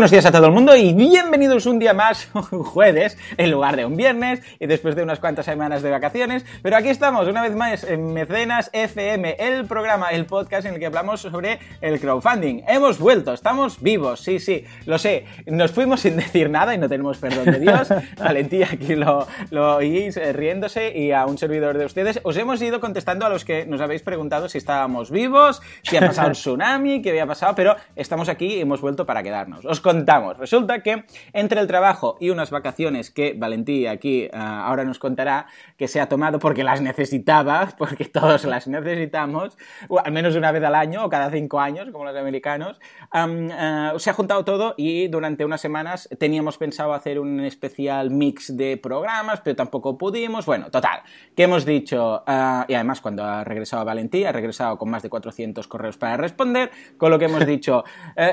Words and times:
buenos 0.00 0.12
días 0.12 0.24
a 0.24 0.32
todo 0.32 0.46
el 0.46 0.52
mundo 0.52 0.74
y 0.74 0.94
bienvenidos 0.94 1.66
un 1.66 1.78
día 1.78 1.92
más, 1.92 2.30
un 2.52 2.62
jueves, 2.64 3.18
en 3.36 3.50
lugar 3.50 3.76
de 3.76 3.84
un 3.84 3.98
viernes 3.98 4.40
y 4.58 4.64
después 4.64 4.96
de 4.96 5.02
unas 5.02 5.18
cuantas 5.18 5.44
semanas 5.44 5.82
de 5.82 5.90
vacaciones. 5.90 6.46
Pero 6.62 6.78
aquí 6.78 6.88
estamos, 6.88 7.28
una 7.28 7.42
vez 7.42 7.54
más, 7.54 7.84
en 7.84 8.14
Mecenas 8.14 8.70
FM, 8.72 9.36
el 9.38 9.66
programa, 9.66 10.08
el 10.08 10.24
podcast 10.24 10.66
en 10.66 10.72
el 10.72 10.80
que 10.80 10.86
hablamos 10.86 11.20
sobre 11.20 11.58
el 11.82 12.00
crowdfunding. 12.00 12.62
Hemos 12.66 12.98
vuelto, 12.98 13.34
estamos 13.34 13.82
vivos, 13.82 14.20
sí, 14.20 14.38
sí, 14.38 14.64
lo 14.86 14.96
sé. 14.96 15.26
Nos 15.44 15.70
fuimos 15.70 16.00
sin 16.00 16.16
decir 16.16 16.48
nada 16.48 16.74
y 16.74 16.78
no 16.78 16.88
tenemos 16.88 17.18
perdón 17.18 17.44
de 17.44 17.58
Dios. 17.58 17.88
Valentía 18.18 18.68
aquí 18.72 18.94
lo, 18.94 19.26
lo 19.50 19.76
oís 19.76 20.16
eh, 20.16 20.32
riéndose 20.32 20.96
y 20.96 21.12
a 21.12 21.26
un 21.26 21.36
servidor 21.36 21.76
de 21.76 21.84
ustedes. 21.84 22.20
Os 22.22 22.38
hemos 22.38 22.62
ido 22.62 22.80
contestando 22.80 23.26
a 23.26 23.28
los 23.28 23.44
que 23.44 23.66
nos 23.66 23.82
habéis 23.82 24.00
preguntado 24.00 24.48
si 24.48 24.56
estábamos 24.56 25.10
vivos, 25.10 25.60
si 25.82 25.98
ha 25.98 26.00
pasado 26.00 26.28
un 26.28 26.32
tsunami, 26.32 27.02
qué 27.02 27.10
había 27.10 27.26
pasado, 27.26 27.54
pero 27.54 27.76
estamos 27.96 28.30
aquí 28.30 28.54
y 28.54 28.60
hemos 28.62 28.80
vuelto 28.80 29.04
para 29.04 29.22
quedarnos 29.22 29.66
os 29.66 29.82
contamos. 29.90 30.38
Resulta 30.38 30.84
que 30.84 31.04
entre 31.32 31.60
el 31.60 31.66
trabajo 31.66 32.16
y 32.20 32.30
unas 32.30 32.52
vacaciones 32.52 33.10
que 33.10 33.34
Valentí 33.36 33.88
aquí 33.88 34.28
uh, 34.32 34.36
ahora 34.36 34.84
nos 34.84 35.00
contará 35.00 35.46
que 35.76 35.88
se 35.88 36.00
ha 36.00 36.08
tomado 36.08 36.38
porque 36.38 36.62
las 36.62 36.80
necesitaba, 36.80 37.70
porque 37.78 38.04
todos 38.04 38.44
las 38.44 38.68
necesitamos, 38.68 39.58
o 39.88 39.98
al 39.98 40.12
menos 40.12 40.36
una 40.36 40.52
vez 40.52 40.62
al 40.62 40.76
año 40.76 41.04
o 41.04 41.08
cada 41.08 41.28
cinco 41.30 41.58
años, 41.58 41.88
como 41.90 42.04
los 42.04 42.16
americanos, 42.16 42.78
um, 43.12 43.48
uh, 43.48 43.98
se 43.98 44.10
ha 44.10 44.12
juntado 44.12 44.44
todo 44.44 44.74
y 44.76 45.08
durante 45.08 45.44
unas 45.44 45.60
semanas 45.60 46.08
teníamos 46.20 46.56
pensado 46.56 46.94
hacer 46.94 47.18
un 47.18 47.40
especial 47.40 48.10
mix 48.10 48.56
de 48.56 48.76
programas, 48.76 49.40
pero 49.40 49.56
tampoco 49.56 49.98
pudimos. 49.98 50.46
Bueno, 50.46 50.70
total, 50.70 51.00
que 51.34 51.42
hemos 51.42 51.64
dicho, 51.64 52.22
uh, 52.28 52.62
y 52.68 52.74
además 52.74 53.00
cuando 53.00 53.24
ha 53.24 53.42
regresado 53.42 53.84
Valentí, 53.84 54.24
ha 54.24 54.30
regresado 54.30 54.78
con 54.78 54.88
más 54.88 55.02
de 55.02 55.10
400 55.10 55.66
correos 55.66 55.96
para 55.96 56.16
responder, 56.16 56.70
con 56.96 57.10
lo 57.10 57.18
que 57.18 57.24
hemos 57.24 57.44
dicho, 57.54 57.82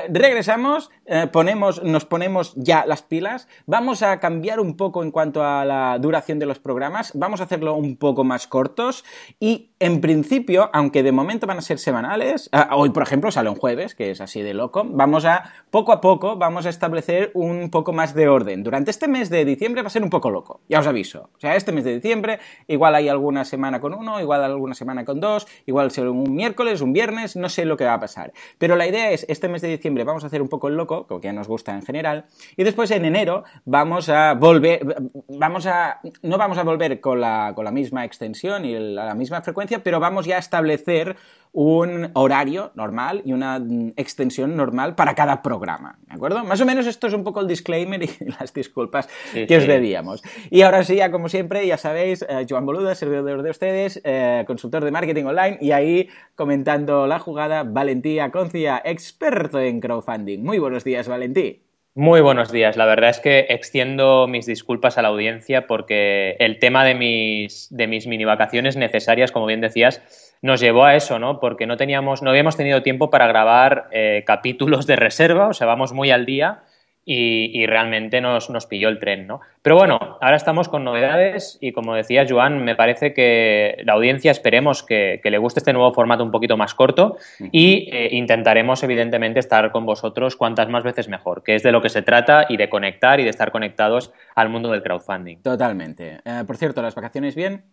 regresamos, 0.08 0.90
ponemos, 1.32 1.47
nos 1.54 2.04
ponemos 2.04 2.54
ya 2.56 2.84
las 2.86 3.02
pilas, 3.02 3.48
vamos 3.66 4.02
a 4.02 4.20
cambiar 4.20 4.60
un 4.60 4.76
poco 4.76 5.02
en 5.02 5.10
cuanto 5.10 5.44
a 5.44 5.64
la 5.64 5.98
duración 5.98 6.38
de 6.38 6.46
los 6.46 6.58
programas, 6.58 7.12
vamos 7.14 7.40
a 7.40 7.44
hacerlo 7.44 7.74
un 7.74 7.96
poco 7.96 8.24
más 8.24 8.46
cortos 8.46 9.04
y 9.40 9.70
en 9.80 10.00
principio, 10.00 10.70
aunque 10.72 11.02
de 11.02 11.12
momento 11.12 11.46
van 11.46 11.58
a 11.58 11.62
ser 11.62 11.78
semanales, 11.78 12.48
ah, 12.52 12.70
hoy 12.76 12.90
por 12.90 13.02
ejemplo 13.02 13.30
sale 13.30 13.48
un 13.48 13.56
jueves, 13.56 13.94
que 13.94 14.10
es 14.10 14.20
así 14.20 14.42
de 14.42 14.54
loco, 14.54 14.84
vamos 14.84 15.24
a 15.24 15.44
poco 15.70 15.92
a 15.92 16.00
poco 16.00 16.36
vamos 16.36 16.66
a 16.66 16.70
establecer 16.70 17.30
un 17.34 17.70
poco 17.70 17.92
más 17.92 18.14
de 18.14 18.28
orden. 18.28 18.62
Durante 18.62 18.90
este 18.90 19.08
mes 19.08 19.30
de 19.30 19.44
diciembre 19.44 19.82
va 19.82 19.88
a 19.88 19.90
ser 19.90 20.02
un 20.02 20.10
poco 20.10 20.30
loco, 20.30 20.60
ya 20.68 20.80
os 20.80 20.86
aviso. 20.86 21.30
O 21.36 21.40
sea, 21.40 21.56
este 21.56 21.72
mes 21.72 21.84
de 21.84 21.94
diciembre 21.94 22.38
igual 22.66 22.94
hay 22.94 23.08
alguna 23.08 23.44
semana 23.44 23.80
con 23.80 23.94
uno, 23.94 24.20
igual 24.20 24.42
alguna 24.42 24.74
semana 24.74 25.04
con 25.04 25.20
dos, 25.20 25.46
igual 25.66 25.90
será 25.90 26.10
un 26.10 26.34
miércoles, 26.34 26.80
un 26.80 26.92
viernes, 26.92 27.36
no 27.36 27.48
sé 27.48 27.64
lo 27.64 27.76
que 27.76 27.84
va 27.84 27.94
a 27.94 28.00
pasar. 28.00 28.32
Pero 28.58 28.76
la 28.76 28.86
idea 28.86 29.10
es, 29.10 29.24
este 29.28 29.48
mes 29.48 29.62
de 29.62 29.68
diciembre 29.68 30.04
vamos 30.04 30.24
a 30.24 30.26
hacer 30.28 30.42
un 30.42 30.48
poco 30.48 30.68
el 30.68 30.76
loco, 30.76 31.06
que 31.06 31.20
ya 31.20 31.32
nos 31.38 31.48
gusta 31.48 31.74
en 31.74 31.82
general, 31.82 32.26
y 32.56 32.64
después 32.64 32.90
en 32.90 33.04
enero 33.04 33.44
vamos 33.64 34.08
a 34.08 34.34
volver, 34.34 34.80
vamos 35.28 35.66
a, 35.66 36.00
no 36.22 36.36
vamos 36.36 36.58
a 36.58 36.64
volver 36.64 37.00
con 37.00 37.20
la, 37.20 37.52
con 37.54 37.64
la 37.64 37.70
misma 37.70 38.04
extensión 38.04 38.64
y 38.64 38.78
la 38.78 39.14
misma 39.14 39.40
frecuencia, 39.40 39.82
pero 39.82 40.00
vamos 40.00 40.26
ya 40.26 40.36
a 40.36 40.40
establecer 40.40 41.16
un 41.52 42.10
horario 42.14 42.72
normal 42.74 43.22
y 43.24 43.32
una 43.32 43.60
extensión 43.96 44.56
normal 44.56 44.94
para 44.94 45.14
cada 45.14 45.42
programa, 45.42 45.98
¿de 46.06 46.14
acuerdo? 46.14 46.44
Más 46.44 46.60
o 46.60 46.66
menos 46.66 46.86
esto 46.86 47.06
es 47.06 47.14
un 47.14 47.24
poco 47.24 47.40
el 47.40 47.48
disclaimer 47.48 48.02
y 48.02 48.10
las 48.38 48.52
disculpas 48.52 49.08
Sí, 49.32 49.46
que 49.46 49.56
os 49.56 49.66
debíamos. 49.66 50.22
Y 50.50 50.62
ahora 50.62 50.84
sí, 50.84 50.96
ya 50.96 51.10
como 51.10 51.28
siempre, 51.28 51.66
ya 51.66 51.76
sabéis, 51.76 52.24
eh, 52.28 52.46
Joan 52.48 52.66
Boluda, 52.66 52.94
servidor 52.94 53.42
de 53.42 53.50
ustedes, 53.50 54.00
eh, 54.04 54.44
consultor 54.46 54.84
de 54.84 54.90
marketing 54.90 55.24
online 55.24 55.58
y 55.60 55.72
ahí 55.72 56.08
comentando 56.34 57.06
la 57.06 57.18
jugada, 57.18 57.64
Valentía 57.64 58.30
Concia, 58.30 58.80
experto 58.84 59.60
en 59.60 59.80
crowdfunding. 59.80 60.42
Muy 60.42 60.58
buenos 60.58 60.84
días, 60.84 61.08
Valentí. 61.08 61.62
Muy 61.94 62.20
buenos 62.20 62.52
días. 62.52 62.76
La 62.76 62.86
verdad 62.86 63.10
es 63.10 63.18
que 63.18 63.46
extiendo 63.48 64.28
mis 64.28 64.46
disculpas 64.46 64.98
a 64.98 65.02
la 65.02 65.08
audiencia 65.08 65.66
porque 65.66 66.36
el 66.38 66.60
tema 66.60 66.84
de 66.84 66.94
mis, 66.94 67.66
de 67.76 67.88
mis 67.88 68.06
mini 68.06 68.24
vacaciones 68.24 68.76
necesarias, 68.76 69.32
como 69.32 69.46
bien 69.46 69.60
decías, 69.60 70.27
nos 70.42 70.60
llevó 70.60 70.84
a 70.84 70.94
eso, 70.94 71.18
¿no? 71.18 71.40
Porque 71.40 71.66
no 71.66 71.76
teníamos, 71.76 72.22
no 72.22 72.30
habíamos 72.30 72.56
tenido 72.56 72.82
tiempo 72.82 73.10
para 73.10 73.26
grabar 73.26 73.88
eh, 73.92 74.24
capítulos 74.26 74.86
de 74.86 74.96
reserva, 74.96 75.48
o 75.48 75.52
sea, 75.52 75.66
vamos 75.66 75.92
muy 75.92 76.10
al 76.10 76.26
día 76.26 76.62
y, 77.10 77.50
y 77.58 77.64
realmente 77.64 78.20
nos, 78.20 78.50
nos, 78.50 78.66
pilló 78.66 78.90
el 78.90 78.98
tren, 78.98 79.26
¿no? 79.26 79.40
Pero 79.62 79.76
bueno, 79.76 79.98
ahora 80.20 80.36
estamos 80.36 80.68
con 80.68 80.84
novedades 80.84 81.56
y 81.58 81.72
como 81.72 81.94
decía 81.94 82.26
Joan, 82.28 82.62
me 82.62 82.76
parece 82.76 83.14
que 83.14 83.82
la 83.86 83.94
audiencia 83.94 84.30
esperemos 84.30 84.82
que, 84.82 85.18
que 85.22 85.30
le 85.30 85.38
guste 85.38 85.60
este 85.60 85.72
nuevo 85.72 85.90
formato 85.94 86.22
un 86.22 86.30
poquito 86.30 86.58
más 86.58 86.74
corto 86.74 87.16
y 87.50 87.88
eh, 87.90 88.10
intentaremos 88.12 88.82
evidentemente 88.82 89.40
estar 89.40 89.72
con 89.72 89.86
vosotros 89.86 90.36
cuantas 90.36 90.68
más 90.68 90.84
veces 90.84 91.08
mejor, 91.08 91.42
que 91.42 91.54
es 91.54 91.62
de 91.62 91.72
lo 91.72 91.80
que 91.80 91.88
se 91.88 92.02
trata 92.02 92.44
y 92.46 92.58
de 92.58 92.68
conectar 92.68 93.20
y 93.20 93.24
de 93.24 93.30
estar 93.30 93.52
conectados 93.52 94.12
al 94.34 94.50
mundo 94.50 94.70
del 94.70 94.82
crowdfunding. 94.82 95.40
Totalmente. 95.40 96.18
Eh, 96.26 96.44
por 96.46 96.58
cierto, 96.58 96.82
¿las 96.82 96.94
vacaciones 96.94 97.34
bien? 97.34 97.64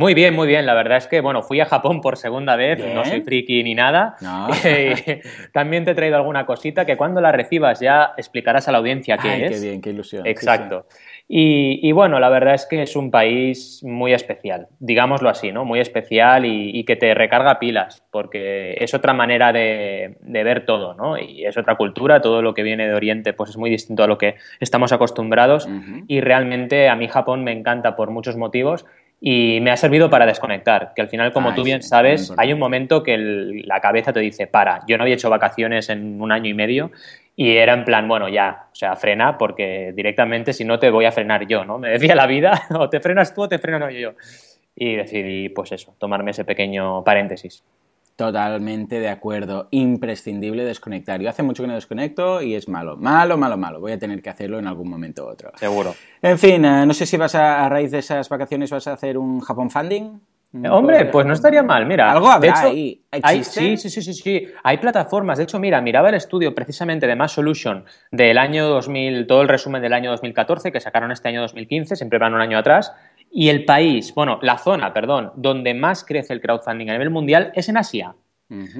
Muy 0.00 0.14
bien, 0.14 0.34
muy 0.34 0.48
bien. 0.48 0.64
La 0.64 0.72
verdad 0.72 0.96
es 0.96 1.06
que, 1.06 1.20
bueno, 1.20 1.42
fui 1.42 1.60
a 1.60 1.66
Japón 1.66 2.00
por 2.00 2.16
segunda 2.16 2.56
vez, 2.56 2.78
Bien. 2.78 2.94
no 2.94 3.04
soy 3.04 3.20
friki 3.20 3.62
ni 3.62 3.74
nada. 3.74 4.16
No. 4.22 4.48
También 5.52 5.84
te 5.84 5.90
he 5.90 5.94
traído 5.94 6.16
alguna 6.16 6.46
cosita 6.46 6.86
que 6.86 6.96
cuando 6.96 7.20
la 7.20 7.32
recibas 7.32 7.80
ya 7.80 8.14
explicarás 8.16 8.66
a 8.66 8.72
la 8.72 8.78
audiencia 8.78 9.18
qué 9.18 9.28
Ay, 9.28 9.42
es. 9.44 9.60
qué 9.60 9.66
bien, 9.68 9.80
qué 9.82 9.90
ilusión. 9.90 10.22
Sí, 10.24 10.30
Exacto. 10.30 10.86
Y, 11.32 11.78
y 11.86 11.92
bueno, 11.92 12.18
la 12.18 12.28
verdad 12.28 12.54
es 12.54 12.66
que 12.66 12.82
es 12.82 12.96
un 12.96 13.12
país 13.12 13.84
muy 13.84 14.12
especial, 14.12 14.66
digámoslo 14.80 15.28
así, 15.28 15.52
¿no? 15.52 15.64
Muy 15.64 15.78
especial 15.78 16.44
y, 16.44 16.70
y 16.76 16.82
que 16.84 16.96
te 16.96 17.14
recarga 17.14 17.60
pilas, 17.60 18.02
porque 18.10 18.74
es 18.80 18.94
otra 18.94 19.12
manera 19.12 19.52
de, 19.52 20.16
de 20.22 20.42
ver 20.42 20.64
todo, 20.66 20.94
¿no? 20.94 21.16
Y 21.18 21.44
es 21.46 21.56
otra 21.56 21.76
cultura, 21.76 22.20
todo 22.20 22.42
lo 22.42 22.52
que 22.52 22.64
viene 22.64 22.88
de 22.88 22.94
Oriente 22.94 23.32
pues 23.32 23.50
es 23.50 23.56
muy 23.56 23.70
distinto 23.70 24.02
a 24.02 24.08
lo 24.08 24.18
que 24.18 24.34
estamos 24.58 24.92
acostumbrados 24.92 25.68
y 26.08 26.20
realmente 26.20 26.88
a 26.88 26.96
mí 26.96 27.06
Japón 27.06 27.44
me 27.44 27.52
encanta 27.52 27.94
por 27.94 28.10
muchos 28.10 28.36
motivos 28.36 28.84
y 29.20 29.58
me 29.60 29.70
ha 29.70 29.76
servido 29.76 30.08
para 30.08 30.24
desconectar, 30.24 30.92
que 30.94 31.02
al 31.02 31.08
final, 31.08 31.32
como 31.32 31.50
Ay, 31.50 31.54
tú 31.54 31.62
bien 31.62 31.82
sí, 31.82 31.88
sabes, 31.90 32.32
hay 32.38 32.52
un 32.52 32.58
momento 32.58 33.02
que 33.02 33.14
el- 33.14 33.62
la 33.68 33.80
cabeza 33.80 34.12
te 34.12 34.20
dice, 34.20 34.46
para, 34.46 34.80
yo 34.86 34.96
no 34.96 35.02
había 35.04 35.14
hecho 35.14 35.28
vacaciones 35.28 35.90
en 35.90 36.20
un 36.22 36.32
año 36.32 36.48
y 36.48 36.54
medio 36.54 36.90
y 37.36 37.56
era 37.56 37.74
en 37.74 37.84
plan, 37.84 38.08
bueno, 38.08 38.28
ya, 38.28 38.68
o 38.72 38.74
sea, 38.74 38.96
frena 38.96 39.36
porque 39.36 39.92
directamente 39.94 40.52
si 40.54 40.64
no 40.64 40.78
te 40.78 40.88
voy 40.90 41.04
a 41.04 41.12
frenar 41.12 41.46
yo, 41.46 41.64
¿no? 41.64 41.78
Me 41.78 41.90
decía 41.90 42.14
la 42.14 42.26
vida, 42.26 42.62
o 42.70 42.88
te 42.88 43.00
frenas 43.00 43.34
tú 43.34 43.42
o 43.42 43.48
te 43.48 43.58
freno 43.58 43.90
yo. 43.90 44.14
Y 44.74 44.96
decidí, 44.96 45.50
pues 45.50 45.72
eso, 45.72 45.94
tomarme 45.98 46.30
ese 46.30 46.44
pequeño 46.46 47.04
paréntesis. 47.04 47.62
Totalmente 48.20 49.00
de 49.00 49.08
acuerdo. 49.08 49.68
Imprescindible 49.70 50.62
desconectar. 50.62 51.22
Yo 51.22 51.30
hace 51.30 51.42
mucho 51.42 51.62
que 51.62 51.68
no 51.68 51.74
desconecto 51.74 52.42
y 52.42 52.54
es 52.54 52.68
malo. 52.68 52.98
Malo, 52.98 53.38
malo, 53.38 53.56
malo. 53.56 53.80
Voy 53.80 53.92
a 53.92 53.98
tener 53.98 54.20
que 54.20 54.28
hacerlo 54.28 54.58
en 54.58 54.66
algún 54.66 54.90
momento 54.90 55.24
u 55.24 55.28
otro. 55.30 55.52
Seguro. 55.56 55.94
En 56.20 56.38
fin, 56.38 56.62
eh, 56.66 56.84
no 56.84 56.92
sé 56.92 57.06
si 57.06 57.16
vas 57.16 57.34
a, 57.34 57.64
a 57.64 57.68
raíz 57.70 57.90
de 57.90 58.00
esas 58.00 58.28
vacaciones 58.28 58.70
vas 58.70 58.86
a 58.88 58.92
hacer 58.92 59.16
un 59.16 59.40
Japón 59.40 59.70
funding. 59.70 60.20
Un 60.52 60.66
Eh, 60.66 60.68
Hombre, 60.68 61.04
pues 61.06 61.24
no 61.26 61.32
estaría 61.32 61.62
mal, 61.62 61.86
mira. 61.86 62.10
Algo 62.10 62.28
habrá 62.28 62.40
de 62.40 62.48
hecho, 62.58 63.22
ahí. 63.22 63.42
sí, 63.44 63.76
sí, 63.76 63.88
sí, 63.88 64.02
sí, 64.02 64.12
sí. 64.12 64.48
Hay 64.64 64.78
plataformas. 64.78 65.38
De 65.38 65.44
hecho, 65.44 65.58
mira, 65.58 65.80
miraba 65.80 66.08
el 66.08 66.16
estudio 66.16 66.54
precisamente 66.54 67.06
de 67.06 67.14
Mass 67.14 67.32
Solution 67.32 67.84
del 68.10 68.36
año 68.36 68.66
2000, 68.68 69.26
todo 69.28 69.42
el 69.42 69.48
resumen 69.48 69.80
del 69.80 69.92
año 69.92 70.10
2014, 70.10 70.72
que 70.72 70.80
sacaron 70.80 71.12
este 71.12 71.28
año 71.28 71.40
2015, 71.40 71.94
siempre 71.96 72.18
van 72.18 72.34
un 72.34 72.40
año 72.40 72.58
atrás. 72.58 72.92
Y 73.30 73.48
el 73.48 73.64
país, 73.64 74.12
bueno, 74.14 74.38
la 74.42 74.58
zona, 74.58 74.92
perdón, 74.92 75.32
donde 75.36 75.72
más 75.74 76.04
crece 76.04 76.32
el 76.32 76.40
crowdfunding 76.40 76.88
a 76.88 76.92
nivel 76.92 77.10
mundial 77.10 77.52
es 77.54 77.68
en 77.68 77.76
Asia. 77.76 78.14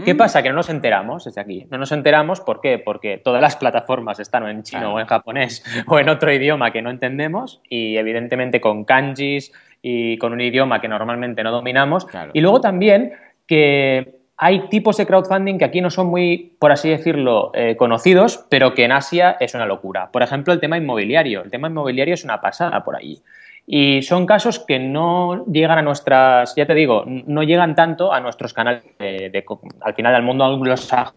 ¿Qué 0.04 0.16
pasa? 0.16 0.42
Que 0.42 0.48
no 0.48 0.56
nos 0.56 0.68
enteramos 0.68 1.26
desde 1.26 1.40
aquí. 1.40 1.64
No 1.70 1.78
nos 1.78 1.92
enteramos, 1.92 2.40
¿por 2.40 2.60
qué? 2.60 2.78
Porque 2.78 3.18
todas 3.18 3.40
las 3.40 3.54
plataformas 3.54 4.18
están 4.18 4.44
en 4.48 4.64
chino 4.64 4.80
Claro. 4.80 4.94
o 4.94 5.00
en 5.00 5.06
japonés 5.06 5.64
o 5.86 6.00
en 6.00 6.08
otro 6.08 6.32
idioma 6.32 6.72
que 6.72 6.82
no 6.82 6.90
entendemos 6.90 7.60
y 7.68 7.96
evidentemente 7.96 8.60
con 8.60 8.84
kanjis 8.84 9.52
y 9.80 10.18
con 10.18 10.32
un 10.32 10.40
idioma 10.40 10.80
que 10.80 10.88
normalmente 10.88 11.44
no 11.44 11.52
dominamos. 11.52 12.04
Claro. 12.06 12.32
Y 12.34 12.40
luego 12.40 12.60
también 12.60 13.12
que 13.46 14.16
hay 14.36 14.68
tipos 14.70 14.96
de 14.96 15.06
crowdfunding 15.06 15.58
que 15.58 15.66
aquí 15.66 15.80
no 15.80 15.90
son 15.90 16.08
muy, 16.08 16.56
por 16.58 16.72
así 16.72 16.88
decirlo, 16.88 17.52
eh, 17.54 17.76
conocidos, 17.76 18.44
pero 18.48 18.74
que 18.74 18.84
en 18.84 18.92
Asia 18.92 19.36
es 19.38 19.54
una 19.54 19.66
locura. 19.66 20.10
Por 20.10 20.22
ejemplo, 20.24 20.52
el 20.52 20.58
tema 20.58 20.78
inmobiliario. 20.78 21.42
El 21.44 21.50
tema 21.50 21.68
inmobiliario 21.68 22.14
es 22.14 22.24
una 22.24 22.40
pasada 22.40 22.82
por 22.82 22.96
allí. 22.96 23.22
Y 23.66 24.02
son 24.02 24.26
casos 24.26 24.58
que 24.58 24.78
no 24.78 25.44
llegan 25.46 25.78
a 25.78 25.82
nuestras, 25.82 26.54
ya 26.56 26.66
te 26.66 26.74
digo, 26.74 27.04
no 27.06 27.42
llegan 27.42 27.74
tanto 27.74 28.12
a 28.12 28.20
nuestros 28.20 28.52
canales 28.52 28.82
de, 28.98 29.30
de- 29.30 29.44
al 29.82 29.94
final 29.94 30.14
al 30.14 30.22
mundo 30.22 30.44
anglosajón 30.44 31.14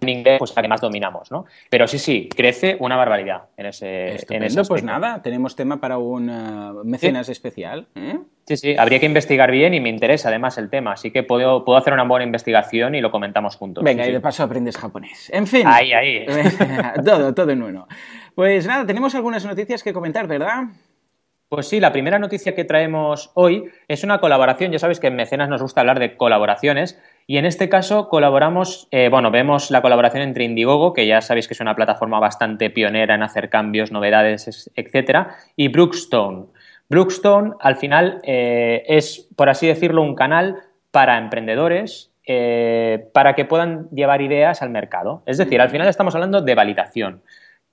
en 0.00 0.08
inglés, 0.08 0.38
pues 0.40 0.52
la 0.56 0.62
que 0.62 0.66
más 0.68 0.80
dominamos, 0.80 1.30
¿no? 1.30 1.44
Pero 1.70 1.86
sí, 1.86 2.00
sí, 2.00 2.28
crece 2.34 2.76
una 2.80 2.96
barbaridad 2.96 3.42
en 3.56 3.66
ese, 3.66 4.08
en 4.08 4.14
Estupendo, 4.16 4.46
ese 4.46 4.64
pues 4.64 4.82
nada, 4.82 5.22
tenemos 5.22 5.54
tema 5.54 5.80
para 5.80 5.96
un 5.98 6.28
eh, 6.28 6.72
mecenas 6.82 7.28
especial. 7.28 7.86
¿eh? 7.94 8.18
Sí, 8.46 8.56
sí, 8.56 8.76
habría 8.76 8.98
que 8.98 9.06
investigar 9.06 9.48
bien 9.52 9.74
y 9.74 9.80
me 9.80 9.88
interesa 9.88 10.28
además 10.28 10.58
el 10.58 10.70
tema, 10.70 10.90
así 10.94 11.12
que 11.12 11.22
puedo, 11.22 11.64
puedo 11.64 11.78
hacer 11.78 11.92
una 11.92 12.02
buena 12.02 12.24
investigación 12.24 12.96
y 12.96 13.00
lo 13.00 13.12
comentamos 13.12 13.54
juntos. 13.54 13.84
Venga, 13.84 14.02
Sí, 14.02 14.10
y 14.10 14.12
de 14.14 14.18
sí. 14.18 14.22
paso 14.22 14.42
aprendes 14.42 14.76
japonés. 14.76 15.30
En 15.32 15.46
fin. 15.46 15.62
Ahí, 15.68 15.92
ahí. 15.92 16.26
todo, 17.04 17.32
todo 17.32 17.52
en 17.52 17.62
uno. 17.62 17.86
Pues 18.34 18.66
nada, 18.66 18.84
tenemos 18.86 19.14
algunas 19.14 19.46
noticias 19.46 19.84
que 19.84 19.92
comentar, 19.92 20.26
¿verdad? 20.26 20.64
Pues 21.48 21.68
sí, 21.68 21.78
la 21.78 21.92
primera 21.92 22.18
noticia 22.18 22.56
que 22.56 22.64
traemos 22.64 23.30
hoy 23.34 23.70
es 23.86 24.02
una 24.02 24.18
colaboración. 24.18 24.72
Ya 24.72 24.80
sabes 24.80 24.98
que 24.98 25.06
en 25.06 25.14
Mecenas 25.14 25.48
nos 25.48 25.62
gusta 25.62 25.80
hablar 25.80 26.00
de 26.00 26.16
colaboraciones 26.16 27.00
Y 27.28 27.38
en 27.38 27.46
este 27.46 27.68
caso 27.68 28.08
colaboramos, 28.08 28.88
eh, 28.90 29.08
bueno, 29.08 29.30
vemos 29.30 29.70
la 29.70 29.80
colaboración 29.82 30.22
entre 30.22 30.44
Indiegogo, 30.44 30.92
que 30.92 31.06
ya 31.06 31.20
sabéis 31.20 31.46
que 31.46 31.54
es 31.54 31.60
una 31.60 31.76
plataforma 31.76 32.18
bastante 32.20 32.70
pionera 32.70 33.14
en 33.14 33.22
hacer 33.22 33.48
cambios, 33.48 33.92
novedades, 33.92 34.70
etcétera, 34.74 35.36
y 35.56 35.68
Brookstone. 35.68 36.46
Brookstone, 36.88 37.54
al 37.60 37.76
final, 37.76 38.20
eh, 38.24 38.84
es, 38.86 39.28
por 39.36 39.48
así 39.48 39.66
decirlo, 39.66 40.02
un 40.02 40.14
canal 40.14 40.56
para 40.92 41.18
emprendedores 41.18 42.12
eh, 42.28 43.08
para 43.12 43.34
que 43.34 43.44
puedan 43.44 43.88
llevar 43.90 44.20
ideas 44.20 44.62
al 44.62 44.70
mercado. 44.70 45.22
Es 45.26 45.38
decir, 45.38 45.60
al 45.60 45.70
final 45.70 45.86
estamos 45.86 46.14
hablando 46.14 46.42
de 46.42 46.54
validación. 46.56 47.22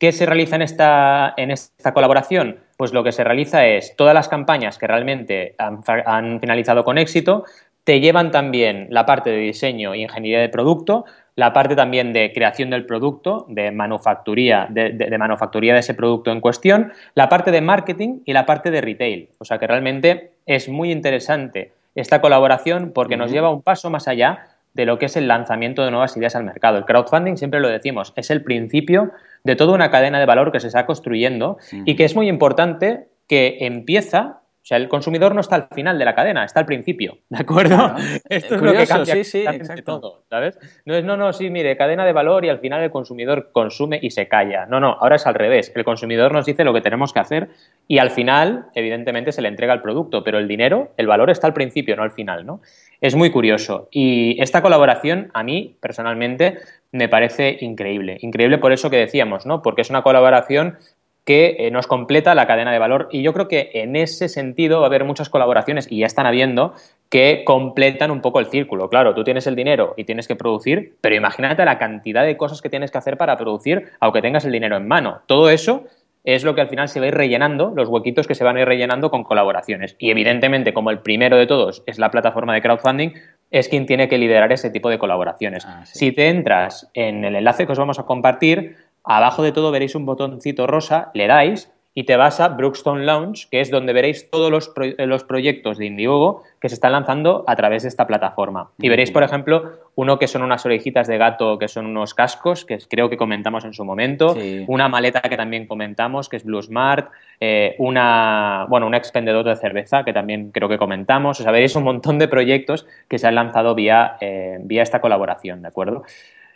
¿Qué 0.03 0.11
se 0.11 0.25
realiza 0.25 0.57
en 0.57 0.61
esta, 0.63 1.33
en 1.37 1.49
esta 1.49 1.93
colaboración? 1.93 2.57
Pues 2.75 2.91
lo 2.91 3.05
que 3.05 3.13
se 3.13 3.23
realiza 3.23 3.65
es 3.65 3.95
todas 3.95 4.13
las 4.13 4.27
campañas 4.27 4.77
que 4.77 4.85
realmente 4.85 5.55
han 5.57 6.41
finalizado 6.41 6.83
con 6.83 6.97
éxito, 6.97 7.45
te 7.85 8.01
llevan 8.01 8.29
también 8.29 8.87
la 8.89 9.05
parte 9.05 9.29
de 9.29 9.37
diseño 9.37 9.95
y 9.95 10.01
ingeniería 10.01 10.41
de 10.41 10.49
producto, 10.49 11.05
la 11.37 11.53
parte 11.53 11.77
también 11.77 12.11
de 12.11 12.33
creación 12.33 12.69
del 12.71 12.85
producto, 12.85 13.45
de 13.47 13.71
manufacturía, 13.71 14.67
de, 14.69 15.17
manufacturía 15.17 15.71
de 15.71 15.79
ese 15.79 15.93
producto 15.93 16.33
en 16.33 16.41
cuestión, 16.41 16.91
la 17.15 17.29
parte 17.29 17.51
de 17.51 17.61
marketing 17.61 18.23
y 18.25 18.33
la 18.33 18.45
parte 18.45 18.71
de 18.71 18.81
retail. 18.81 19.29
O 19.37 19.45
sea 19.45 19.57
que 19.57 19.67
realmente 19.67 20.31
es 20.45 20.67
muy 20.67 20.91
interesante 20.91 21.71
esta 21.95 22.19
colaboración 22.19 22.91
porque 22.93 23.15
nos 23.15 23.31
lleva 23.31 23.51
un 23.51 23.61
paso 23.61 23.89
más 23.89 24.09
allá 24.09 24.47
de 24.73 24.85
lo 24.85 24.97
que 24.97 25.05
es 25.05 25.15
el 25.15 25.29
lanzamiento 25.29 25.85
de 25.85 25.91
nuevas 25.91 26.17
ideas 26.17 26.35
al 26.35 26.43
mercado. 26.43 26.77
El 26.77 26.85
crowdfunding, 26.85 27.37
siempre 27.37 27.59
lo 27.59 27.69
decimos, 27.69 28.11
es 28.17 28.31
el 28.31 28.43
principio 28.43 29.11
de 29.43 29.55
toda 29.55 29.73
una 29.73 29.91
cadena 29.91 30.19
de 30.19 30.25
valor 30.25 30.51
que 30.51 30.59
se 30.59 30.67
está 30.67 30.85
construyendo 30.85 31.57
y 31.85 31.95
que 31.95 32.05
es 32.05 32.15
muy 32.15 32.29
importante 32.29 33.07
que 33.27 33.57
empieza 33.61 34.42
o 34.63 34.65
sea, 34.65 34.77
el 34.77 34.87
consumidor 34.87 35.35
no 35.35 35.41
está 35.41 35.57
al 35.57 35.67
final 35.75 35.99
de 35.99 36.05
la 36.05 36.15
cadena, 36.15 36.45
está 36.45 36.61
al 36.61 36.65
principio, 36.65 37.17
¿de 37.27 37.39
acuerdo? 37.39 37.95
Esto 38.29 38.55
es 38.55 38.61
lo 38.61 38.71
que 38.71 38.87
cambia 38.87 39.15
sí, 39.15 39.25
sí, 39.25 39.45
todo, 39.83 40.23
¿sabes? 40.29 40.57
No 40.85 40.95
es, 40.95 41.03
no, 41.03 41.17
no, 41.17 41.33
sí, 41.33 41.49
mire, 41.49 41.75
cadena 41.75 42.05
de 42.05 42.13
valor 42.13 42.45
y 42.45 42.49
al 42.49 42.59
final 42.59 42.81
el 42.81 42.89
consumidor 42.89 43.51
consume 43.51 43.99
y 44.01 44.11
se 44.11 44.29
calla. 44.29 44.65
No, 44.65 44.79
no, 44.79 44.93
ahora 45.01 45.17
es 45.17 45.27
al 45.27 45.35
revés. 45.35 45.73
El 45.75 45.83
consumidor 45.83 46.31
nos 46.31 46.45
dice 46.45 46.63
lo 46.63 46.73
que 46.73 46.79
tenemos 46.79 47.11
que 47.11 47.19
hacer 47.19 47.49
y 47.89 47.97
al 47.97 48.09
final, 48.09 48.67
evidentemente, 48.73 49.33
se 49.33 49.41
le 49.41 49.49
entrega 49.49 49.73
el 49.73 49.81
producto, 49.81 50.23
pero 50.23 50.39
el 50.39 50.47
dinero, 50.47 50.93
el 50.95 51.07
valor 51.07 51.29
está 51.29 51.47
al 51.47 51.53
principio, 51.53 51.97
no 51.97 52.03
al 52.03 52.11
final, 52.11 52.45
¿no? 52.45 52.61
Es 53.01 53.15
muy 53.15 53.31
curioso. 53.31 53.89
Y 53.91 54.41
esta 54.41 54.61
colaboración, 54.61 55.29
a 55.33 55.43
mí, 55.43 55.75
personalmente, 55.81 56.59
me 56.93 57.09
parece 57.09 57.57
increíble. 57.59 58.17
Increíble 58.21 58.59
por 58.59 58.71
eso 58.71 58.89
que 58.89 58.95
decíamos, 58.95 59.45
¿no? 59.45 59.61
Porque 59.61 59.81
es 59.81 59.89
una 59.89 60.03
colaboración 60.03 60.77
que 61.25 61.55
eh, 61.59 61.71
nos 61.71 61.87
completa 61.87 62.35
la 62.35 62.47
cadena 62.47 62.71
de 62.71 62.79
valor. 62.79 63.07
Y 63.11 63.21
yo 63.21 63.33
creo 63.33 63.47
que 63.47 63.71
en 63.73 63.95
ese 63.95 64.29
sentido 64.29 64.79
va 64.79 64.85
a 64.85 64.87
haber 64.87 65.05
muchas 65.05 65.29
colaboraciones, 65.29 65.91
y 65.91 65.99
ya 65.99 66.05
están 66.05 66.25
habiendo, 66.25 66.73
que 67.09 67.43
completan 67.45 68.11
un 68.11 68.21
poco 68.21 68.39
el 68.39 68.47
círculo. 68.47 68.89
Claro, 68.89 69.13
tú 69.13 69.23
tienes 69.23 69.47
el 69.47 69.55
dinero 69.55 69.93
y 69.97 70.03
tienes 70.03 70.27
que 70.27 70.35
producir, 70.35 70.95
pero 70.99 71.15
imagínate 71.15 71.63
la 71.63 71.77
cantidad 71.77 72.25
de 72.25 72.37
cosas 72.37 72.61
que 72.61 72.69
tienes 72.69 72.91
que 72.91 72.97
hacer 72.97 73.17
para 73.17 73.37
producir, 73.37 73.91
aunque 73.99 74.21
tengas 74.21 74.45
el 74.45 74.51
dinero 74.51 74.75
en 74.77 74.87
mano. 74.87 75.21
Todo 75.27 75.49
eso 75.49 75.85
es 76.23 76.43
lo 76.43 76.55
que 76.55 76.61
al 76.61 76.69
final 76.69 76.87
se 76.87 76.99
va 76.99 77.05
a 77.05 77.09
ir 77.09 77.15
rellenando, 77.15 77.73
los 77.75 77.89
huequitos 77.89 78.27
que 78.27 78.35
se 78.35 78.43
van 78.43 78.55
a 78.55 78.61
ir 78.61 78.67
rellenando 78.67 79.11
con 79.11 79.23
colaboraciones. 79.23 79.95
Y 79.99 80.09
evidentemente, 80.09 80.73
como 80.73 80.89
el 80.89 80.99
primero 80.99 81.37
de 81.37 81.47
todos 81.47 81.83
es 81.85 81.99
la 81.99 82.11
plataforma 82.11 82.53
de 82.53 82.61
crowdfunding, 82.61 83.11
es 83.51 83.67
quien 83.67 83.85
tiene 83.85 84.07
que 84.07 84.17
liderar 84.17 84.51
ese 84.51 84.69
tipo 84.69 84.89
de 84.89 84.97
colaboraciones. 84.97 85.65
Ah, 85.65 85.85
si 85.85 86.11
te 86.11 86.29
entras 86.29 86.89
en 86.93 87.25
el 87.25 87.35
enlace 87.35 87.65
que 87.65 87.73
os 87.73 87.79
vamos 87.79 87.99
a 87.99 88.03
compartir, 88.03 88.77
Abajo 89.03 89.43
de 89.43 89.51
todo 89.51 89.71
veréis 89.71 89.95
un 89.95 90.05
botoncito 90.05 90.67
rosa, 90.67 91.11
le 91.13 91.27
dais 91.27 91.73
y 91.95 92.05
te 92.05 92.17
vas 92.17 92.39
a 92.39 92.49
Brookstone 92.49 93.05
Launch, 93.05 93.47
que 93.49 93.61
es 93.61 93.69
donde 93.69 93.93
veréis 93.93 94.29
todos 94.31 94.49
los, 94.49 94.71
eh, 94.81 95.05
los, 95.05 95.23
proyectos 95.23 95.77
de 95.77 95.85
Indiegogo 95.85 96.43
que 96.59 96.69
se 96.69 96.75
están 96.75 96.93
lanzando 96.93 97.43
a 97.47 97.55
través 97.55 97.83
de 97.83 97.89
esta 97.89 98.07
plataforma. 98.07 98.71
Y 98.79 98.89
veréis, 98.89 99.11
por 99.11 99.21
ejemplo, 99.21 99.73
uno 99.95 100.17
que 100.17 100.27
son 100.27 100.41
unas 100.41 100.65
orejitas 100.65 101.07
de 101.07 101.19
gato, 101.19 101.59
que 101.59 101.67
son 101.67 101.85
unos 101.85 102.15
cascos, 102.15 102.65
que 102.65 102.79
creo 102.89 103.09
que 103.09 103.17
comentamos 103.17 103.63
en 103.65 103.73
su 103.73 103.85
momento, 103.85 104.35
una 104.67 104.89
maleta 104.89 105.21
que 105.21 105.37
también 105.37 105.67
comentamos, 105.67 106.29
que 106.29 106.37
es 106.37 106.43
Blue 106.43 106.63
Smart, 106.63 107.11
eh, 107.39 107.75
una, 107.77 108.65
bueno, 108.69 108.87
un 108.87 108.95
expendedor 108.95 109.45
de 109.45 109.55
cerveza, 109.55 110.03
que 110.03 110.13
también 110.13 110.49
creo 110.51 110.67
que 110.67 110.79
comentamos. 110.79 111.39
O 111.39 111.43
sea, 111.43 111.51
veréis 111.51 111.75
un 111.75 111.83
montón 111.83 112.17
de 112.17 112.27
proyectos 112.27 112.87
que 113.07 113.19
se 113.19 113.27
han 113.27 113.35
lanzado 113.35 113.75
vía, 113.75 114.17
eh, 114.19 114.57
vía 114.61 114.81
esta 114.81 114.99
colaboración, 114.99 115.61
¿de 115.61 115.67
acuerdo? 115.67 116.03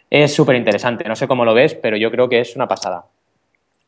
Es 0.09 0.33
súper 0.33 0.56
interesante. 0.56 1.07
No 1.07 1.15
sé 1.15 1.27
cómo 1.27 1.45
lo 1.45 1.54
ves, 1.54 1.75
pero 1.75 1.98
yo 1.98 2.12
creo 2.12 2.30
que 2.30 2.39
es 2.39 2.56
una 2.56 2.68
pasada. 2.68 3.06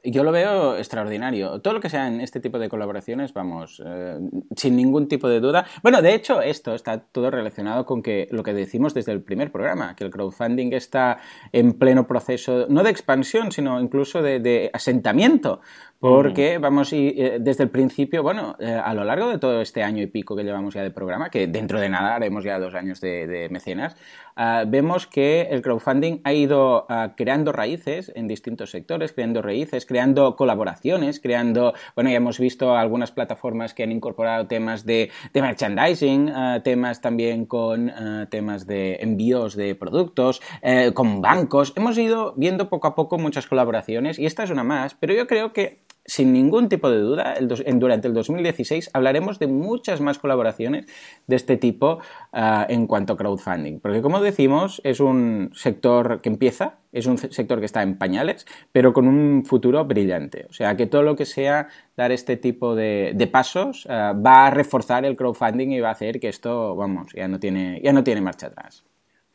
Yo 0.02 0.24
lo 0.24 0.32
veo 0.32 0.78
extraordinario. 0.78 1.60
Todo 1.60 1.74
lo 1.74 1.82
que 1.82 1.90
sea 1.90 2.08
en 2.08 2.22
este 2.22 2.40
tipo 2.40 2.58
de 2.58 2.70
colaboraciones, 2.70 3.34
vamos, 3.34 3.84
eh, 3.86 4.18
sin 4.56 4.78
ningún 4.78 5.10
tipo 5.10 5.28
de 5.28 5.42
duda. 5.42 5.66
Bueno, 5.84 6.02
de 6.02 6.16
hecho, 6.16 6.42
esto 6.42 6.74
está 6.74 7.00
todo 7.00 7.30
relacionado 7.30 7.86
con 7.86 8.02
que 8.02 8.30
lo 8.32 8.42
que 8.42 8.54
decimos 8.54 8.94
desde 8.94 9.12
el 9.12 9.22
primer 9.22 9.52
programa, 9.52 9.98
que 9.98 10.06
el 10.06 10.10
crowdfunding 10.10 10.72
está 10.72 11.20
en 11.52 11.74
pleno 11.74 12.08
proceso, 12.08 12.66
no 12.70 12.84
de 12.84 12.92
expansión, 12.92 13.52
sino 13.52 13.82
incluso 13.82 14.22
de 14.22 14.70
asentamiento 14.72 15.60
porque 16.00 16.60
vamos 16.60 16.94
eh, 16.94 17.40
desde 17.42 17.66
el 17.66 17.70
principio, 17.70 18.24
bueno, 18.24 18.56
eh, 18.60 18.72
a 18.72 18.94
lo 18.94 19.04
largo 19.04 19.28
de 19.28 19.38
todo 19.38 19.62
este 19.62 19.84
año 19.84 20.02
y 20.02 20.08
pico 20.08 20.34
que 20.34 20.44
llevamos 20.44 20.74
ya 20.74 20.82
de 20.82 20.92
programa, 20.92 21.30
que 21.30 21.48
dentro 21.48 21.80
de 21.80 21.90
nada 21.90 22.16
haremos 22.16 22.46
ya 22.46 22.58
dos 22.58 22.74
años 22.74 23.02
de, 23.02 23.50
mecenas, 23.52 23.98
ah, 24.38 24.64
vemos 24.66 25.08
que 25.08 25.42
el 25.52 25.62
crowdfunding 25.62 26.22
ha 26.24 26.32
ido 26.32 26.86
ah, 26.88 27.16
creando 27.18 27.52
raíces 27.52 28.14
en 28.16 28.30
distintos 28.30 28.72
sectores, 28.72 29.12
creando 29.12 29.42
raíces, 29.42 29.86
creando 29.86 30.38
colaboraciones, 30.38 31.20
creando, 31.20 31.74
bueno, 31.96 32.10
ya 32.10 32.18
hemos 32.18 32.40
visto 32.40 32.78
algunas 32.78 33.12
plataformas 33.12 33.74
que 33.74 33.84
han 33.84 33.92
incorporado 33.92 34.48
temas 34.48 34.86
de, 34.86 35.12
de 35.34 35.42
merchandising, 35.42 36.30
ah, 36.30 36.62
temas 36.64 37.02
también 37.02 37.46
con 37.46 37.92
temas 38.30 38.66
de 38.66 38.96
envíos 39.02 39.56
de 39.56 39.76
productos, 39.76 40.42
eh, 40.62 40.92
con 40.94 41.22
bancos. 41.22 41.74
Hemos 41.76 41.98
ido 41.98 42.34
viendo 42.38 42.70
poco 42.70 42.88
a 42.88 42.96
poco 42.96 43.18
muchas 43.18 43.48
colaboraciones 43.48 44.18
y 44.20 44.26
esta 44.26 44.44
es 44.44 44.50
una 44.50 44.64
más, 44.64 44.96
pero 44.96 45.14
yo 45.14 45.28
creo 45.28 45.52
que 45.52 45.80
sin 46.10 46.34
ningún 46.34 46.70
tipo 46.70 46.90
de 46.90 47.00
duda, 47.00 47.36
durante 47.40 48.08
el 48.08 48.14
2016 48.16 48.90
hablaremos 48.94 49.38
de 49.38 49.46
muchas 49.46 50.02
más 50.02 50.18
colaboraciones 50.18 50.88
de 51.28 51.36
este 51.36 51.56
tipo 51.56 52.00
ah, 52.34 52.66
en 52.68 52.88
cuanto 52.88 53.14
a 53.14 53.18
crowdfunding. 53.18 53.80
Porque 53.80 54.02
como 54.02 54.20
decimos, 54.20 54.82
es 54.84 55.00
un 55.00 55.52
sector 55.54 56.22
que 56.22 56.30
empieza, 56.30 56.78
es 56.92 57.06
un 57.06 57.20
sector 57.20 57.60
que 57.60 57.68
está 57.68 57.84
en 57.84 58.00
pañales, 58.00 58.48
pero 58.72 58.92
con 58.92 59.08
un 59.08 59.46
futuro 59.46 59.86
brillante. 59.86 60.48
O 60.50 60.54
sea 60.54 60.76
que 60.76 60.88
todo 60.88 61.04
lo 61.04 61.16
que 61.16 61.26
sea 61.26 61.68
dar 61.96 62.12
este 62.12 62.38
tipo 62.38 62.76
de, 62.76 63.30
pasos 63.32 63.86
ah, 63.88 64.14
va 64.14 64.48
a 64.48 64.50
reforzar 64.50 65.06
el 65.06 65.16
crowdfunding 65.16 65.70
y 65.70 65.80
va 65.80 65.90
a 65.90 65.92
hacer 65.92 66.20
que 66.20 66.30
esto, 66.30 66.76
vamos, 66.76 67.14
ya 67.14 67.28
no 67.28 67.40
tiene, 67.40 67.80
ya 67.84 67.94
no 67.94 68.04
tiene 68.04 68.22
marcha 68.22 68.48
atrás. 68.48 68.84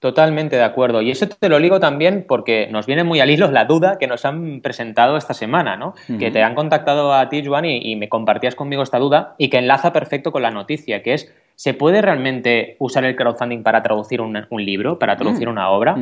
Totalmente 0.05 0.57
de 0.57 0.63
acuerdo. 0.63 1.01
Y 1.01 1.11
eso 1.11 1.27
te 1.27 1.49
lo 1.49 1.59
digo 1.59 1.81
también 1.81 2.27
porque 2.29 2.69
nos 2.71 2.85
viene 2.85 3.05
muy 3.05 3.21
al 3.21 3.31
hilo 3.31 3.51
la 3.51 3.65
duda 3.65 3.97
que 3.99 4.07
nos 4.07 4.27
han 4.27 4.61
presentado 4.61 5.17
esta 5.17 5.33
semana, 5.33 5.79
¿no? 5.79 5.95
Que 6.19 6.31
te 6.31 6.43
han 6.43 6.55
contactado 6.55 7.15
a 7.15 7.31
ti, 7.31 7.43
Juan, 7.43 7.65
y, 7.65 7.97
me 7.97 8.11
compartías 8.11 8.55
conmigo 8.55 8.83
esta 8.83 8.99
duda 8.99 9.35
y 9.39 9.49
que 9.49 9.57
enlaza 9.57 9.95
perfecto 9.95 10.31
con 10.31 10.43
la 10.43 10.51
noticia, 10.51 11.03
que 11.03 11.15
es, 11.15 11.35
¿se 11.55 11.73
puede 11.73 12.03
realmente 12.03 12.77
usar 12.81 13.07
el 13.07 13.17
crowdfunding 13.17 13.63
para 13.63 13.81
traducir 13.81 14.21
un, 14.21 14.47
libro, 14.59 14.99
para 14.99 15.17
traducir 15.17 15.49
mm. 15.49 15.53
una 15.53 15.71
obra? 15.71 15.97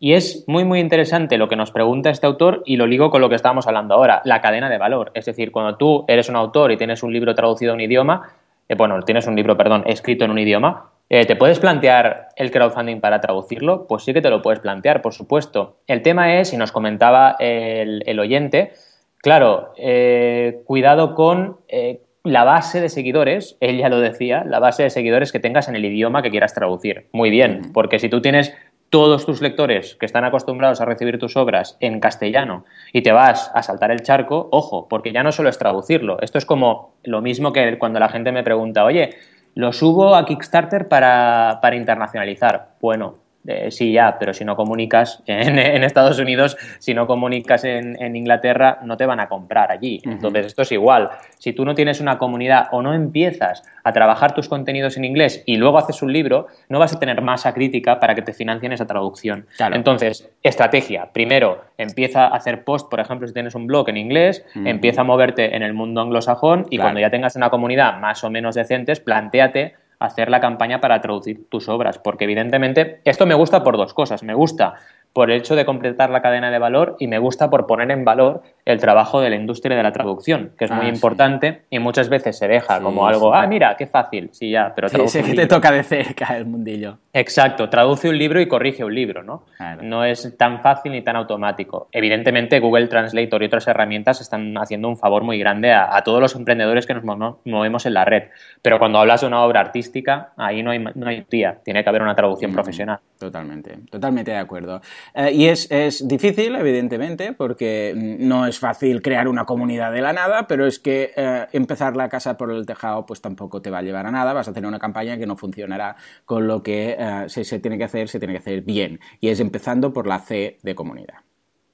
Y 0.00 0.14
es 0.14 0.44
muy, 0.46 0.64
muy 0.64 0.80
interesante 0.80 1.36
lo 1.36 1.50
que 1.50 1.56
nos 1.56 1.72
pregunta 1.72 2.08
este 2.08 2.26
autor 2.26 2.62
y 2.64 2.76
lo 2.76 2.86
ligo 2.86 3.10
con 3.10 3.20
lo 3.20 3.28
que 3.28 3.34
estábamos 3.34 3.66
hablando 3.66 3.92
ahora, 3.96 4.22
la 4.24 4.40
cadena 4.40 4.70
de 4.70 4.78
valor. 4.78 5.10
Es 5.12 5.26
decir, 5.26 5.52
cuando 5.52 5.76
tú 5.76 6.06
eres 6.08 6.30
un 6.30 6.36
autor 6.36 6.72
y 6.72 6.78
tienes 6.78 7.02
un 7.02 7.12
libro 7.12 7.34
traducido 7.34 7.72
a 7.72 7.74
un 7.74 7.82
idioma, 7.82 8.30
eh, 8.66 8.74
bueno, 8.76 8.98
tienes 9.02 9.26
un 9.26 9.36
libro, 9.36 9.58
perdón, 9.58 9.82
escrito 9.84 10.24
en 10.24 10.30
un 10.30 10.38
idioma, 10.38 10.91
eh, 11.14 11.26
¿Te 11.26 11.36
puedes 11.36 11.58
plantear 11.58 12.28
el 12.36 12.50
crowdfunding 12.50 13.00
para 13.02 13.20
traducirlo? 13.20 13.86
Pues 13.86 14.02
sí 14.02 14.14
que 14.14 14.22
te 14.22 14.30
lo 14.30 14.40
puedes 14.40 14.60
plantear, 14.60 15.02
por 15.02 15.12
supuesto. 15.12 15.76
El 15.86 16.00
tema 16.00 16.38
es, 16.38 16.54
y 16.54 16.56
nos 16.56 16.72
comentaba 16.72 17.36
el, 17.38 18.18
oyente, 18.18 18.72
claro, 19.18 19.74
eh, 19.76 20.62
cuidado 20.64 21.14
con 21.14 21.58
eh, 21.68 22.00
la 22.24 22.44
base 22.44 22.80
de 22.80 22.88
seguidores, 22.88 23.58
él 23.60 23.76
ya 23.76 23.90
lo 23.90 24.00
decía, 24.00 24.42
la 24.46 24.58
base 24.58 24.84
de 24.84 24.88
seguidores 24.88 25.32
que 25.32 25.38
tengas 25.38 25.68
en 25.68 25.76
el 25.76 25.84
idioma 25.84 26.22
que 26.22 26.30
quieras 26.30 26.54
traducir. 26.54 27.08
Muy 27.12 27.28
bien, 27.28 27.72
porque 27.74 27.98
si 27.98 28.08
tú 28.08 28.22
tienes 28.22 28.54
todos 28.88 29.26
tus 29.26 29.42
lectores 29.42 29.96
que 29.96 30.06
están 30.06 30.24
acostumbrados 30.24 30.80
a 30.80 30.86
recibir 30.86 31.18
tus 31.18 31.36
obras 31.36 31.76
en 31.80 32.00
castellano 32.00 32.64
y 32.90 33.02
te 33.02 33.12
vas 33.12 33.50
a 33.54 33.62
saltar 33.62 33.90
el 33.90 34.00
charco, 34.00 34.48
ojo, 34.50 34.88
porque 34.88 35.12
ya 35.12 35.22
no 35.22 35.30
solo 35.30 35.50
es 35.50 35.58
traducirlo. 35.58 36.22
Esto 36.22 36.38
es 36.38 36.46
como 36.46 36.94
lo 37.02 37.20
mismo 37.20 37.52
que 37.52 37.76
cuando 37.78 38.00
la 38.00 38.08
gente 38.08 38.32
me 38.32 38.42
pregunta, 38.42 38.84
oye, 38.84 39.10
lo 39.54 39.72
subo 39.72 40.14
a 40.14 40.24
Kickstarter 40.24 40.88
para, 40.88 41.58
para 41.60 41.76
internacionalizar. 41.76 42.76
Bueno, 42.80 43.21
eh, 43.46 43.70
sí, 43.70 43.92
ya, 43.92 44.18
pero 44.18 44.32
si 44.32 44.44
no 44.44 44.54
comunicas 44.54 45.22
en, 45.26 45.82
Estados 45.82 46.18
Unidos, 46.18 46.56
si 46.78 46.94
no 46.94 47.06
comunicas 47.06 47.64
en, 47.64 48.16
Inglaterra, 48.16 48.78
no 48.84 48.96
te 48.96 49.06
van 49.06 49.20
a 49.20 49.28
comprar 49.28 49.72
allí. 49.72 50.00
Entonces, 50.04 50.46
esto 50.46 50.62
es 50.62 50.72
igual. 50.72 51.10
Si 51.38 51.52
tú 51.52 51.64
no 51.64 51.74
tienes 51.74 52.00
una 52.00 52.18
comunidad 52.18 52.68
o 52.72 52.82
no 52.82 52.94
empiezas 52.94 53.62
a 53.84 53.92
trabajar 53.92 54.34
tus 54.34 54.48
contenidos 54.48 54.96
en 54.96 55.04
inglés 55.04 55.42
y 55.46 55.56
luego 55.56 55.78
haces 55.78 56.02
un 56.02 56.12
libro, 56.12 56.46
no 56.68 56.78
vas 56.78 56.94
a 56.94 56.98
tener 56.98 57.20
masa 57.22 57.52
crítica 57.52 57.98
para 57.98 58.14
que 58.14 58.22
te 58.22 58.32
financien 58.32 58.72
esa 58.72 58.86
traducción. 58.86 59.46
Entonces, 59.72 60.30
estrategia. 60.42 61.10
Primero, 61.12 61.64
empieza 61.78 62.26
a 62.26 62.36
hacer 62.36 62.64
post, 62.64 62.88
por 62.88 63.00
ejemplo, 63.00 63.26
si 63.26 63.34
tienes 63.34 63.54
un 63.54 63.66
blog 63.66 63.88
en 63.88 63.96
inglés, 63.96 64.44
empieza 64.54 65.00
a 65.00 65.04
moverte 65.04 65.56
en 65.56 65.62
el 65.62 65.72
mundo 65.72 66.00
anglosajón 66.00 66.66
y 66.70 66.78
cuando 66.78 67.00
ya 67.00 67.10
tengas 67.10 67.34
una 67.36 67.50
comunidad 67.50 67.98
más 67.98 68.22
o 68.24 68.30
menos 68.30 68.54
decentes, 68.54 69.00
planteate 69.00 69.74
hacer 70.04 70.30
la 70.30 70.40
campaña 70.40 70.80
para 70.80 71.00
traducir 71.00 71.48
tus 71.48 71.68
obras, 71.68 71.98
porque 71.98 72.24
evidentemente 72.24 73.00
esto 73.04 73.26
me 73.26 73.34
gusta 73.34 73.62
por 73.62 73.76
dos 73.76 73.94
cosas. 73.94 74.22
Me 74.22 74.34
gusta 74.34 74.74
por 75.12 75.30
el 75.30 75.38
hecho 75.38 75.54
de 75.54 75.64
completar 75.64 76.10
la 76.10 76.22
cadena 76.22 76.50
de 76.50 76.58
valor 76.58 76.96
y 76.98 77.06
me 77.06 77.18
gusta 77.18 77.50
por 77.50 77.66
poner 77.66 77.90
en 77.90 78.04
valor 78.04 78.42
el 78.64 78.78
trabajo 78.78 79.20
de 79.20 79.30
la 79.30 79.36
industria 79.36 79.76
de 79.76 79.82
la 79.82 79.92
traducción, 79.92 80.52
que 80.56 80.66
es 80.66 80.70
muy 80.70 80.86
ah, 80.86 80.88
importante 80.88 81.62
y 81.68 81.78
muchas 81.78 82.08
veces 82.08 82.38
se 82.38 82.48
deja 82.48 82.80
como 82.80 83.06
algo, 83.06 83.34
ah, 83.34 83.46
mira, 83.46 83.76
qué 83.76 83.86
fácil, 83.86 84.30
sí, 84.32 84.50
ya, 84.50 84.72
pero 84.74 84.88
traduce. 84.88 85.22
Sí, 85.22 85.30
que 85.30 85.36
te 85.36 85.46
toca 85.46 85.70
de 85.72 85.82
cerca 85.82 86.36
el 86.36 86.46
mundillo. 86.46 86.98
Exacto, 87.12 87.68
traduce 87.68 88.08
un 88.08 88.16
libro 88.16 88.40
y 88.40 88.46
corrige 88.46 88.84
un 88.84 88.94
libro, 88.94 89.22
¿no? 89.22 89.44
No 89.82 90.04
es 90.04 90.36
tan 90.38 90.60
fácil 90.62 90.92
ni 90.92 91.02
tan 91.02 91.16
automático. 91.16 91.88
Evidentemente, 91.92 92.58
Google 92.60 92.86
Translator 92.86 93.42
y 93.42 93.46
otras 93.46 93.66
herramientas 93.66 94.20
están 94.20 94.56
haciendo 94.56 94.88
un 94.88 94.96
favor 94.96 95.22
muy 95.22 95.38
grande 95.38 95.72
a, 95.72 96.02
todos 96.02 96.20
los 96.20 96.34
emprendedores 96.34 96.86
que 96.86 96.94
nos 96.94 97.04
movemos 97.04 97.86
en 97.86 97.94
la 97.94 98.04
red. 98.04 98.24
Pero 98.62 98.78
cuando 98.78 98.98
hablas 98.98 99.20
de 99.20 99.26
una 99.26 99.42
obra 99.42 99.60
artística, 99.60 100.32
ahí 100.36 100.62
no 100.62 100.70
hay, 100.70 100.78
no 100.78 101.06
hay 101.06 101.22
tía, 101.22 101.58
tiene 101.64 101.82
que 101.82 101.88
haber 101.88 102.02
una 102.02 102.14
traducción 102.14 102.50
mm, 102.50 102.54
profesional. 102.54 102.98
Totalmente, 103.18 103.78
totalmente 103.90 104.30
de 104.30 104.38
acuerdo. 104.38 104.80
Eh, 105.14 105.32
y 105.32 105.46
es, 105.46 105.70
es 105.70 106.06
difícil, 106.06 106.54
evidentemente, 106.56 107.32
porque 107.32 107.94
no 107.96 108.46
es 108.46 108.58
fácil 108.58 109.02
crear 109.02 109.28
una 109.28 109.44
comunidad 109.44 109.92
de 109.92 110.00
la 110.00 110.12
nada, 110.12 110.46
pero 110.46 110.66
es 110.66 110.78
que 110.78 111.12
eh, 111.16 111.46
empezar 111.52 111.96
la 111.96 112.08
casa 112.08 112.36
por 112.36 112.50
el 112.50 112.66
tejado 112.66 113.06
pues 113.06 113.20
tampoco 113.20 113.62
te 113.62 113.70
va 113.70 113.78
a 113.78 113.82
llevar 113.82 114.06
a 114.06 114.10
nada, 114.10 114.32
vas 114.32 114.48
a 114.48 114.52
tener 114.52 114.68
una 114.68 114.78
campaña 114.78 115.18
que 115.18 115.26
no 115.26 115.36
funcionará 115.36 115.96
con 116.24 116.46
lo 116.46 116.62
que 116.62 116.96
eh, 116.98 117.24
se, 117.28 117.58
tiene 117.58 117.78
que 117.78 117.84
hacer, 117.84 118.08
se 118.08 118.18
tiene 118.18 118.34
que 118.34 118.38
hacer 118.38 118.62
bien. 118.62 119.00
Y 119.20 119.28
es 119.28 119.40
empezando 119.40 119.92
por 119.92 120.06
la 120.06 120.18
C 120.18 120.58
de 120.62 120.74
comunidad. 120.74 121.16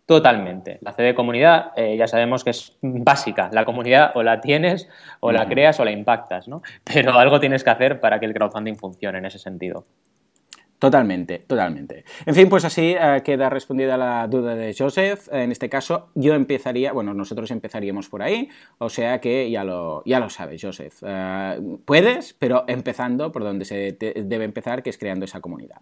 Totalmente. 0.07 0.79
La 0.81 0.93
C 0.93 1.03
de 1.03 1.15
comunidad 1.15 1.73
eh, 1.77 1.97
ya 1.99 2.07
sabemos 2.07 2.43
que 2.43 2.51
es 2.51 2.79
básica. 2.81 3.51
La 3.53 3.67
comunidad 3.67 4.13
o 4.15 4.23
la 4.23 4.41
tienes, 4.41 4.89
o 5.21 5.33
la 5.33 5.47
creas, 5.47 5.79
o 5.81 5.85
la 5.85 5.91
impactas, 5.91 6.49
¿no? 6.49 6.63
Pero 6.83 7.13
algo 7.19 7.41
tienes 7.41 7.63
que 7.63 7.71
hacer 7.71 8.01
para 8.01 8.19
que 8.19 8.25
el 8.25 8.33
crowdfunding 8.33 8.77
funcione 8.77 9.19
en 9.19 9.27
ese 9.27 9.39
sentido. 9.39 9.85
Totalmente, 10.79 11.41
totalmente. 11.41 12.05
En 12.25 12.37
fin, 12.37 12.49
pues 12.49 12.65
así 12.65 12.95
eh, 12.97 13.23
queda 13.25 13.51
respondida 13.51 13.97
la 13.97 14.29
duda 14.29 14.55
de 14.55 14.73
Joseph. 14.79 15.29
En 15.33 15.51
este 15.51 15.69
caso, 15.69 16.11
yo 16.15 16.35
empezaría, 16.35 16.93
bueno, 16.93 17.15
nosotros 17.15 17.51
empezaríamos 17.51 18.09
por 18.09 18.23
ahí, 18.23 18.49
o 18.79 18.89
sea 18.89 19.21
que 19.21 19.51
ya 19.51 19.65
lo, 19.65 20.05
ya 20.05 20.21
lo 20.21 20.31
sabes, 20.31 20.63
Joseph. 20.63 21.03
Eh, 21.05 21.61
puedes, 21.85 22.33
pero 22.35 22.65
empezando 22.69 23.33
por 23.33 23.43
donde 23.43 23.65
se 23.65 23.97
debe 23.99 24.45
empezar, 24.45 24.85
que 24.85 24.91
es 24.91 24.99
creando 24.99 25.25
esa 25.25 25.41
comunidad. 25.41 25.81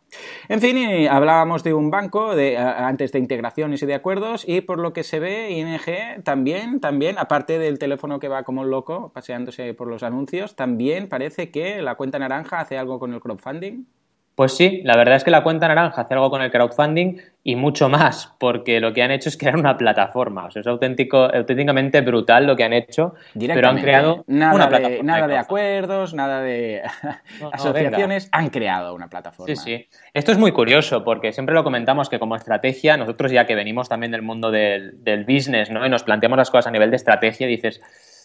En 0.48 0.62
fin, 0.62 0.78
hablábamos 1.08 1.62
de 1.62 1.74
un 1.74 1.90
banco 1.90 2.34
de, 2.34 2.54
eh, 2.54 2.56
antes 2.56 3.12
de 3.12 3.18
integraciones 3.18 3.82
y 3.82 3.86
de 3.86 3.94
acuerdos, 3.94 4.48
y 4.48 4.62
por 4.62 4.78
lo 4.78 4.94
que 4.94 5.02
se 5.02 5.20
ve, 5.20 5.50
ING 5.50 6.22
también, 6.24 6.80
también, 6.80 7.18
aparte 7.18 7.58
del 7.58 7.78
teléfono 7.78 8.18
que 8.18 8.28
va 8.28 8.44
como 8.44 8.64
loco 8.64 9.12
paseándose 9.12 9.74
por 9.74 9.88
los 9.88 10.02
anuncios, 10.02 10.56
también 10.56 11.10
parece 11.10 11.50
que 11.50 11.82
la 11.82 11.96
cuenta 11.96 12.18
naranja 12.18 12.60
hace 12.60 12.78
algo 12.78 12.98
con 12.98 13.12
el 13.12 13.20
crowdfunding. 13.20 13.84
Pues 14.36 14.54
sí, 14.54 14.82
la 14.84 14.98
verdad 14.98 15.16
es 15.16 15.24
que 15.24 15.30
la 15.30 15.42
cuenta 15.42 15.66
naranja 15.66 16.02
hace 16.02 16.12
algo 16.12 16.28
con 16.28 16.42
el 16.42 16.50
crowdfunding 16.50 17.16
y 17.42 17.56
mucho 17.56 17.88
más, 17.88 18.34
porque 18.38 18.80
lo 18.80 18.92
que 18.92 19.02
han 19.02 19.10
hecho 19.10 19.30
es 19.30 19.38
crear 19.38 19.56
una 19.56 19.78
plataforma. 19.78 20.44
O 20.44 20.50
sea, 20.50 20.60
es 20.60 20.66
auténtico, 20.66 21.24
auténticamente 21.24 22.02
brutal 22.02 22.46
lo 22.46 22.54
que 22.54 22.64
han 22.64 22.74
hecho, 22.74 23.14
pero 23.34 23.70
han 23.70 23.80
creado 23.80 24.24
nada 24.26 24.54
una 24.54 24.68
plataforma. 24.68 24.96
De, 24.98 25.02
nada 25.04 25.26
de, 25.26 25.38
acuerdos, 25.38 26.12
nada 26.12 26.42
de 26.42 26.82
asociaciones, 27.52 28.28
han 28.30 28.50
creado 28.50 28.94
una 28.94 29.08
plataforma. 29.08 29.56
Sí, 29.56 29.56
sí. 29.56 29.88
Esto 30.12 30.32
es 30.32 30.38
muy 30.38 30.52
curioso, 30.52 31.02
porque 31.02 31.32
siempre 31.32 31.54
lo 31.54 31.64
comentamos 31.64 32.10
que 32.10 32.18
como 32.18 32.36
estrategia, 32.36 32.98
nosotros 32.98 33.32
ya 33.32 33.46
que 33.46 33.54
venimos 33.54 33.88
también 33.88 34.12
del 34.12 34.20
mundo 34.20 34.50
del, 34.50 35.24
business, 35.26 35.70
¿no? 35.70 35.86
Y 35.86 35.88
nos 35.88 36.02
planteamos 36.02 36.36
las 36.36 36.50
cosas 36.50 36.66
a 36.66 36.70
nivel 36.72 36.90
de 36.90 36.96
estrategia, 36.96 37.46
dices, 37.46 37.80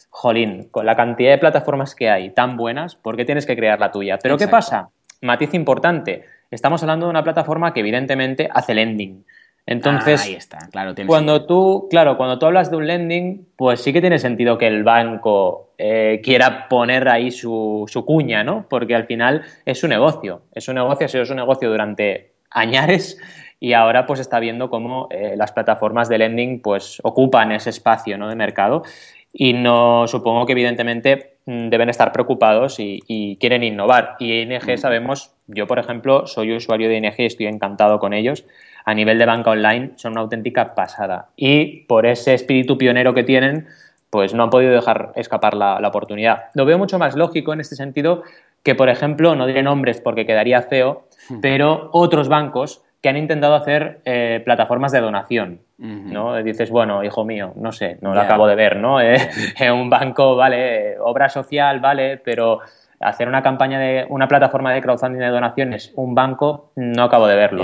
jolín, 0.10 0.68
con 0.72 0.86
la 0.86 0.98
cantidad 0.98 1.32
de 1.32 1.38
plataformas 1.38 1.96
que 1.96 2.10
hay 2.10 2.32
tan 2.32 2.58
buenas, 2.58 2.96
¿por 2.96 3.16
qué 3.16 3.24
tienes 3.24 3.46
que 3.46 3.56
crear 3.56 3.80
la 3.80 3.92
tuya? 3.92 4.20
Pero 4.22 4.38
¿qué 4.38 4.50
pasa? 4.50 4.90
Matiz 5.22 5.54
importante, 5.54 6.26
estamos 6.50 6.82
hablando 6.84 7.06
de 7.06 7.12
una 7.12 7.24
plataforma 7.24 7.74
que 7.74 7.80
evidentemente 7.80 8.50
hace 8.52 8.74
lending. 8.74 9.26
Entonces, 9.66 10.22
ah, 10.22 10.26
ahí 10.26 10.34
está, 10.34 10.70
claro, 10.72 10.94
cuando 11.06 11.46
tú, 11.46 11.88
claro, 11.90 12.18
cuando 12.18 12.40
tú 12.40 12.48
hablas 12.48 12.72
de 12.72 12.78
un 12.78 12.88
lending, 12.88 13.48
pues 13.56 13.80
sí 13.82 13.94
que 13.94 14.02
tiene 14.02 14.18
sentido 14.18 14.58
que 14.58 14.66
el 14.66 14.84
banco 14.84 15.74
eh, 15.78 16.20
quiera 16.24 16.68
poner 16.68 17.08
ahí 17.08 17.30
su, 17.30 17.86
cuña, 18.06 18.44
¿no? 18.44 18.66
Porque 18.68 18.96
al 18.96 19.06
final 19.06 19.44
es 19.66 19.80
su 19.80 19.88
negocio, 19.88 20.42
es 20.54 20.68
un 20.68 20.76
negocio, 20.76 21.06
ha 21.06 21.10
sido 21.10 21.26
su 21.26 21.36
negocio 21.36 21.70
durante 21.70 22.34
añares 22.50 23.20
y 23.60 23.74
ahora 23.74 24.08
pues 24.08 24.20
está 24.20 24.40
viendo 24.40 24.70
cómo 24.70 25.08
eh, 25.12 25.36
las 25.38 25.52
plataformas 25.52 26.10
de 26.10 26.18
lending 26.18 26.62
pues 26.62 27.00
ocupan 27.04 27.52
ese 27.52 27.70
espacio 27.70 28.18
¿no? 28.18 28.28
de 28.28 28.36
mercado 28.36 28.84
y 29.32 29.54
no 29.54 30.08
supongo 30.08 30.46
que 30.46 30.54
evidentemente 30.54 31.31
deben 31.46 31.90
estar 31.90 32.12
preocupados 32.12 32.78
y, 32.80 33.38
quieren 33.40 33.64
innovar. 33.64 34.16
Y 34.20 34.42
ING 34.42 34.74
mm. 34.74 34.78
sabemos, 34.78 35.32
yo 35.48 35.68
por 35.68 35.80
ejemplo 35.80 36.28
soy 36.28 36.56
usuario 36.56 36.90
de 36.90 36.98
ING 36.98 37.14
y 37.18 37.26
estoy 37.26 37.48
encantado 37.48 38.00
con 38.00 38.14
ellos. 38.14 38.46
A 38.86 38.94
nivel 38.94 39.20
de 39.20 39.26
banca 39.26 39.52
online 39.52 39.92
son 39.96 40.14
una 40.14 40.22
auténtica 40.22 40.74
pasada. 40.74 41.30
Y 41.36 41.82
por 41.86 42.06
ese 42.06 42.34
espíritu 42.34 42.78
pionero 42.78 43.14
que 43.14 43.24
tienen, 43.24 43.68
pues 44.10 44.34
no 44.34 44.44
han 44.44 44.50
podido 44.50 44.72
dejar 44.72 45.12
escapar 45.16 45.54
la, 45.54 45.80
la 45.80 45.88
oportunidad. 45.88 46.46
Lo 46.54 46.66
veo 46.66 46.78
mucho 46.78 46.98
más 46.98 47.16
lógico 47.16 47.54
en 47.54 47.62
este 47.62 47.76
sentido 47.76 48.24
que, 48.64 48.76
por 48.76 48.90
ejemplo, 48.90 49.36
no 49.36 49.48
diré 49.48 49.64
nombres 49.64 50.02
porque 50.02 50.26
quedaría 50.26 50.62
feo, 50.64 51.08
hmm. 51.30 51.42
pero 51.42 51.90
otros 51.94 52.28
bancos 52.28 52.84
que 53.02 53.10
han 53.10 53.18
intentado 53.18 53.56
hacer 53.56 54.02
eh, 54.06 54.42
plataformas 54.46 54.92
de 54.92 55.02
donación, 55.02 55.62
¿no? 55.78 56.36
Dices, 56.44 56.70
bueno, 56.70 57.04
hijo 57.04 57.26
mío, 57.26 57.54
no 57.56 57.72
sé, 57.72 57.98
no 58.02 58.14
lo 58.14 58.22
acabo 58.22 58.48
de 58.48 58.56
ver, 58.56 58.78
¿no? 58.78 59.02
Eh, 59.02 59.72
un 59.72 59.90
banco, 59.90 60.36
vale, 60.36 61.00
obra 61.00 61.28
social, 61.30 61.80
vale, 61.80 62.18
pero 62.18 62.62
hacer 63.02 63.28
una 63.28 63.42
campaña 63.42 63.80
de 63.80 64.06
una 64.10 64.28
plataforma 64.28 64.72
de 64.72 64.82
crowdfunding 64.82 65.20
de 65.20 65.30
donaciones, 65.30 65.92
un 65.96 66.14
banco, 66.14 66.72
no 66.76 67.04
acabo 67.04 67.28
de 67.28 67.36
verlo. 67.36 67.64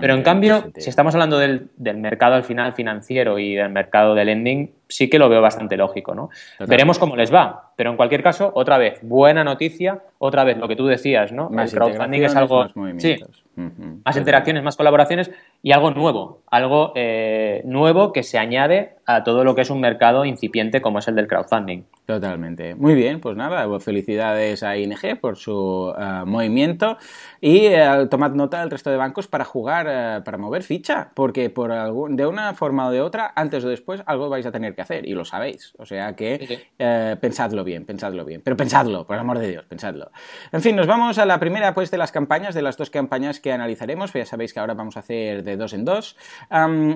Pero 0.00 0.14
en 0.14 0.22
cambio, 0.22 0.70
si 0.76 0.88
estamos 0.88 1.14
hablando 1.14 1.38
del, 1.38 1.68
mercado 1.76 2.34
al 2.34 2.44
final 2.44 2.72
financiero 2.72 3.38
y 3.38 3.54
del 3.54 3.70
mercado 3.70 4.14
de 4.14 4.24
lending, 4.24 4.70
sí 4.88 5.10
que 5.10 5.18
lo 5.18 5.28
veo 5.28 5.42
bastante 5.42 5.76
lógico, 5.76 6.14
¿no? 6.14 6.30
Veremos 6.66 6.98
cómo 6.98 7.16
les 7.16 7.32
va, 7.32 7.72
pero 7.76 7.90
en 7.90 7.96
cualquier 7.96 8.22
caso, 8.22 8.50
otra 8.54 8.78
vez, 8.78 9.00
buena 9.02 9.44
noticia, 9.44 10.00
otra 10.18 10.44
vez 10.44 10.56
lo 10.56 10.66
que 10.68 10.76
tú 10.76 10.86
decías, 10.86 11.32
¿no? 11.32 11.50
el 11.50 11.70
crowdfunding 11.70 12.22
es 12.22 12.34
algo... 12.34 12.66
sí, 12.96 13.18
más 14.04 14.16
interacciones, 14.16 14.62
más 14.62 14.76
colaboraciones 14.76 15.30
y 15.62 15.72
algo 15.72 15.90
nuevo, 15.90 16.42
algo 16.50 16.92
eh, 16.94 17.62
nuevo 17.64 18.12
que 18.12 18.22
se 18.22 18.38
añade 18.38 18.97
a 19.08 19.24
todo 19.24 19.42
lo 19.42 19.54
que 19.54 19.62
es 19.62 19.70
un 19.70 19.80
mercado 19.80 20.26
incipiente 20.26 20.82
como 20.82 20.98
es 20.98 21.08
el 21.08 21.14
del 21.14 21.26
crowdfunding. 21.26 21.84
Totalmente. 22.04 22.74
Muy 22.74 22.94
bien, 22.94 23.20
pues 23.20 23.36
nada, 23.36 23.66
pues 23.66 23.82
felicidades 23.82 24.62
a 24.62 24.76
ING 24.76 25.18
por 25.18 25.38
su 25.38 25.94
eh, 25.98 26.22
movimiento 26.26 26.98
y 27.40 27.66
eh, 27.66 28.06
tomad 28.10 28.32
nota 28.32 28.60
del 28.60 28.70
resto 28.70 28.90
de 28.90 28.98
bancos 28.98 29.26
para 29.26 29.46
jugar, 29.46 30.22
para 30.24 30.36
mover 30.36 30.62
ficha, 30.62 31.10
porque 31.14 31.48
por 31.48 31.72
algún, 31.72 32.16
de 32.16 32.26
una 32.26 32.52
forma 32.52 32.86
o 32.86 32.90
de 32.90 33.00
otra, 33.00 33.32
antes 33.34 33.64
o 33.64 33.70
después, 33.70 34.02
algo 34.04 34.28
vais 34.28 34.44
a 34.44 34.52
tener 34.52 34.74
que 34.74 34.82
hacer 34.82 35.08
y 35.08 35.14
lo 35.14 35.24
sabéis. 35.24 35.72
O 35.78 35.86
sea 35.86 36.14
que 36.14 36.68
pensadlo 37.20 37.64
bien, 37.64 37.86
pensadlo 37.86 38.26
bien, 38.26 38.42
pero 38.44 38.58
pensadlo, 38.58 39.06
por 39.06 39.16
el 39.16 39.20
amor 39.20 39.38
de 39.38 39.48
Dios, 39.48 39.64
pensadlo. 39.64 40.10
En 40.52 40.60
fin, 40.60 40.76
nos 40.76 40.86
vamos 40.86 41.16
a 41.16 41.24
la 41.24 41.40
primera 41.40 41.72
pues 41.72 41.90
de 41.90 41.96
las 41.96 42.12
campañas, 42.12 42.54
de 42.54 42.60
las 42.60 42.76
dos 42.76 42.90
campañas 42.90 43.40
que 43.40 43.52
analizaremos, 43.52 44.12
ya 44.12 44.26
sabéis 44.26 44.52
que 44.52 44.60
ahora 44.60 44.74
vamos 44.74 44.98
a 44.98 45.00
hacer 45.00 45.44
de 45.44 45.56
dos 45.56 45.72
en 45.72 45.86
dos, 45.86 46.16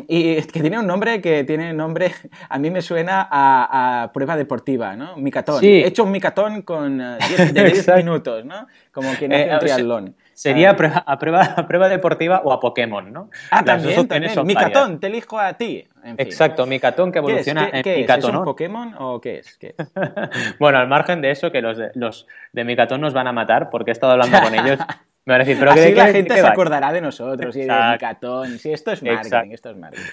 y 0.09 0.43
que 0.43 0.61
tiene 0.61 0.79
un 0.79 0.87
nombre 0.87 1.23
que 1.23 1.45
tiene 1.45 1.73
nombre, 1.73 2.02
a 2.49 2.59
mí 2.59 2.71
me 2.71 2.83
suena 2.83 3.29
a, 3.31 4.11
prueba 4.13 4.37
deportiva, 4.37 4.97
¿no? 4.97 5.17
Micatón. 5.17 5.63
He 5.65 5.87
hecho 5.87 6.05
un 6.05 6.11
micatón 6.11 6.63
con 6.63 6.99
10 6.99 7.57
eh, 7.57 7.95
minutos, 7.97 8.45
¿no? 8.45 8.67
Como 8.91 9.13
quien 9.15 9.33
hace 9.33 9.49
eh, 9.49 9.53
un 9.53 9.59
triatlón. 9.59 10.17
Sería 10.35 10.71
a 10.71 10.77
prueba, 10.77 11.05
a, 11.07 11.67
prueba, 11.67 11.89
deportiva 11.89 12.41
o 12.45 12.53
a 12.53 12.59
Pokémon, 12.59 13.13
¿no? 13.13 13.31
Ah, 13.51 13.63
también, 13.65 14.09
también. 14.09 14.33
Micatón, 14.45 14.99
te 14.99 15.07
elijo 15.09 15.39
a 15.39 15.53
ti. 15.53 15.87
Exacto, 16.17 16.67
Micatón 16.67 17.13
que 17.13 17.19
evoluciona 17.19 17.71
en 17.73 17.83
¿qué 17.83 18.01
Es? 18.01 18.25
un 18.25 18.45
Pokémon 18.45 18.95
o 18.99 19.21
qué 19.21 19.39
es? 19.39 19.59
bueno, 20.59 20.79
al 20.79 20.89
margen 20.89 21.21
de 21.21 21.31
eso, 21.31 21.53
que 21.53 21.63
los 21.63 21.77
de, 21.77 21.91
los 21.95 22.27
de 22.53 22.65
Micatón 22.65 23.01
nos 23.01 23.13
van 23.13 23.29
a 23.29 23.33
matar 23.33 23.71
porque 23.71 23.91
he 23.91 23.93
estado 23.93 24.13
hablando 24.13 24.41
con 24.41 24.55
ellos 24.55 24.79
me 25.25 25.39
decir, 25.39 25.57
pero 25.59 25.73
Así 25.73 25.95
la 25.95 26.07
gente 26.09 26.35
se 26.35 26.47
acordará 26.47 26.93
de 26.93 27.01
nosotros 27.01 27.55
y 27.57 27.61
de 27.61 27.91
Micatón. 27.93 28.59
Sí, 28.59 28.73
esto 28.73 28.93
es 28.93 29.03
marketing, 29.03 29.53
esto 29.53 29.71
es 29.71 29.77
marketing. 29.77 30.05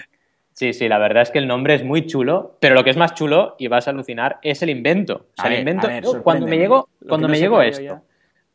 Sí, 0.60 0.74
sí, 0.74 0.90
la 0.90 0.98
verdad 0.98 1.22
es 1.22 1.30
que 1.30 1.38
el 1.38 1.48
nombre 1.48 1.72
es 1.72 1.84
muy 1.84 2.04
chulo, 2.04 2.58
pero 2.60 2.74
lo 2.74 2.84
que 2.84 2.90
es 2.90 2.96
más 2.98 3.14
chulo, 3.14 3.56
y 3.58 3.68
vas 3.68 3.88
a 3.88 3.92
alucinar, 3.92 4.40
es 4.42 4.60
el 4.60 4.68
invento. 4.68 5.28
O 5.38 5.40
sea, 5.40 5.50
el 5.50 5.60
invento. 5.60 5.88
cuando 6.22 6.46
me 6.46 6.58
llegó, 6.58 6.86
cuando 7.08 7.28
me 7.28 7.38
llegó 7.38 7.62
esto, 7.62 8.02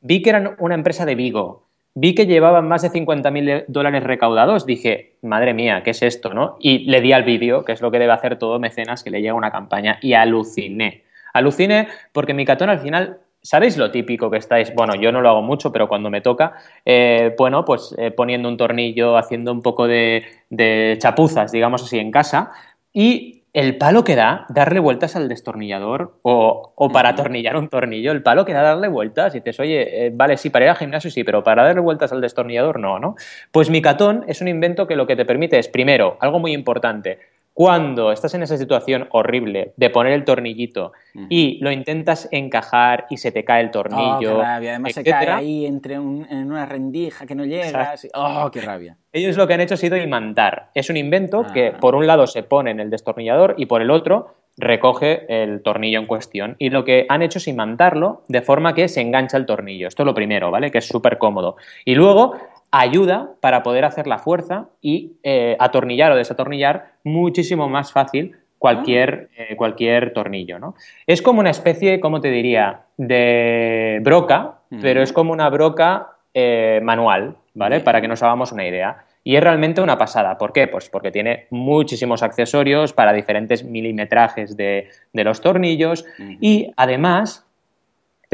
vi 0.01 0.21
que 0.21 0.29
eran 0.29 0.55
una 0.59 0.75
empresa 0.75 1.03
de 1.03 1.15
Vigo, 1.15 1.65
vi 1.95 2.13
que 2.13 2.27
llevaban 2.27 2.67
más 2.67 2.83
de 2.83 2.91
50.000 2.91 3.65
dólares 3.69 4.03
recaudados, 4.03 4.67
dije, 4.67 5.15
madre 5.23 5.55
mía, 5.55 5.81
¿qué 5.81 5.89
es 5.89 6.03
esto? 6.03 6.31
¿no? 6.31 6.57
Y 6.59 6.85
le 6.85 7.01
di 7.01 7.11
al 7.11 7.23
vídeo, 7.23 7.65
que 7.65 7.71
es 7.71 7.81
lo 7.81 7.89
que 7.89 7.97
debe 7.97 8.13
hacer 8.13 8.37
todo 8.37 8.59
mecenas 8.59 9.03
que 9.03 9.09
le 9.09 9.23
llega 9.23 9.33
una 9.33 9.49
campaña, 9.49 9.97
y 9.99 10.13
aluciné. 10.13 11.05
Aluciné 11.33 11.87
porque 12.11 12.35
Micatón 12.35 12.69
al 12.69 12.81
final 12.81 13.17
¿Sabéis 13.45 13.77
lo 13.77 13.91
típico 13.91 14.31
que 14.31 14.37
estáis? 14.37 14.73
Bueno, 14.73 14.95
yo 14.95 15.11
no 15.11 15.21
lo 15.21 15.29
hago 15.29 15.43
mucho, 15.43 15.71
pero 15.71 15.87
cuando 15.87 16.09
me 16.09 16.19
toca, 16.19 16.53
eh, 16.83 17.35
bueno, 17.37 17.63
pues 17.63 17.93
eh, 17.95 18.09
poniendo 18.09 18.49
un 18.49 18.57
tornillo, 18.57 19.17
haciendo 19.17 19.51
un 19.51 19.61
poco 19.61 19.87
de, 19.87 20.97
chapuzas, 20.97 21.51
digamos 21.51 21.83
así, 21.83 21.99
en 21.99 22.09
casa. 22.09 22.51
Y 22.91 23.43
el 23.53 23.77
palo 23.77 24.03
que 24.03 24.15
da 24.15 24.47
darle 24.49 24.79
vueltas 24.79 25.15
al 25.15 25.29
destornillador 25.29 26.17
o, 26.23 26.89
para 26.91 27.09
atornillar 27.09 27.55
un 27.55 27.69
tornillo, 27.69 28.11
el 28.13 28.23
palo 28.23 28.45
que 28.45 28.53
da 28.53 28.63
darle 28.63 28.87
vueltas 28.87 29.35
y 29.35 29.41
dices, 29.41 29.59
oye, 29.59 30.07
eh, 30.07 30.11
vale, 30.11 30.37
sí, 30.37 30.49
para 30.49 30.65
ir 30.65 30.71
al 30.71 30.77
gimnasio 30.77 31.11
sí, 31.11 31.23
pero 31.23 31.43
para 31.43 31.63
darle 31.65 31.81
vueltas 31.81 32.11
al 32.11 32.21
destornillador 32.21 32.79
no, 32.79 32.97
¿no? 32.97 33.15
Pues 33.51 33.69
Micatón 33.69 34.25
es 34.27 34.41
un 34.41 34.47
invento 34.47 34.87
que 34.87 34.95
lo 34.95 35.05
que 35.05 35.15
te 35.15 35.23
permite 35.23 35.59
es, 35.59 35.67
primero, 35.67 36.17
algo 36.19 36.39
muy 36.39 36.51
importante, 36.51 37.19
cuando 37.55 38.11
estás 38.11 38.33
en 38.33 38.43
esa 38.43 38.57
situación 38.57 39.07
horrible 39.11 39.71
de 39.77 39.89
poner 39.89 40.11
el 40.11 40.25
tornillito 40.25 40.91
y 41.29 41.57
lo 41.61 41.71
intentas 41.71 42.27
encajar 42.31 43.05
y 43.09 43.15
se 43.15 43.31
te 43.31 43.45
cae 43.45 43.63
el 43.63 43.71
tornillo. 43.71 44.11
Oh, 44.11 44.19
qué 44.19 44.43
rabia. 44.43 44.69
Además 44.71 44.93
se 44.93 45.03
cae 45.05 45.29
ahí 45.29 45.65
entre 45.65 45.95
en 45.95 46.51
una 46.51 46.65
rendija 46.65 47.25
que 47.25 47.33
no 47.33 47.45
llegas. 47.45 48.09
Oh, 48.13 48.51
qué 48.51 48.59
rabia. 48.59 48.97
Ellos 49.13 49.37
lo 49.37 49.47
que 49.47 49.53
han 49.53 49.61
hecho 49.61 49.75
ha 49.75 49.77
sido 49.77 49.95
imantar. 49.95 50.67
Es 50.73 50.89
un 50.89 50.97
invento 50.97 51.45
que 51.53 51.67
ah. 51.67 51.77
por 51.79 51.95
un 51.95 52.05
lado 52.05 52.27
se 52.27 52.43
pone 52.43 52.71
en 52.71 52.81
el 52.81 52.89
destornillador 52.89 53.55
y 53.57 53.67
por 53.67 53.81
el 53.81 53.89
otro 53.89 54.35
recoge 54.57 55.25
el 55.29 55.63
tornillo 55.63 55.99
en 55.99 56.07
cuestión. 56.07 56.57
Y 56.59 56.71
lo 56.71 56.83
que 56.83 57.05
han 57.07 57.21
hecho 57.21 57.37
es 57.37 57.47
imantarlo 57.47 58.23
de 58.27 58.41
forma 58.41 58.75
que 58.75 58.89
se 58.89 58.99
engancha 58.99 59.37
el 59.37 59.45
tornillo. 59.45 59.87
Esto 59.87 60.03
es 60.03 60.07
lo 60.07 60.13
primero, 60.13 60.51
¿vale? 60.51 60.71
Que 60.71 60.79
es 60.79 60.87
súper 60.87 61.17
cómodo. 61.17 61.55
Y 61.85 61.95
luego 61.95 62.35
ayuda 62.79 63.31
para 63.39 63.63
poder 63.63 63.85
hacer 63.85 64.07
la 64.07 64.19
fuerza 64.19 64.69
y 64.81 65.13
eh, 65.23 65.55
atornillar 65.59 66.11
o 66.11 66.15
desatornillar 66.15 66.93
muchísimo 67.03 67.69
más 67.69 67.91
fácil 67.91 68.35
cualquier, 68.57 69.29
ah. 69.31 69.43
eh, 69.49 69.55
cualquier 69.55 70.13
tornillo. 70.13 70.59
¿no? 70.59 70.75
Es 71.07 71.21
como 71.21 71.39
una 71.39 71.51
especie, 71.51 71.99
¿cómo 71.99 72.21
te 72.21 72.29
diría?, 72.29 72.81
de 72.97 73.99
broca, 74.01 74.59
pero 74.81 75.01
es 75.01 75.11
como 75.11 75.33
una 75.33 75.49
broca 75.49 76.15
eh, 76.33 76.79
manual, 76.83 77.35
¿vale? 77.53 77.81
Para 77.81 77.99
que 78.01 78.07
nos 78.07 78.23
hagamos 78.23 78.51
una 78.51 78.65
idea. 78.65 79.05
Y 79.23 79.35
es 79.35 79.43
realmente 79.43 79.81
una 79.81 79.97
pasada. 79.97 80.37
¿Por 80.37 80.53
qué? 80.53 80.67
Pues 80.67 80.89
porque 80.89 81.11
tiene 81.11 81.47
muchísimos 81.49 82.23
accesorios 82.23 82.93
para 82.93 83.11
diferentes 83.11 83.63
milimetrajes 83.63 84.55
de, 84.55 84.89
los 85.13 85.41
tornillos 85.41 86.05
y 86.39 86.71
además 86.77 87.45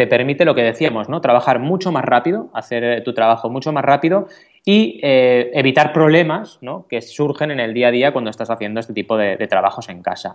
te 0.01 0.07
permite 0.07 0.45
lo 0.45 0.55
que 0.55 0.63
decíamos, 0.63 1.09
¿no? 1.09 1.21
Trabajar 1.21 1.59
mucho 1.59 1.91
más 1.91 2.03
rápido, 2.03 2.49
hacer 2.55 2.83
eh, 2.83 3.01
tu 3.01 3.13
trabajo 3.13 3.51
mucho 3.51 3.71
más 3.71 3.85
rápido 3.85 4.27
y 4.65 4.99
eh, 5.03 5.51
evitar 5.53 5.93
problemas 5.93 6.57
¿no? 6.61 6.87
que 6.87 7.03
surgen 7.03 7.51
en 7.51 7.59
el 7.59 7.75
día 7.75 7.89
a 7.89 7.91
día 7.91 8.11
cuando 8.11 8.31
estás 8.31 8.49
haciendo 8.49 8.79
este 8.79 8.93
tipo 8.93 9.15
de, 9.15 9.37
trabajos 9.47 9.89
en 9.89 10.01
casa. 10.01 10.33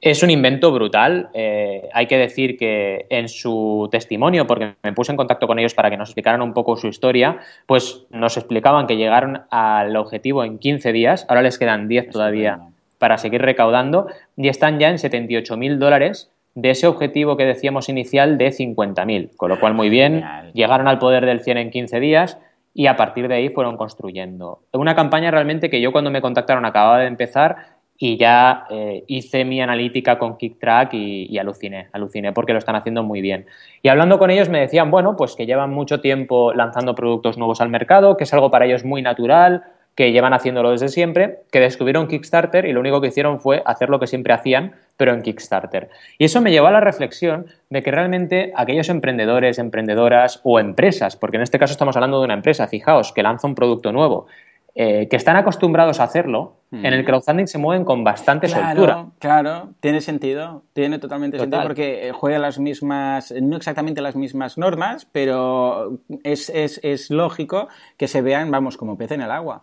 Es 0.00 0.24
un 0.24 0.30
invento 0.30 0.72
brutal. 0.72 1.30
Eh, 1.32 1.88
hay 1.92 2.08
que 2.08 2.18
decir 2.18 2.56
que 2.56 3.06
en 3.08 3.28
su 3.28 3.88
testimonio, 3.88 4.48
porque 4.48 4.74
me 4.82 4.92
puse 4.92 5.12
en 5.12 5.16
contacto 5.16 5.46
con 5.46 5.60
ellos 5.60 5.74
para 5.74 5.90
que 5.90 5.96
nos 5.96 6.08
explicaran 6.08 6.42
un 6.42 6.52
poco 6.52 6.74
su 6.74 6.88
historia, 6.88 7.38
pues 7.66 8.04
nos 8.10 8.36
explicaban 8.36 8.88
que 8.88 8.96
llegaron 8.96 9.42
al 9.48 9.94
objetivo 9.94 10.42
en 10.42 10.58
15 10.58 10.92
días, 10.92 11.24
ahora 11.28 11.42
les 11.42 11.56
quedan 11.56 11.86
10 11.86 12.10
todavía 12.10 12.62
para 12.98 13.16
seguir 13.18 13.42
recaudando 13.42 14.08
y 14.36 14.48
están 14.48 14.80
ya 14.80 14.88
en 14.88 14.98
78 14.98 15.56
mil 15.56 15.78
dólares 15.78 16.33
de 16.54 16.70
ese 16.70 16.86
objetivo 16.86 17.36
que 17.36 17.44
decíamos 17.44 17.88
inicial 17.88 18.38
de 18.38 18.48
50.000. 18.48 19.36
Con 19.36 19.50
lo 19.50 19.60
cual, 19.60 19.74
muy 19.74 19.88
bien, 19.88 20.24
llegaron 20.52 20.88
al 20.88 20.98
poder 20.98 21.26
del 21.26 21.40
100 21.40 21.58
en 21.58 21.70
15 21.70 22.00
días 22.00 22.38
y 22.72 22.86
a 22.86 22.96
partir 22.96 23.28
de 23.28 23.34
ahí 23.34 23.48
fueron 23.48 23.76
construyendo. 23.76 24.62
Una 24.72 24.94
campaña 24.94 25.30
realmente 25.30 25.70
que 25.70 25.80
yo 25.80 25.92
cuando 25.92 26.10
me 26.10 26.20
contactaron 26.20 26.64
acababa 26.64 26.98
de 26.98 27.06
empezar 27.06 27.56
y 27.96 28.16
ya 28.16 28.66
eh, 28.70 29.04
hice 29.06 29.44
mi 29.44 29.60
analítica 29.60 30.18
con 30.18 30.36
KickTrack 30.36 30.94
y, 30.94 31.26
y, 31.30 31.38
aluciné, 31.38 31.88
aluciné 31.92 32.32
porque 32.32 32.52
lo 32.52 32.58
están 32.58 32.74
haciendo 32.74 33.04
muy 33.04 33.20
bien. 33.20 33.46
Y 33.82 33.88
hablando 33.88 34.18
con 34.18 34.30
ellos 34.30 34.48
me 34.48 34.60
decían, 34.60 34.90
bueno, 34.90 35.16
pues 35.16 35.36
que 35.36 35.46
llevan 35.46 35.70
mucho 35.70 36.00
tiempo 36.00 36.52
lanzando 36.52 36.96
productos 36.96 37.38
nuevos 37.38 37.60
al 37.60 37.68
mercado, 37.68 38.16
que 38.16 38.24
es 38.24 38.34
algo 38.34 38.50
para 38.50 38.66
ellos 38.66 38.84
muy 38.84 39.02
natural, 39.02 39.62
que 39.94 40.10
llevan 40.10 40.32
haciéndolo 40.32 40.70
desde 40.70 40.88
siempre, 40.88 41.40
que 41.52 41.60
descubrieron 41.60 42.08
Kickstarter 42.08 42.64
y 42.66 42.72
lo 42.72 42.80
único 42.80 43.00
que 43.00 43.08
hicieron 43.08 43.38
fue 43.38 43.62
hacer 43.64 43.90
lo 43.90 44.00
que 44.00 44.06
siempre 44.06 44.32
hacían, 44.32 44.72
pero 44.96 45.12
en 45.14 45.22
Kickstarter. 45.22 45.88
Y 46.18 46.24
eso 46.24 46.40
me 46.40 46.50
llevó 46.50 46.66
a 46.66 46.72
la 46.72 46.80
reflexión 46.80 47.46
de 47.70 47.82
que 47.82 47.90
realmente 47.90 48.52
aquellos 48.56 48.88
emprendedores, 48.88 49.58
emprendedoras 49.58 50.40
o 50.42 50.58
empresas, 50.58 51.16
porque 51.16 51.36
en 51.36 51.44
este 51.44 51.58
caso 51.58 51.72
estamos 51.72 51.96
hablando 51.96 52.18
de 52.18 52.24
una 52.24 52.34
empresa, 52.34 52.66
fijaos, 52.66 53.12
que 53.12 53.22
lanza 53.22 53.46
un 53.46 53.54
producto 53.54 53.92
nuevo, 53.92 54.26
eh, 54.74 55.06
que 55.08 55.14
están 55.14 55.36
acostumbrados 55.36 56.00
a 56.00 56.04
hacerlo, 56.04 56.56
en 56.72 56.92
el 56.92 57.04
crowdfunding 57.04 57.46
se 57.46 57.58
mueven 57.58 57.84
con 57.84 58.02
bastante 58.02 58.48
soltura. 58.48 59.06
Claro, 59.20 59.68
tiene 59.78 60.00
sentido, 60.00 60.64
tiene 60.72 60.98
totalmente 60.98 61.38
sentido 61.38 61.62
porque 61.62 62.08
eh, 62.08 62.12
juega 62.12 62.40
las 62.40 62.58
mismas, 62.58 63.32
no 63.40 63.56
exactamente 63.56 64.02
las 64.02 64.16
mismas 64.16 64.58
normas, 64.58 65.06
pero 65.12 66.00
es, 66.24 66.50
es 66.50 67.10
lógico 67.10 67.68
que 67.96 68.08
se 68.08 68.22
vean, 68.22 68.50
vamos, 68.50 68.76
como 68.76 68.98
pez 68.98 69.12
en 69.12 69.20
el 69.20 69.30
agua. 69.30 69.62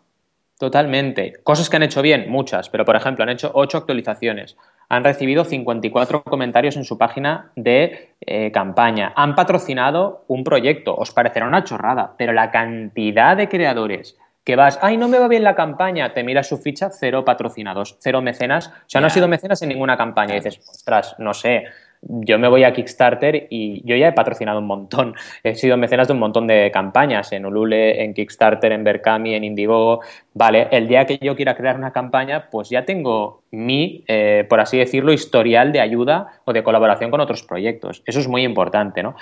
Totalmente. 0.62 1.34
Cosas 1.42 1.72
que 1.72 1.78
han 1.78 1.82
hecho 1.82 2.04
bien, 2.04 2.30
muchas, 2.30 2.70
pero 2.70 2.86
por 2.86 2.96
ejemplo 2.96 3.24
han 3.24 3.30
hecho 3.30 3.50
ocho 3.56 3.80
actualizaciones. 3.80 4.58
Han 4.90 5.04
recibido 5.04 5.44
54 5.44 6.22
comentarios 6.22 6.76
en 6.76 6.86
su 6.86 7.00
página 7.00 7.52
de 7.56 8.14
eh, 8.22 8.52
campaña. 8.52 9.12
Han 9.16 9.34
patrocinado 9.34 10.24
un 10.28 10.44
proyecto. 10.44 10.96
Os 10.96 11.10
parecerá 11.10 11.48
una 11.48 11.64
chorrada, 11.64 12.14
pero 12.16 12.32
la 12.32 12.52
cantidad 12.52 13.36
de 13.36 13.50
creadores 13.50 14.20
que 14.44 14.56
vas, 14.56 14.78
ay, 14.84 14.98
no 14.98 15.08
me 15.08 15.18
va 15.18 15.28
bien 15.28 15.44
la 15.44 15.56
campaña, 15.56 16.14
te 16.14 16.24
miras 16.24 16.48
su 16.48 16.60
ficha, 16.60 16.92
cero 16.92 17.26
patrocinados, 17.26 17.98
cero 18.00 18.22
mecenas. 18.22 18.68
O 18.68 18.72
sea, 18.86 19.02
no 19.02 19.08
ha 19.08 19.10
sido 19.10 19.28
mecenas 19.28 19.64
en 19.64 19.70
ninguna 19.70 19.98
campaña. 19.98 20.36
Y 20.36 20.42
dices, 20.42 20.60
ostras, 20.60 21.16
no 21.18 21.34
sé, 21.34 21.66
yo 22.02 22.40
me 22.40 22.48
voy 22.48 22.64
a 22.64 22.74
Kickstarter 22.74 23.48
y 23.50 23.82
yo 23.86 23.96
ya 23.96 24.08
he 24.08 24.14
patrocinado 24.14 24.60
un 24.60 24.68
montón. 24.68 25.14
He 25.44 25.56
sido 25.56 25.78
mecenas 25.78 26.08
de 26.08 26.14
un 26.14 26.20
montón 26.20 26.48
de 26.48 26.72
campañas 26.72 27.32
en 27.32 27.46
Ulule, 27.46 28.04
en 28.04 28.14
Kickstarter, 28.14 28.72
en 28.72 28.84
Berkami, 28.84 29.36
en 29.36 29.44
Indiegogo. 29.44 30.02
Vale, 30.34 30.68
el 30.72 30.88
día 30.88 31.06
que 31.06 31.20
yo 31.22 31.36
quiera 31.36 31.56
crear 31.56 31.76
una 31.76 31.92
campaña, 31.92 32.50
pues 32.50 32.70
ya 32.70 32.86
tengo 32.86 33.44
mi, 33.52 34.04
eh, 34.08 34.46
por 34.50 34.60
así 34.60 34.78
decirlo, 34.78 35.14
historial 35.14 35.72
de 35.72 35.82
ayuda 35.82 36.42
o 36.46 36.54
de 36.54 36.64
colaboración 36.64 37.12
con 37.12 37.22
otros 37.22 37.44
proyectos. 37.44 38.02
Eso 38.06 38.20
es 38.20 38.28
muy 38.28 38.44
importante, 38.44 39.04
¿no? 39.04 39.16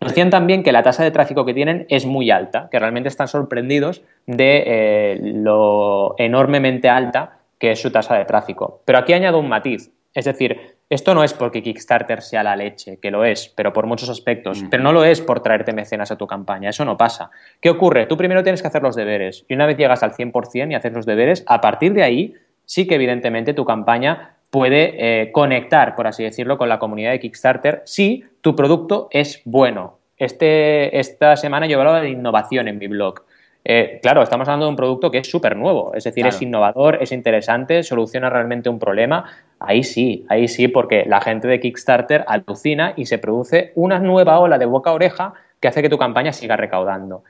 Nos 0.00 0.10
decían 0.10 0.30
también 0.30 0.62
que 0.62 0.72
la 0.72 0.82
tasa 0.82 1.04
de 1.04 1.10
tráfico 1.10 1.44
que 1.44 1.54
tienen 1.54 1.86
es 1.88 2.06
muy 2.06 2.30
alta, 2.30 2.68
que 2.70 2.78
realmente 2.78 3.08
están 3.08 3.28
sorprendidos 3.28 4.02
de 4.26 4.64
eh, 4.66 5.18
lo 5.20 6.16
enormemente 6.18 6.88
alta 6.88 7.38
que 7.58 7.70
es 7.70 7.80
su 7.80 7.90
tasa 7.90 8.16
de 8.16 8.24
tráfico. 8.24 8.82
Pero 8.84 8.98
aquí 8.98 9.12
añado 9.12 9.38
un 9.38 9.48
matiz. 9.48 9.90
Es 10.12 10.24
decir, 10.24 10.75
esto 10.88 11.14
no 11.14 11.24
es 11.24 11.34
porque 11.34 11.62
Kickstarter 11.62 12.22
sea 12.22 12.44
la 12.44 12.54
leche, 12.54 12.98
que 13.00 13.10
lo 13.10 13.24
es, 13.24 13.52
pero 13.56 13.72
por 13.72 13.86
muchos 13.86 14.08
aspectos, 14.08 14.64
pero 14.70 14.84
no 14.84 14.92
lo 14.92 15.04
es 15.04 15.20
por 15.20 15.40
traerte 15.40 15.72
mecenas 15.72 16.12
a 16.12 16.16
tu 16.16 16.26
campaña, 16.28 16.70
eso 16.70 16.84
no 16.84 16.96
pasa. 16.96 17.30
¿Qué 17.60 17.70
ocurre? 17.70 18.06
Tú 18.06 18.16
primero 18.16 18.44
tienes 18.44 18.62
que 18.62 18.68
hacer 18.68 18.82
los 18.82 18.94
deberes 18.94 19.44
y 19.48 19.54
una 19.54 19.66
vez 19.66 19.76
llegas 19.76 20.04
al 20.04 20.12
100% 20.12 20.70
y 20.70 20.74
haces 20.74 20.92
los 20.92 21.04
deberes, 21.04 21.44
a 21.48 21.60
partir 21.60 21.92
de 21.92 22.04
ahí 22.04 22.34
sí 22.64 22.86
que 22.86 22.94
evidentemente 22.94 23.52
tu 23.52 23.64
campaña 23.64 24.36
puede 24.50 25.22
eh, 25.22 25.32
conectar, 25.32 25.96
por 25.96 26.06
así 26.06 26.22
decirlo, 26.22 26.56
con 26.56 26.68
la 26.68 26.78
comunidad 26.78 27.10
de 27.10 27.20
Kickstarter 27.20 27.82
si 27.84 28.24
tu 28.40 28.54
producto 28.54 29.08
es 29.10 29.42
bueno. 29.44 29.98
Este, 30.16 30.98
esta 30.98 31.36
semana 31.36 31.66
yo 31.66 31.78
hablaba 31.78 32.00
de 32.00 32.10
innovación 32.10 32.68
en 32.68 32.78
mi 32.78 32.86
blog. 32.86 33.22
Eh, 33.68 33.98
claro, 34.00 34.22
estamos 34.22 34.46
hablando 34.46 34.66
de 34.66 34.70
un 34.70 34.76
producto 34.76 35.10
que 35.10 35.18
es 35.18 35.28
súper 35.28 35.56
nuevo, 35.56 35.92
es 35.92 36.04
decir, 36.04 36.24
es 36.24 36.40
innovador, 36.40 36.98
es 37.02 37.10
interesante, 37.10 37.82
soluciona 37.82 38.30
realmente 38.30 38.68
un 38.68 38.78
problema. 38.78 39.24
Ahí 39.58 39.82
sí, 39.82 40.24
ahí 40.28 40.46
sí, 40.46 40.68
porque 40.68 41.04
la 41.04 41.20
gente 41.20 41.48
de 41.48 41.58
Kickstarter 41.58 42.24
alucina 42.28 42.92
y 42.96 43.06
se 43.06 43.18
produce 43.18 43.72
una 43.74 43.98
nueva 43.98 44.38
ola 44.38 44.56
de 44.58 44.66
boca 44.66 44.90
a 44.90 44.92
oreja 44.92 45.34
que 45.58 45.66
hace 45.66 45.82
que 45.82 45.88
tu 45.88 45.98
campaña 45.98 46.32
siga 46.32 46.56
recaudando. 46.56 47.24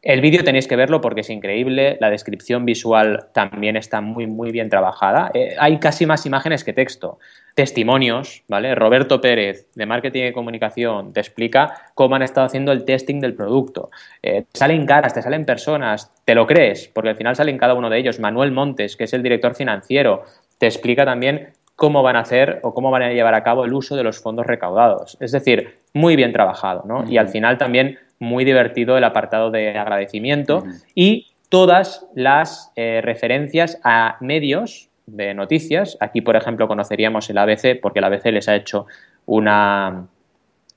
El 0.00 0.20
vídeo 0.20 0.44
tenéis 0.44 0.68
que 0.68 0.76
verlo 0.76 1.00
porque 1.00 1.22
es 1.22 1.30
increíble, 1.30 1.96
la 2.00 2.08
descripción 2.08 2.64
visual 2.64 3.26
también 3.32 3.76
está 3.76 4.00
muy, 4.00 4.28
muy 4.28 4.52
bien 4.52 4.70
trabajada. 4.70 5.30
Eh, 5.34 5.56
hay 5.58 5.78
casi 5.78 6.06
más 6.06 6.24
imágenes 6.24 6.62
que 6.62 6.72
texto. 6.72 7.18
Testimonios, 7.56 8.44
¿vale? 8.46 8.76
Roberto 8.76 9.20
Pérez, 9.20 9.66
de 9.74 9.86
Marketing 9.86 10.26
y 10.26 10.32
Comunicación, 10.32 11.12
te 11.12 11.18
explica 11.18 11.90
cómo 11.94 12.14
han 12.14 12.22
estado 12.22 12.46
haciendo 12.46 12.70
el 12.70 12.84
testing 12.84 13.18
del 13.18 13.34
producto. 13.34 13.90
Eh, 14.22 14.44
te 14.52 14.58
salen 14.58 14.86
caras, 14.86 15.14
te 15.14 15.22
salen 15.22 15.44
personas, 15.44 16.12
te 16.24 16.36
lo 16.36 16.46
crees, 16.46 16.88
porque 16.94 17.10
al 17.10 17.16
final 17.16 17.34
salen 17.34 17.58
cada 17.58 17.74
uno 17.74 17.90
de 17.90 17.98
ellos. 17.98 18.20
Manuel 18.20 18.52
Montes, 18.52 18.96
que 18.96 19.04
es 19.04 19.12
el 19.12 19.24
director 19.24 19.56
financiero, 19.56 20.22
te 20.58 20.66
explica 20.66 21.04
también 21.04 21.54
cómo 21.74 22.04
van 22.04 22.14
a 22.14 22.20
hacer 22.20 22.60
o 22.62 22.72
cómo 22.72 22.92
van 22.92 23.02
a 23.02 23.12
llevar 23.12 23.34
a 23.34 23.42
cabo 23.42 23.64
el 23.64 23.72
uso 23.72 23.96
de 23.96 24.04
los 24.04 24.20
fondos 24.20 24.46
recaudados. 24.46 25.16
Es 25.18 25.32
decir, 25.32 25.78
muy 25.92 26.14
bien 26.14 26.32
trabajado, 26.32 26.84
¿no? 26.86 27.04
Y 27.10 27.18
al 27.18 27.28
final 27.28 27.58
también 27.58 27.98
muy 28.18 28.44
divertido 28.44 28.96
el 28.96 29.04
apartado 29.04 29.50
de 29.50 29.76
agradecimiento 29.76 30.64
y 30.94 31.28
todas 31.48 32.06
las 32.14 32.72
eh, 32.76 33.00
referencias 33.02 33.80
a 33.84 34.16
medios 34.20 34.88
de 35.06 35.34
noticias. 35.34 35.96
Aquí, 36.00 36.20
por 36.20 36.36
ejemplo, 36.36 36.68
conoceríamos 36.68 37.28
el 37.30 37.38
ABC 37.38 37.80
porque 37.80 38.00
el 38.00 38.04
ABC 38.04 38.26
les 38.26 38.48
ha 38.48 38.56
hecho 38.56 38.86
una 39.26 40.08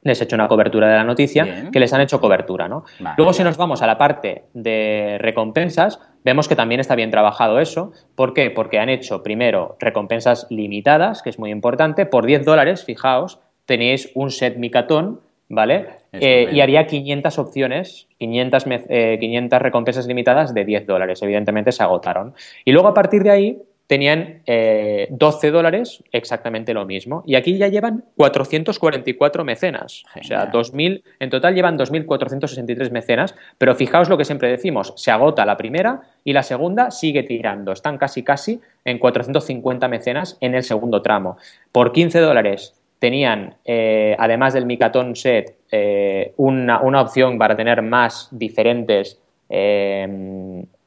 les 0.04 0.20
ha 0.20 0.24
hecho 0.24 0.36
una 0.36 0.48
cobertura 0.48 0.88
de 0.88 0.96
la 0.96 1.04
noticia, 1.04 1.70
que 1.72 1.80
les 1.80 1.94
han 1.94 2.02
hecho 2.02 2.20
cobertura, 2.20 2.68
¿no? 2.68 2.86
Luego, 3.18 3.34
si 3.34 3.44
nos 3.44 3.56
vamos 3.58 3.84
a 3.84 3.88
la 3.88 4.00
parte 4.00 4.46
de 4.54 5.18
recompensas, 5.20 6.00
vemos 6.24 6.48
que 6.48 6.56
también 6.56 6.82
está 6.82 6.96
bien 6.96 7.12
trabajado 7.12 7.60
eso. 7.60 7.92
¿Por 8.16 8.34
qué? 8.34 8.50
Porque 8.50 8.80
han 8.80 8.90
hecho, 8.90 9.22
primero, 9.22 9.78
recompensas 9.80 10.48
limitadas, 10.50 11.22
que 11.22 11.30
es 11.30 11.38
muy 11.38 11.52
importante. 11.52 12.08
Por 12.08 12.26
10 12.26 12.46
dólares, 12.46 12.84
fijaos, 12.84 13.42
tenéis 13.66 14.10
un 14.16 14.32
set 14.32 14.58
Micatón 14.58 15.22
¿vale? 15.52 15.88
Eh, 16.14 16.50
y 16.52 16.62
haría 16.62 16.88
500 16.88 17.38
opciones, 17.38 18.08
500, 18.18 18.64
500 18.64 18.90
eh, 18.90 19.60
recompensas 19.60 20.08
limitadas 20.08 20.54
de 20.54 20.66
10 20.66 20.88
dólares. 20.88 21.22
Evidentemente 21.22 21.72
se 21.72 21.84
agotaron. 21.84 22.34
Y 22.66 22.72
luego 22.72 22.88
a 22.88 22.94
partir 22.94 23.24
de 23.24 23.32
ahí 23.32 23.62
tenían 23.88 24.42
12 24.46 24.48
eh, 24.48 25.52
dólares, 25.52 26.02
exactamente 26.14 26.74
lo 26.74 26.86
mismo. 26.86 27.24
Y 27.26 27.36
aquí 27.36 27.58
ya 27.58 27.68
llevan 27.68 28.06
444 28.16 29.44
mecenas. 29.44 30.04
O 30.18 30.24
sea, 30.24 30.46
2000, 30.46 31.04
en 31.20 31.30
total 31.30 31.54
llevan 31.54 31.78
2.463 31.78 32.90
mecenas. 32.92 33.36
Pero 33.58 33.76
fijaos 33.76 34.08
lo 34.08 34.18
que 34.18 34.24
siempre 34.24 34.50
decimos, 34.50 34.94
se 34.96 35.12
agota 35.12 35.46
la 35.46 35.58
primera 35.58 36.02
y 36.24 36.32
la 36.32 36.44
segunda 36.44 36.92
sigue 36.92 37.24
tirando. 37.24 37.74
Están 37.74 37.98
casi, 37.98 38.24
casi 38.24 38.62
en 38.86 38.98
450 38.98 39.88
mecenas 39.90 40.38
en 40.40 40.56
el 40.56 40.64
segundo 40.64 41.02
tramo. 41.02 41.38
Por 41.74 41.92
15 41.92 42.20
dólares 42.20 42.81
tenían, 43.02 43.56
eh, 43.66 44.16
además 44.20 44.54
del 44.54 44.68
Micaton 44.68 45.16
Set, 45.16 45.56
eh, 45.72 46.34
una, 46.38 46.82
una, 46.82 47.02
opción 47.02 47.40
para 47.40 47.56
tener 47.56 47.82
más 47.82 48.28
diferentes 48.30 49.20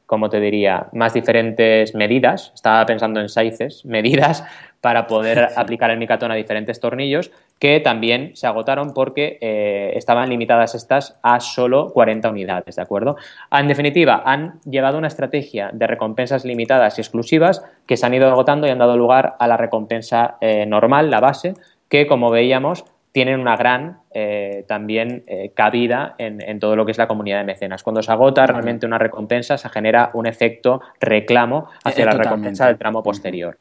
como 0.06 0.28
te 0.28 0.38
diría, 0.38 0.86
más 0.92 1.12
diferentes 1.12 1.94
medidas. 1.94 2.52
Estaba 2.54 2.84
pensando 2.86 3.20
en 3.20 3.28
sizes, 3.28 3.84
medidas 3.84 4.44
para 4.80 5.06
poder 5.06 5.48
aplicar 5.56 5.90
el 5.90 5.98
micatón 5.98 6.30
a 6.30 6.34
diferentes 6.34 6.78
tornillos 6.78 7.30
que 7.58 7.80
también 7.80 8.36
se 8.36 8.46
agotaron 8.46 8.92
porque 8.92 9.38
eh, 9.40 9.92
estaban 9.94 10.28
limitadas 10.28 10.74
estas 10.74 11.18
a 11.22 11.40
solo 11.40 11.90
40 11.92 12.28
unidades, 12.28 12.76
¿de 12.76 12.82
acuerdo? 12.82 13.16
En 13.50 13.66
definitiva, 13.66 14.22
han 14.26 14.60
llevado 14.64 14.98
una 14.98 15.08
estrategia 15.08 15.70
de 15.72 15.86
recompensas 15.86 16.44
limitadas 16.44 16.98
y 16.98 17.00
exclusivas 17.00 17.64
que 17.86 17.96
se 17.96 18.04
han 18.04 18.12
ido 18.12 18.30
agotando 18.30 18.66
y 18.66 18.70
han 18.70 18.78
dado 18.78 18.96
lugar 18.96 19.36
a 19.38 19.48
la 19.48 19.56
recompensa 19.56 20.36
normal, 20.66 21.10
la 21.10 21.20
base, 21.20 21.54
que 21.94 22.08
como 22.08 22.28
veíamos 22.28 22.84
tienen 23.12 23.38
una 23.38 23.56
gran 23.56 23.98
eh, 24.10 24.64
también 24.66 25.22
eh, 25.28 25.52
cabida 25.54 26.16
en, 26.18 26.58
todo 26.58 26.74
lo 26.74 26.84
que 26.84 26.90
es 26.90 26.98
la 26.98 27.06
comunidad 27.06 27.38
de 27.38 27.44
mecenas. 27.44 27.84
Cuando 27.84 28.02
se 28.02 28.10
agota 28.10 28.44
realmente 28.48 28.84
una 28.84 28.98
recompensa, 28.98 29.56
se 29.56 29.68
genera 29.68 30.10
un 30.14 30.26
efecto 30.26 30.80
reclamo 30.98 31.68
hacia 31.84 32.02
eh, 32.02 32.06
la 32.06 32.14
recompensa 32.14 32.66
del 32.66 32.78
tramo 32.78 33.04
posterior. 33.04 33.58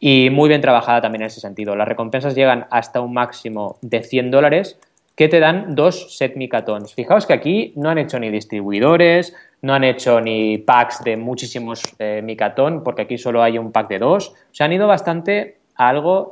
Y 0.00 0.30
muy 0.30 0.48
bien 0.48 0.62
trabajada 0.62 1.02
también 1.02 1.20
en 1.20 1.26
ese 1.26 1.40
sentido. 1.40 1.76
Las 1.76 1.86
recompensas 1.86 2.34
llegan 2.34 2.66
hasta 2.70 3.02
un 3.02 3.12
máximo 3.12 3.76
de 3.82 4.02
100 4.02 4.30
dólares 4.30 4.80
que 5.14 5.28
te 5.28 5.38
dan 5.38 5.74
dos 5.74 6.16
set 6.16 6.36
micatons. 6.36 6.94
Fijaos 6.94 7.26
que 7.26 7.34
aquí 7.34 7.74
no 7.76 7.90
han 7.90 7.98
hecho 7.98 8.18
ni 8.18 8.30
distribuidores, 8.30 9.36
no 9.60 9.74
han 9.74 9.84
hecho 9.84 10.22
ni 10.22 10.56
packs 10.56 11.04
de 11.04 11.18
muchísimos 11.18 11.82
micatón, 12.22 12.82
porque 12.82 13.02
aquí 13.02 13.18
solo 13.18 13.42
hay 13.42 13.58
un 13.58 13.70
pack 13.70 13.88
de 13.88 13.98
dos. 13.98 14.32
Se 14.50 14.64
han 14.64 14.72
ido 14.72 14.86
bastante 14.86 15.58
a 15.76 15.90
algo 15.90 16.30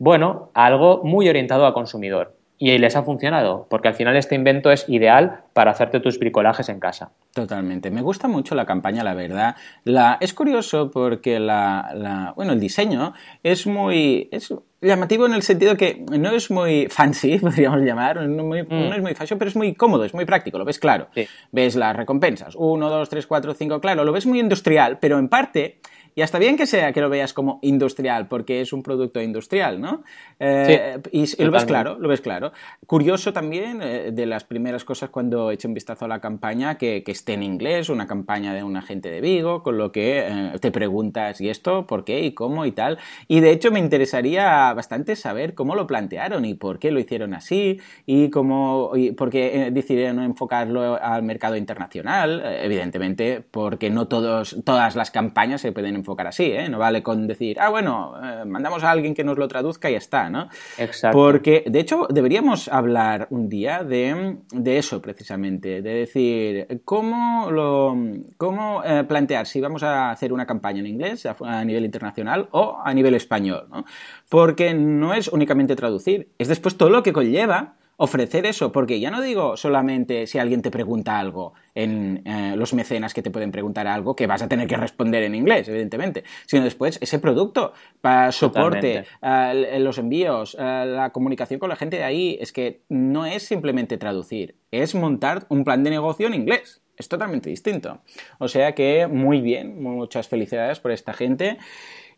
bueno, 0.00 0.50
algo 0.54 1.02
muy 1.04 1.28
orientado 1.28 1.66
al 1.66 1.74
consumidor. 1.74 2.34
Y 2.56 2.76
les 2.78 2.96
ha 2.96 3.02
funcionado, 3.02 3.66
porque 3.70 3.88
al 3.88 3.94
final 3.94 4.16
este 4.16 4.34
invento 4.34 4.70
es 4.70 4.86
ideal 4.88 5.44
para 5.54 5.70
hacerte 5.70 6.00
tus 6.00 6.18
bricolajes 6.18 6.68
en 6.68 6.80
casa. 6.80 7.12
Totalmente. 7.32 7.90
Me 7.90 8.02
gusta 8.02 8.26
mucho 8.26 8.54
la 8.54 8.66
campaña, 8.66 9.04
la 9.04 9.14
verdad. 9.14 9.56
La, 9.84 10.18
es 10.20 10.34
curioso 10.34 10.90
porque 10.90 11.38
la, 11.38 12.32
bueno, 12.34 12.52
el 12.52 12.60
diseño 12.60 13.14
es 13.42 13.66
muy... 13.66 14.28
Es 14.32 14.52
llamativo 14.82 15.26
en 15.26 15.34
el 15.34 15.42
sentido 15.42 15.76
que 15.76 16.02
no 16.10 16.30
es 16.30 16.50
muy 16.50 16.86
fancy, 16.88 17.38
podríamos 17.40 17.80
llamar, 17.80 18.26
no, 18.26 18.44
mm. 18.44 18.54
es 18.54 19.02
muy 19.02 19.14
fashion, 19.14 19.38
pero 19.38 19.50
es 19.50 19.56
muy 19.56 19.74
cómodo, 19.74 20.04
es 20.04 20.14
muy 20.14 20.24
práctico, 20.24 20.58
lo 20.58 20.64
ves 20.64 20.78
claro. 20.78 21.08
Ves 21.52 21.76
las 21.76 21.94
recompensas, 21.94 22.54
1, 22.56 22.88
2, 22.88 23.08
3, 23.08 23.26
4, 23.26 23.54
5, 23.54 23.80
claro, 23.80 24.04
lo 24.04 24.12
ves 24.12 24.26
muy 24.26 24.40
industrial, 24.40 24.98
pero 24.98 25.18
en 25.18 25.28
parte 25.28 25.80
y 26.20 26.22
está 26.22 26.38
bien 26.38 26.58
que 26.58 26.66
sea 26.66 26.92
que 26.92 27.00
lo 27.00 27.08
veas 27.08 27.32
como 27.32 27.58
industrial, 27.62 28.28
porque 28.28 28.60
es 28.60 28.74
un 28.74 28.82
producto 28.82 29.22
industrial, 29.22 29.80
¿no? 29.80 30.02
Eh, 30.38 31.00
y, 31.12 31.42
lo 31.42 31.50
ves 31.50 31.64
claro, 31.64 31.98
lo 31.98 32.10
ves 32.10 32.20
claro. 32.20 32.52
Curioso 32.84 33.32
también, 33.32 33.80
eh, 33.80 34.10
de 34.12 34.26
las 34.26 34.44
primeras 34.44 34.84
cosas 34.84 35.08
cuando 35.08 35.50
hecho 35.50 35.66
un 35.66 35.72
vistazo 35.72 36.04
a 36.04 36.08
la 36.08 36.20
campaña, 36.20 36.76
que, 36.76 37.02
esté 37.06 37.32
en 37.32 37.42
inglés, 37.42 37.88
una 37.88 38.06
campaña 38.06 38.52
de 38.52 38.62
un 38.62 38.76
agente 38.76 39.10
de 39.10 39.22
Vigo, 39.22 39.62
con 39.62 39.78
lo 39.78 39.92
que 39.92 40.18
eh, 40.18 40.52
te 40.60 40.70
preguntas, 40.70 41.40
¿y 41.40 41.48
esto? 41.48 41.86
¿Por 41.86 42.04
qué? 42.04 42.20
¿Y 42.20 42.34
cómo? 42.34 42.66
Y 42.66 42.72
tal. 42.72 42.98
Y 43.26 43.40
de 43.40 43.52
hecho 43.52 43.70
me 43.70 43.78
interesaría 43.78 44.74
bastante 44.74 45.16
saber 45.16 45.54
cómo 45.54 45.74
lo 45.74 45.86
plantearon 45.86 46.44
y 46.44 46.52
por 46.52 46.78
qué 46.78 46.90
lo 46.90 47.00
hicieron 47.00 47.32
así, 47.32 47.80
y 48.04 48.28
cómo, 48.28 48.92
y 48.94 49.12
por 49.12 49.30
qué 49.30 49.70
decidieron 49.72 50.22
enfocarlo 50.22 51.02
al 51.02 51.22
mercado 51.22 51.56
internacional. 51.56 52.42
evidentemente, 52.62 53.42
porque 53.50 53.88
no 53.88 54.06
todos, 54.06 54.58
todas 54.66 54.96
las 54.96 55.10
campañas 55.10 55.62
se 55.62 55.72
pueden 55.72 55.94
enfocar 55.94 56.09
así, 56.18 56.44
¿eh? 56.44 56.68
No 56.68 56.78
vale 56.78 57.02
con 57.02 57.26
decir, 57.26 57.58
ah, 57.60 57.68
bueno, 57.68 58.14
eh, 58.22 58.44
mandamos 58.44 58.82
a 58.84 58.90
alguien 58.90 59.14
que 59.14 59.24
nos 59.24 59.38
lo 59.38 59.48
traduzca 59.48 59.88
y 59.88 59.92
ya 59.92 59.98
está, 59.98 60.30
¿no? 60.30 60.48
Exacto. 60.78 61.16
Porque, 61.16 61.64
de 61.66 61.80
hecho, 61.80 62.06
deberíamos 62.10 62.68
hablar 62.68 63.26
un 63.30 63.48
día 63.48 63.84
de, 63.84 64.38
eso 64.64 65.00
precisamente, 65.02 65.82
de 65.82 65.94
decir, 65.94 66.82
cómo, 66.84 67.50
lo, 67.50 67.96
cómo 68.36 68.82
eh, 68.84 69.04
plantear 69.04 69.46
si 69.46 69.60
vamos 69.60 69.82
a 69.82 70.10
hacer 70.10 70.32
una 70.32 70.46
campaña 70.46 70.80
en 70.80 70.86
inglés 70.86 71.26
a, 71.26 71.64
nivel 71.64 71.84
internacional 71.84 72.48
o 72.52 72.78
a 72.82 72.92
nivel 72.94 73.14
español, 73.14 73.66
¿no? 73.70 73.84
Porque 74.28 74.74
no 74.74 75.14
es 75.14 75.28
únicamente 75.28 75.76
traducir, 75.76 76.28
es 76.38 76.48
después 76.48 76.76
todo 76.76 76.90
lo 76.90 77.02
que 77.02 77.12
conlleva 77.12 77.74
ofrecer 78.02 78.46
eso, 78.46 78.72
porque 78.72 78.98
ya 78.98 79.10
no 79.10 79.20
digo 79.20 79.58
solamente 79.58 80.26
si 80.26 80.38
alguien 80.38 80.62
te 80.62 80.70
pregunta 80.70 81.18
algo 81.18 81.52
en 81.74 82.22
eh, 82.24 82.54
los 82.56 82.72
mecenas 82.72 83.12
que 83.12 83.20
te 83.20 83.30
pueden 83.30 83.52
preguntar 83.52 83.86
algo 83.86 84.16
que 84.16 84.26
vas 84.26 84.40
a 84.40 84.48
tener 84.48 84.66
que 84.66 84.78
responder 84.78 85.22
en 85.22 85.34
inglés, 85.34 85.68
evidentemente, 85.68 86.24
sino 86.46 86.64
después 86.64 86.96
ese 87.02 87.18
producto 87.18 87.74
para 88.00 88.32
soporte, 88.32 89.04
eh, 89.20 89.78
los 89.80 89.98
envíos, 89.98 90.56
eh, 90.58 90.84
la 90.86 91.10
comunicación 91.10 91.60
con 91.60 91.68
la 91.68 91.76
gente 91.76 91.98
de 91.98 92.04
ahí, 92.04 92.38
es 92.40 92.52
que 92.52 92.80
no 92.88 93.26
es 93.26 93.42
simplemente 93.42 93.98
traducir, 93.98 94.54
es 94.70 94.94
montar 94.94 95.44
un 95.50 95.62
plan 95.62 95.84
de 95.84 95.90
negocio 95.90 96.26
en 96.26 96.32
inglés. 96.32 96.80
Es 96.96 97.08
totalmente 97.08 97.48
distinto. 97.48 98.00
O 98.38 98.48
sea 98.48 98.74
que 98.74 99.06
muy 99.06 99.40
bien, 99.40 99.82
muchas 99.82 100.28
felicidades 100.28 100.80
por 100.80 100.90
esta 100.90 101.14
gente. 101.14 101.56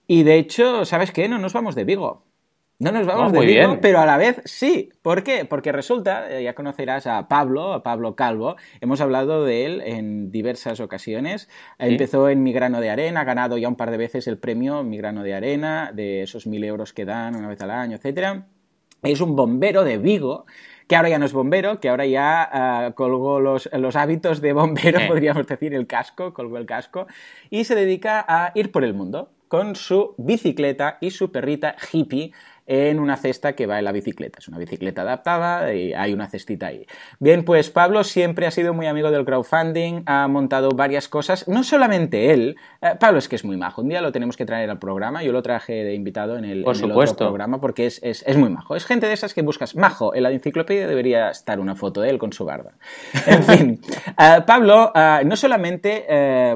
Y 0.09 0.25
de 0.25 0.39
hecho, 0.39 0.85
¿sabes 0.85 1.13
qué? 1.13 1.29
No 1.29 1.39
nos 1.39 1.53
vamos 1.53 1.77
de 1.77 1.85
Vigo. 1.85 2.25
No 2.83 2.91
nos 2.91 3.07
vamos 3.07 3.31
de 3.31 3.47
Vigo, 3.47 3.79
pero 3.81 4.01
a 4.01 4.07
la 4.07 4.17
vez 4.17 4.43
sí. 4.45 4.91
¿Por 5.03 5.23
qué? 5.23 5.45
Porque 5.45 5.71
resulta, 5.71 6.29
eh, 6.29 6.43
ya 6.43 6.57
conocerás 6.57 7.07
a 7.07 7.29
Pablo, 7.29 7.75
a 7.75 7.85
Pablo 7.85 8.17
Calvo, 8.17 8.57
hemos 8.81 9.01
hablado 9.01 9.45
de 9.45 9.67
él 9.67 9.83
en 9.85 10.33
diversas 10.33 10.81
ocasiones. 10.81 11.49
Empezó 11.79 12.29
en 12.29 12.43
Mi 12.43 12.53
Grano 12.53 12.81
de 12.81 12.91
Arena, 12.91 13.21
ha 13.21 13.25
ganado 13.25 13.57
ya 13.57 13.69
un 13.69 13.77
par 13.77 13.93
de 13.93 13.99
veces 13.99 14.27
el 14.27 14.37
premio 14.37 14.83
Mi 14.83 14.97
Grano 14.97 15.23
de 15.23 15.33
Arena, 15.33 15.93
de 15.95 16.23
esos 16.23 16.49
mil 16.49 16.65
euros 16.65 16.93
que 16.93 17.05
dan 17.05 17.37
una 17.37 17.47
vez 17.47 17.61
al 17.61 17.71
año, 17.71 17.97
etc. 18.03 18.41
Es 19.05 19.21
un 19.21 19.37
bombero 19.37 19.85
de 19.85 19.99
Vigo 19.99 20.47
que 20.89 20.97
ahora 20.97 21.09
ya 21.09 21.21
no 21.21 21.27
es 21.27 21.33
bombero, 21.33 21.79
que 21.79 21.89
ahora 21.89 22.07
ya 22.07 22.43
ah, 22.43 22.93
colgó 22.97 23.39
los, 23.39 23.71
los, 23.73 23.95
hábitos 23.95 24.41
de 24.41 24.53
bombero, 24.55 24.99
podríamos 25.07 25.47
decir, 25.47 25.73
el 25.73 25.87
casco, 25.87 26.35
colgó 26.35 26.59
el 26.59 26.67
casco, 26.67 27.07
y 27.49 27.63
se 27.63 27.77
dedica 27.77 28.25
a 28.27 28.51
ir 28.57 28.73
por 28.73 28.83
el 28.83 28.93
mundo 28.93 29.31
con 29.53 29.77
su 29.77 30.15
bicicleta 30.17 30.97
y 31.03 31.11
su 31.11 31.31
perrita 31.31 31.77
hippie 31.93 32.33
en 32.73 33.01
una 33.01 33.19
cesta 33.19 33.53
que 33.53 33.67
va 33.67 33.79
en 33.79 33.85
la 33.85 33.93
bicicleta. 33.93 34.39
Es 34.39 34.49
una 34.49 34.57
bicicleta 34.57 35.03
adaptada 35.03 35.75
y 35.75 35.93
hay 35.93 36.15
una 36.15 36.27
cestita 36.27 36.69
ahí. 36.69 36.87
Bien, 37.19 37.45
pues 37.45 37.69
Pablo 37.69 38.03
siempre 38.03 38.47
ha 38.47 38.51
sido 38.51 38.73
muy 38.73 38.87
amigo 38.87 39.11
del 39.11 39.27
crowdfunding, 39.27 40.05
ha 40.07 40.27
montado 40.27 40.71
varias 40.71 41.07
cosas, 41.07 41.47
no 41.49 41.65
solamente 41.65 42.33
él, 42.33 42.57
eh, 42.81 42.93
Pablo 42.99 43.19
es 43.19 43.29
que 43.29 43.37
es 43.37 43.45
muy 43.45 43.59
majo, 43.59 43.83
un 43.83 43.91
día 43.91 44.01
lo 44.01 44.11
tenemos 44.11 44.39
que 44.39 44.47
traer 44.47 44.71
al 44.71 44.79
programa, 44.79 45.23
yo 45.23 45.33
lo 45.33 45.43
traje 45.43 45.85
de 45.85 45.95
invitado 45.95 46.39
en 46.39 46.47
el, 46.47 46.65
otro 46.67 47.29
programa 47.29 47.61
porque 47.61 47.85
es, 47.85 48.01
es, 48.03 48.37
muy 48.39 48.49
majo. 48.49 48.75
Es 48.75 48.87
gente 48.87 49.07
de 49.07 49.13
esas 49.13 49.35
que 49.35 49.43
buscas 49.43 49.77
majo, 49.77 50.15
en 50.15 50.23
la 50.23 50.31
enciclopedia 50.31 50.87
debería 50.87 51.29
estar 51.29 51.61
una 51.61 51.77
foto 51.77 52.01
de 52.01 52.09
él 52.09 52.19
con 52.19 52.33
su 52.33 52.47
barba. 52.47 52.73
En 53.27 53.43
fin, 53.45 53.81
eh, 54.19 54.41
Pablo 54.47 54.93
eh, 54.95 55.21
no 55.27 55.37
solamente 55.37 56.07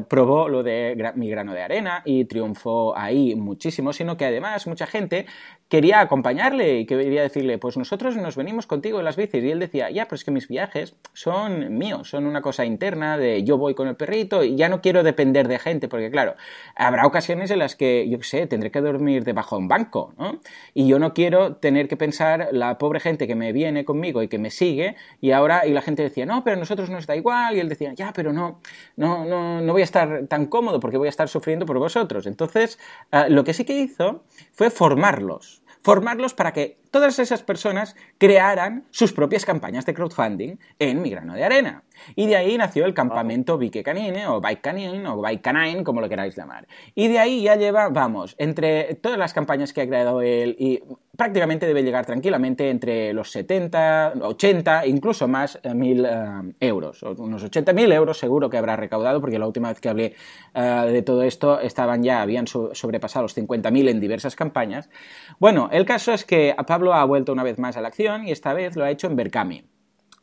probó 0.08 0.48
lo 0.48 0.62
de 0.62 1.12
mi 1.14 1.28
grano 1.28 1.52
de 1.52 1.62
arena 1.62 2.00
y 2.06 2.24
triunfó 2.24 2.96
ahí 2.96 3.34
muchísimo, 3.34 3.92
sino 3.92 4.16
que 4.16 4.24
además 4.24 4.66
mucha 4.66 4.86
gente 4.86 5.26
quería 5.68 6.05
acompañarle 6.06 6.78
y 6.78 6.86
quería 6.86 7.22
decirle, 7.22 7.58
pues 7.58 7.76
nosotros 7.76 8.16
nos 8.16 8.36
venimos 8.36 8.66
contigo 8.66 8.98
en 8.98 9.04
las 9.04 9.16
bicis. 9.16 9.44
Y 9.44 9.50
él 9.50 9.60
decía, 9.60 9.90
ya, 9.90 10.04
pero 10.06 10.16
es 10.16 10.24
que 10.24 10.30
mis 10.30 10.48
viajes 10.48 10.96
son 11.12 11.76
míos, 11.76 12.10
son 12.10 12.26
una 12.26 12.42
cosa 12.42 12.64
interna 12.64 13.18
de 13.18 13.44
yo 13.44 13.58
voy 13.58 13.74
con 13.74 13.88
el 13.88 13.96
perrito 13.96 14.42
y 14.42 14.56
ya 14.56 14.68
no 14.68 14.80
quiero 14.80 15.02
depender 15.02 15.48
de 15.48 15.58
gente, 15.58 15.88
porque 15.88 16.10
claro, 16.10 16.34
habrá 16.74 17.06
ocasiones 17.06 17.50
en 17.50 17.58
las 17.58 17.76
que, 17.76 18.08
yo 18.08 18.18
qué 18.18 18.24
sé, 18.24 18.46
tendré 18.46 18.70
que 18.70 18.80
dormir 18.80 19.24
debajo 19.24 19.56
de 19.56 19.62
un 19.62 19.68
banco, 19.68 20.14
¿no? 20.18 20.40
Y 20.74 20.86
yo 20.88 20.98
no 20.98 21.12
quiero 21.14 21.56
tener 21.56 21.88
que 21.88 21.96
pensar 21.96 22.48
la 22.52 22.78
pobre 22.78 23.00
gente 23.00 23.26
que 23.26 23.34
me 23.34 23.52
viene 23.52 23.84
conmigo 23.84 24.22
y 24.22 24.28
que 24.28 24.38
me 24.38 24.50
sigue 24.50 24.96
y 25.20 25.32
ahora, 25.32 25.66
y 25.66 25.72
la 25.72 25.82
gente 25.82 26.02
decía, 26.02 26.26
no, 26.26 26.42
pero 26.44 26.56
a 26.56 26.60
nosotros 26.60 26.90
nos 26.90 27.06
da 27.06 27.16
igual, 27.16 27.56
y 27.56 27.60
él 27.60 27.68
decía, 27.68 27.92
ya, 27.94 28.12
pero 28.12 28.32
no, 28.32 28.60
no, 28.96 29.24
no, 29.24 29.60
no 29.60 29.72
voy 29.72 29.82
a 29.82 29.84
estar 29.84 30.26
tan 30.28 30.46
cómodo 30.46 30.80
porque 30.80 30.96
voy 30.96 31.06
a 31.06 31.10
estar 31.10 31.28
sufriendo 31.28 31.66
por 31.66 31.78
vosotros. 31.78 32.26
Entonces, 32.26 32.78
ah, 33.10 33.28
lo 33.28 33.44
que 33.44 33.54
sí 33.54 33.64
que 33.64 33.78
hizo 33.78 34.24
fue 34.52 34.70
formarlos 34.70 35.62
formarlos 35.86 36.34
para 36.34 36.52
que 36.52 36.78
todas 36.96 37.18
esas 37.18 37.42
personas 37.42 37.94
crearan 38.16 38.86
sus 38.90 39.12
propias 39.12 39.44
campañas 39.44 39.84
de 39.84 39.92
crowdfunding 39.92 40.56
en 40.78 41.02
mi 41.02 41.10
grano 41.10 41.34
de 41.34 41.44
arena. 41.44 41.82
Y 42.14 42.26
de 42.26 42.36
ahí 42.36 42.56
nació 42.56 42.86
el 42.86 42.94
campamento 42.94 43.58
Bike 43.58 43.82
Canine 43.82 44.26
o 44.28 44.40
Bike 44.40 44.62
Canine 44.62 45.06
o 45.08 45.20
Bike 45.20 45.42
Canine, 45.42 45.84
como 45.84 46.00
lo 46.00 46.08
queráis 46.08 46.34
llamar. 46.34 46.66
Y 46.94 47.08
de 47.08 47.18
ahí 47.18 47.42
ya 47.42 47.56
lleva, 47.56 47.90
vamos, 47.90 48.34
entre 48.38 48.94
todas 48.94 49.18
las 49.18 49.34
campañas 49.34 49.74
que 49.74 49.82
ha 49.82 49.86
creado 49.86 50.22
él 50.22 50.56
y 50.58 50.82
prácticamente 51.16 51.66
debe 51.66 51.82
llegar 51.82 52.06
tranquilamente 52.06 52.70
entre 52.70 53.12
los 53.12 53.30
70, 53.30 54.14
80, 54.20 54.86
incluso 54.86 55.26
más 55.26 55.58
eh, 55.62 55.74
mil 55.74 56.04
eh, 56.04 56.10
euros. 56.60 57.02
Unos 57.02 57.42
80 57.42 57.72
mil 57.72 57.90
euros 57.92 58.18
seguro 58.18 58.50
que 58.50 58.58
habrá 58.58 58.76
recaudado, 58.76 59.20
porque 59.20 59.38
la 59.38 59.46
última 59.46 59.68
vez 59.68 59.80
que 59.80 59.88
hablé 59.88 60.14
eh, 60.54 60.60
de 60.60 61.02
todo 61.02 61.22
esto 61.22 61.60
estaban 61.60 62.02
ya, 62.02 62.22
habían 62.22 62.46
sobrepasado 62.46 63.24
los 63.24 63.36
50.000 63.36 63.90
en 63.90 64.00
diversas 64.00 64.36
campañas. 64.36 64.90
Bueno, 65.38 65.68
el 65.72 65.84
caso 65.84 66.12
es 66.12 66.24
que 66.24 66.54
Pablo 66.66 66.85
ha 66.94 67.04
vuelto 67.04 67.32
una 67.32 67.42
vez 67.42 67.58
más 67.58 67.76
a 67.76 67.80
la 67.80 67.88
acción 67.88 68.26
y 68.26 68.32
esta 68.32 68.52
vez 68.52 68.76
lo 68.76 68.84
ha 68.84 68.90
hecho 68.90 69.06
en 69.06 69.16
Berkami. 69.16 69.75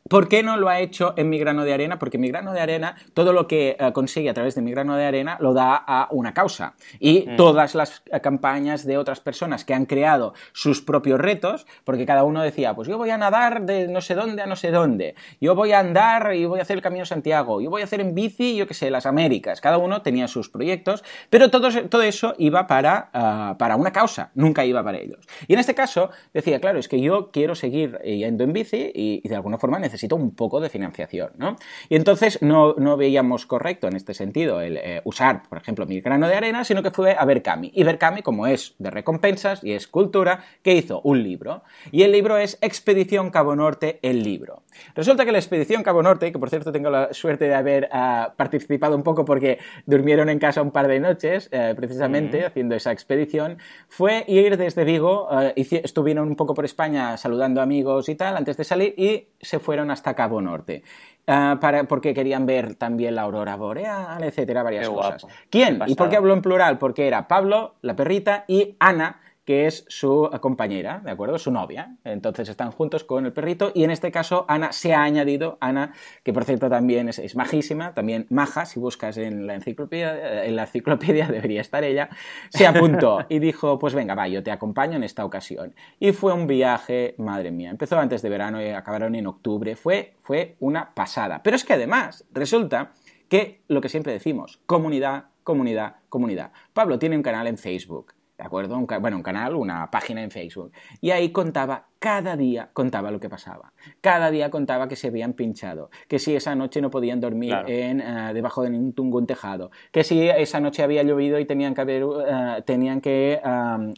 ¿Por 0.06 0.28
qué 0.28 0.42
no 0.42 0.58
lo 0.58 0.68
ha 0.68 0.80
hecho 0.80 1.14
en 1.16 1.30
mi 1.30 1.38
grano 1.38 1.64
de 1.64 1.72
arena? 1.72 1.98
Porque 1.98 2.18
mi 2.18 2.28
grano 2.28 2.52
de 2.52 2.60
arena, 2.60 2.94
todo 3.14 3.32
lo 3.32 3.48
que 3.48 3.74
eh, 3.80 3.92
consigue 3.94 4.28
a 4.28 4.34
través 4.34 4.54
de 4.54 4.60
mi 4.60 4.70
grano 4.70 4.96
de 4.96 5.06
arena, 5.06 5.38
lo 5.40 5.54
da 5.54 5.76
a 5.76 6.08
una 6.10 6.34
causa. 6.34 6.74
Y 7.00 7.24
mm. 7.26 7.36
todas 7.36 7.74
las 7.74 8.02
eh, 8.12 8.20
campañas 8.20 8.84
de 8.84 8.98
otras 8.98 9.20
personas 9.20 9.64
que 9.64 9.72
han 9.72 9.86
creado 9.86 10.34
sus 10.52 10.82
propios 10.82 11.18
retos, 11.18 11.66
porque 11.84 12.04
cada 12.04 12.24
uno 12.24 12.42
decía, 12.42 12.74
pues 12.74 12.86
yo 12.86 12.98
voy 12.98 13.08
a 13.08 13.16
nadar 13.16 13.62
de 13.62 13.88
no 13.88 14.02
sé 14.02 14.14
dónde 14.14 14.42
a 14.42 14.46
no 14.46 14.56
sé 14.56 14.70
dónde, 14.72 15.14
yo 15.40 15.54
voy 15.54 15.72
a 15.72 15.78
andar 15.78 16.34
y 16.34 16.44
voy 16.44 16.58
a 16.58 16.62
hacer 16.64 16.76
el 16.76 16.82
Camino 16.82 17.06
Santiago, 17.06 17.62
yo 17.62 17.70
voy 17.70 17.80
a 17.80 17.84
hacer 17.84 18.02
en 18.02 18.14
bici, 18.14 18.56
yo 18.56 18.66
qué 18.66 18.74
sé, 18.74 18.90
las 18.90 19.06
Américas. 19.06 19.62
Cada 19.62 19.78
uno 19.78 20.02
tenía 20.02 20.28
sus 20.28 20.50
proyectos, 20.50 21.02
pero 21.30 21.50
todo, 21.50 21.70
todo 21.88 22.02
eso 22.02 22.34
iba 22.36 22.66
para, 22.66 23.08
ah, 23.14 23.56
para 23.58 23.76
una 23.76 23.90
causa, 23.90 24.32
nunca 24.34 24.66
iba 24.66 24.84
para 24.84 24.98
ellos. 24.98 25.26
Y 25.48 25.54
en 25.54 25.60
este 25.60 25.74
caso 25.74 26.10
decía, 26.34 26.60
claro, 26.60 26.78
es 26.78 26.88
que 26.88 27.00
yo 27.00 27.30
quiero 27.30 27.54
seguir 27.54 27.98
yendo 28.00 28.44
en 28.44 28.52
bici 28.52 28.92
y, 28.94 29.22
y 29.24 29.28
de 29.30 29.36
alguna 29.36 29.56
forma 29.56 29.78
necesito 29.78 29.93
necesito 29.94 30.16
un 30.16 30.34
poco 30.34 30.60
de 30.60 30.68
financiación, 30.68 31.30
¿no? 31.36 31.56
Y 31.88 31.94
entonces 31.94 32.42
no, 32.42 32.74
veíamos 32.96 33.46
correcto 33.46 33.86
en 33.86 33.94
este 33.94 34.12
sentido 34.12 34.60
el 34.60 34.76
eh, 34.76 35.00
usar, 35.04 35.42
por 35.48 35.58
ejemplo, 35.58 35.86
mi 35.86 36.00
grano 36.00 36.26
de 36.26 36.34
arena, 36.34 36.64
sino 36.64 36.82
que 36.82 36.90
fue 36.90 37.16
a 37.16 37.24
Berkami. 37.24 37.70
Y 37.74 37.84
Berkami, 37.84 38.22
como 38.22 38.46
es 38.46 38.74
de 38.78 38.90
recompensas 38.90 39.62
y 39.62 39.72
es 39.72 39.86
cultura, 39.86 40.44
que 40.62 40.74
hizo 40.74 41.00
un 41.02 41.22
libro. 41.22 41.62
Y 41.92 42.02
el 42.02 42.10
libro 42.10 42.36
es 42.36 42.58
Expedición 42.60 43.30
Cabo 43.30 43.54
Norte, 43.54 44.00
el 44.02 44.22
libro. 44.22 44.64
Resulta 44.96 45.24
que 45.24 45.30
la 45.30 45.38
Expedición 45.38 45.84
Cabo 45.84 46.02
Norte, 46.02 46.32
que 46.32 46.38
por 46.38 46.50
cierto 46.50 46.72
tengo 46.72 46.90
la 46.90 47.12
suerte 47.12 47.46
de 47.46 47.54
haber 47.54 47.88
ah, 47.92 48.34
participado 48.36 48.96
un 48.96 49.04
poco 49.04 49.24
porque 49.24 49.58
durmieron 49.86 50.28
en 50.28 50.40
casa 50.40 50.60
un 50.60 50.72
par 50.72 50.88
de 50.88 50.98
noches, 50.98 51.48
eh, 51.52 51.74
precisamente, 51.76 52.44
haciendo 52.44 52.74
esa 52.74 52.90
expedición, 52.90 53.58
fue 53.88 54.24
ir 54.26 54.56
desde 54.56 54.84
Vigo, 54.84 55.28
eh, 55.40 55.54
estuvieron 55.84 56.26
un 56.26 56.36
poco 56.36 56.54
por 56.54 56.64
España 56.64 57.16
saludando 57.16 57.60
amigos 57.60 58.08
y 58.08 58.16
tal, 58.16 58.36
antes 58.36 58.56
de 58.56 58.64
salir, 58.64 58.94
y 58.96 59.28
se 59.40 59.60
fueron 59.60 59.83
hasta 59.90 60.14
Cabo 60.14 60.40
Norte. 60.40 60.82
Ah, 61.26 61.56
para, 61.60 61.84
porque 61.84 62.12
querían 62.12 62.44
ver 62.44 62.74
también 62.74 63.14
la 63.14 63.22
aurora 63.22 63.56
boreal, 63.56 64.22
etcétera, 64.22 64.62
varias 64.62 64.88
cosas. 64.88 65.26
¿Quién? 65.48 65.80
¿Y 65.86 65.94
por 65.94 66.10
qué 66.10 66.16
hablo 66.16 66.34
en 66.34 66.42
plural? 66.42 66.78
Porque 66.78 67.06
era 67.06 67.28
Pablo, 67.28 67.76
la 67.80 67.96
perrita, 67.96 68.44
y 68.46 68.76
Ana, 68.78 69.20
que 69.44 69.66
es 69.66 69.84
su 69.88 70.30
compañera, 70.40 71.00
¿de 71.04 71.10
acuerdo? 71.10 71.38
Su 71.38 71.50
novia. 71.50 71.96
Entonces 72.04 72.48
están 72.48 72.70
juntos 72.70 73.04
con 73.04 73.26
el 73.26 73.32
perrito 73.32 73.72
y 73.74 73.84
en 73.84 73.90
este 73.90 74.10
caso 74.10 74.46
Ana 74.48 74.72
se 74.72 74.94
ha 74.94 75.02
añadido, 75.02 75.58
Ana, 75.60 75.92
que 76.22 76.32
por 76.32 76.44
cierto 76.44 76.70
también 76.70 77.08
es, 77.08 77.36
majísima, 77.36 77.92
también 77.92 78.26
maja, 78.30 78.64
si 78.64 78.80
buscas 78.80 79.18
en 79.18 79.46
la 79.46 79.54
enciclopedia, 79.54 80.14
eh, 80.14 80.48
en 80.48 80.56
la 80.56 80.62
enciclopedia 80.62 81.26
debería 81.30 81.60
estar 81.60 81.84
ella, 81.84 82.08
se 82.48 82.66
apuntó 82.66 83.26
y 83.28 83.38
dijo, 83.38 83.78
pues 83.78 83.94
venga, 83.94 84.14
va, 84.14 84.28
yo 84.28 84.42
te 84.42 84.50
acompaño 84.50 84.96
en 84.96 85.04
esta 85.04 85.24
ocasión. 85.24 85.74
Y 86.00 86.12
fue 86.12 86.32
un 86.32 86.46
viaje, 86.46 87.14
madre 87.18 87.50
mía, 87.50 87.70
empezó 87.70 87.98
antes 87.98 88.22
de 88.22 88.28
verano 88.30 88.62
y 88.62 88.68
acabaron 88.68 89.14
en 89.14 89.26
octubre, 89.26 89.76
fue, 89.76 90.14
fue 90.20 90.56
una 90.60 90.94
pasada. 90.94 91.42
Pero 91.42 91.56
es 91.56 91.64
que 91.64 91.74
además 91.74 92.24
resulta 92.32 92.92
que 93.28 93.62
lo 93.68 93.80
que 93.80 93.88
siempre 93.88 94.12
decimos, 94.12 94.60
comunidad, 94.66 95.26
comunidad, 95.42 95.96
comunidad. 96.08 96.52
Pablo 96.72 96.98
tiene 96.98 97.16
un 97.16 97.22
canal 97.22 97.46
en 97.46 97.58
Facebook 97.58 98.14
¿de 98.38 98.44
acuerdo? 98.44 98.78
bueno, 99.00 99.16
un 99.16 99.22
canal, 99.22 99.54
una 99.54 99.90
página 99.90 100.22
en 100.22 100.30
Facebook. 100.30 100.72
Y 101.00 101.10
ahí 101.10 101.30
contaba 101.30 101.88
cada 102.04 102.36
día 102.36 102.68
contaba 102.74 103.10
lo 103.10 103.18
que 103.18 103.30
pasaba. 103.30 103.72
Cada 104.02 104.30
día 104.30 104.50
contaba 104.50 104.88
que 104.88 104.94
se 104.94 105.06
habían 105.06 105.32
pinchado, 105.32 105.88
que 106.06 106.18
si 106.18 106.36
esa 106.36 106.54
noche 106.54 106.82
no 106.82 106.90
podían 106.90 107.18
dormir 107.18 107.54
en, 107.66 108.02
eh, 108.02 108.34
debajo 108.34 108.60
de 108.60 108.68
ningún 108.68 109.26
tejado, 109.26 109.70
que 109.90 110.04
si 110.04 110.28
esa 110.28 110.60
noche 110.60 110.82
había 110.82 111.02
llovido 111.02 111.38
y 111.38 111.46
tenían 111.46 111.74
que, 111.74 111.80
haber, 111.80 112.02
eh, 112.02 112.62
tenían 112.66 113.00
que 113.00 113.40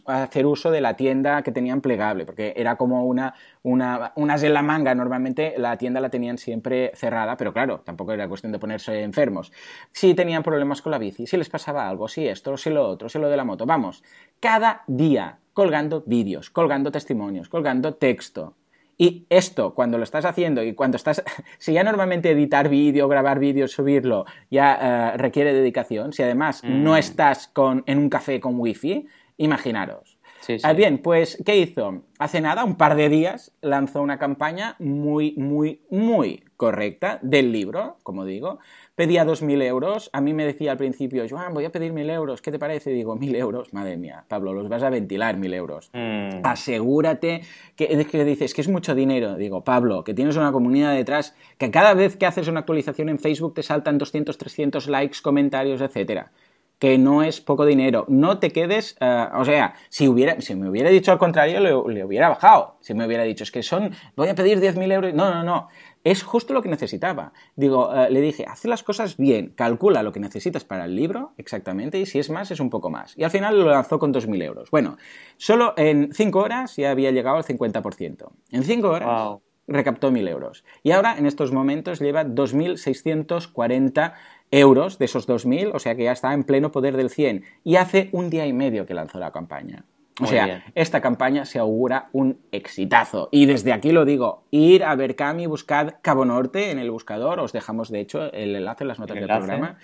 hacer 0.05 0.45
uso 0.45 0.71
de 0.71 0.79
la 0.79 0.93
tienda 0.93 1.41
que 1.43 1.51
tenían 1.51 1.81
plegable, 1.81 2.25
porque 2.25 2.53
era 2.55 2.77
como 2.77 3.03
una, 3.03 3.33
una, 3.63 4.13
unas 4.15 4.41
en 4.41 4.53
la 4.53 4.61
manga. 4.61 4.95
Normalmente 4.95 5.55
la 5.57 5.77
tienda 5.77 5.99
la 5.99 6.09
tenían 6.09 6.37
siempre 6.37 6.93
cerrada, 6.95 7.35
pero 7.35 7.51
claro, 7.51 7.81
tampoco 7.81 8.13
era 8.13 8.29
cuestión 8.29 8.53
de 8.53 8.59
ponerse 8.59 9.01
enfermos. 9.01 9.51
Si 9.91 10.13
tenían 10.13 10.43
problemas 10.43 10.81
con 10.81 10.93
la 10.93 10.97
bici, 10.97 11.27
si 11.27 11.35
les 11.35 11.49
pasaba 11.49 11.89
algo, 11.89 12.07
si 12.07 12.25
esto, 12.25 12.55
si 12.55 12.69
lo 12.69 12.87
otro, 12.87 13.09
si 13.09 13.19
lo 13.19 13.27
de 13.27 13.35
la 13.35 13.43
moto. 13.43 13.65
Vamos, 13.65 14.01
cada 14.39 14.83
día 14.87 15.39
colgando 15.57 16.03
vídeos, 16.05 16.51
colgando 16.51 16.91
testimonios, 16.91 17.49
colgando 17.49 17.95
texto. 17.95 18.53
Y 18.95 19.25
esto, 19.27 19.73
cuando 19.73 19.97
lo 19.97 20.03
estás 20.03 20.23
haciendo 20.23 20.61
y 20.61 20.75
cuando 20.75 20.97
estás, 20.97 21.23
si 21.57 21.73
ya 21.73 21.83
normalmente 21.83 22.29
editar 22.29 22.69
vídeo, 22.69 23.07
grabar 23.07 23.39
vídeo, 23.39 23.67
subirlo, 23.67 24.25
ya 24.51 24.77
eh, 24.79 25.17
requiere 25.17 25.53
dedicación, 25.53 26.13
si 26.13 26.21
además 26.21 26.63
no 26.63 26.91
mm. 26.91 26.97
estás 26.97 27.47
con, 27.47 27.83
en 27.87 27.97
un 27.97 28.07
café 28.07 28.39
con 28.39 28.59
wifi, 28.59 29.07
imaginaros. 29.37 30.19
Sí, 30.41 30.57
ah, 30.61 30.73
bien, 30.73 30.99
pues, 30.99 31.41
¿qué 31.43 31.57
hizo? 31.57 32.03
Hace 32.19 32.39
nada, 32.39 32.63
un 32.63 32.75
par 32.75 32.95
de 32.95 33.09
días, 33.09 33.51
lanzó 33.61 34.03
una 34.03 34.19
campaña 34.19 34.75
muy, 34.77 35.33
muy, 35.37 35.81
muy 35.89 36.43
correcta 36.55 37.17
del 37.23 37.51
libro, 37.51 37.97
como 38.03 38.25
digo, 38.25 38.59
pedía 38.97 39.23
2.000 39.25 39.61
euros. 39.61 40.09
A 40.11 40.21
mí 40.21 40.33
me 40.33 40.43
decía 40.43 40.71
al 40.71 40.77
principio, 40.77 41.23
Joan, 41.29 41.53
voy 41.53 41.65
a 41.65 41.71
pedir 41.71 41.93
1.000 41.93 42.11
euros. 42.11 42.41
¿Qué 42.41 42.51
te 42.51 42.57
parece? 42.57 42.89
Digo, 42.89 43.15
1.000 43.15 43.35
euros. 43.37 43.71
Madre 43.71 43.95
mía, 43.95 44.25
Pablo, 44.27 44.53
los 44.53 44.67
vas 44.69 44.81
a 44.81 44.89
ventilar 44.89 45.37
1.000 45.37 45.53
euros. 45.53 45.91
Mm. 45.93 46.39
Asegúrate 46.43 47.41
que, 47.75 48.05
que 48.05 48.25
dices 48.25 48.55
que 48.55 48.61
es 48.61 48.67
mucho 48.67 48.95
dinero. 48.95 49.35
Digo, 49.35 49.63
Pablo, 49.63 50.03
que 50.03 50.15
tienes 50.15 50.35
una 50.35 50.51
comunidad 50.51 50.95
detrás, 50.95 51.35
que 51.59 51.69
cada 51.69 51.93
vez 51.93 52.17
que 52.17 52.25
haces 52.25 52.47
una 52.47 52.61
actualización 52.61 53.09
en 53.09 53.19
Facebook 53.19 53.53
te 53.53 53.61
saltan 53.61 53.99
200, 53.99 54.35
300 54.35 54.87
likes, 54.87 55.19
comentarios, 55.21 55.79
etcétera 55.79 56.31
que 56.79 56.97
no 56.97 57.23
es 57.23 57.41
poco 57.41 57.65
dinero. 57.65 58.05
No 58.07 58.39
te 58.39 58.51
quedes, 58.51 58.97
eh, 58.99 59.27
o 59.33 59.45
sea, 59.45 59.73
si, 59.89 60.07
hubiera, 60.07 60.39
si 60.41 60.55
me 60.55 60.69
hubiera 60.69 60.89
dicho 60.89 61.11
al 61.11 61.17
contrario, 61.17 61.59
le, 61.59 61.93
le, 61.93 62.05
hubiera 62.05 62.29
bajado. 62.29 62.77
Si 62.81 62.93
me 62.93 63.05
hubiera 63.05 63.23
dicho, 63.23 63.43
es 63.43 63.51
que 63.51 63.63
son, 63.63 63.91
voy 64.15 64.29
a 64.29 64.35
pedir 64.35 64.59
10.000 64.59 64.93
euros. 64.93 65.13
No, 65.13 65.33
no, 65.33 65.43
no. 65.43 65.69
Es 66.07 66.23
justo 66.23 66.53
lo 66.53 66.61
que 66.61 66.69
necesitaba. 66.69 67.33
Digo, 67.57 67.93
eh, 67.93 68.09
le 68.09 68.21
dije, 68.21 68.45
haz 68.47 68.63
las 68.63 68.81
cosas 68.81 69.17
bien, 69.17 69.49
calcula 69.49 70.03
lo 70.03 70.13
que 70.13 70.21
necesitas 70.21 70.63
para 70.63 70.85
el 70.85 70.95
libro, 70.95 71.33
exactamente, 71.35 71.99
y 71.99 72.05
si 72.05 72.17
es 72.17 72.29
más, 72.29 72.49
es 72.49 72.61
un 72.61 72.69
poco 72.69 72.89
más. 72.89 73.13
Y 73.17 73.25
al 73.25 73.29
final 73.29 73.59
lo 73.59 73.69
lanzó 73.69 73.99
con 73.99 74.13
2.000 74.13 74.41
euros. 74.41 74.71
Bueno, 74.71 74.95
solo 75.35 75.73
en 75.75 76.13
5 76.13 76.39
horas 76.39 76.77
ya 76.77 76.91
había 76.91 77.11
llegado 77.11 77.35
al 77.35 77.43
50%. 77.43 78.29
En 78.51 78.63
5 78.63 78.87
horas 78.87 79.39
recaptó 79.67 80.09
1.000 80.09 80.29
euros. 80.29 80.63
Y 80.81 80.91
ahora, 80.91 81.17
en 81.17 81.25
estos 81.25 81.51
momentos, 81.51 81.99
lleva 81.99 82.23
2.640 82.23 84.13
euros 84.51 84.99
de 84.99 85.05
esos 85.05 85.27
2.000, 85.27 85.71
o 85.73 85.79
sea 85.79 85.95
que 85.95 86.05
ya 86.05 86.13
está 86.13 86.33
en 86.33 86.45
pleno 86.45 86.71
poder 86.71 86.95
del 86.95 87.09
100. 87.09 87.43
Y 87.65 87.75
hace 87.75 88.07
un 88.13 88.29
día 88.29 88.45
y 88.47 88.53
medio 88.53 88.85
que 88.85 88.93
lanzó 88.93 89.19
la 89.19 89.33
campaña. 89.33 89.83
O 90.21 90.25
sea, 90.25 90.63
esta 90.73 91.01
campaña 91.01 91.45
se 91.45 91.59
augura 91.59 92.09
un 92.11 92.39
exitazo. 92.51 93.29
Y 93.31 93.45
desde 93.45 93.71
aquí 93.71 93.91
lo 93.91 94.03
digo, 94.03 94.43
ir 94.49 94.83
a 94.83 94.95
Berkami, 94.95 95.45
buscad 95.45 95.95
Cabo 96.01 96.25
Norte 96.25 96.71
en 96.71 96.79
el 96.79 96.89
buscador, 96.89 97.39
os 97.39 97.53
dejamos 97.53 97.91
de 97.91 97.99
hecho 97.99 98.31
el 98.33 98.55
enlace 98.55 98.83
en 98.83 98.87
las 98.87 98.99
notas 98.99 99.15
del 99.15 99.27
programa, 99.27 99.77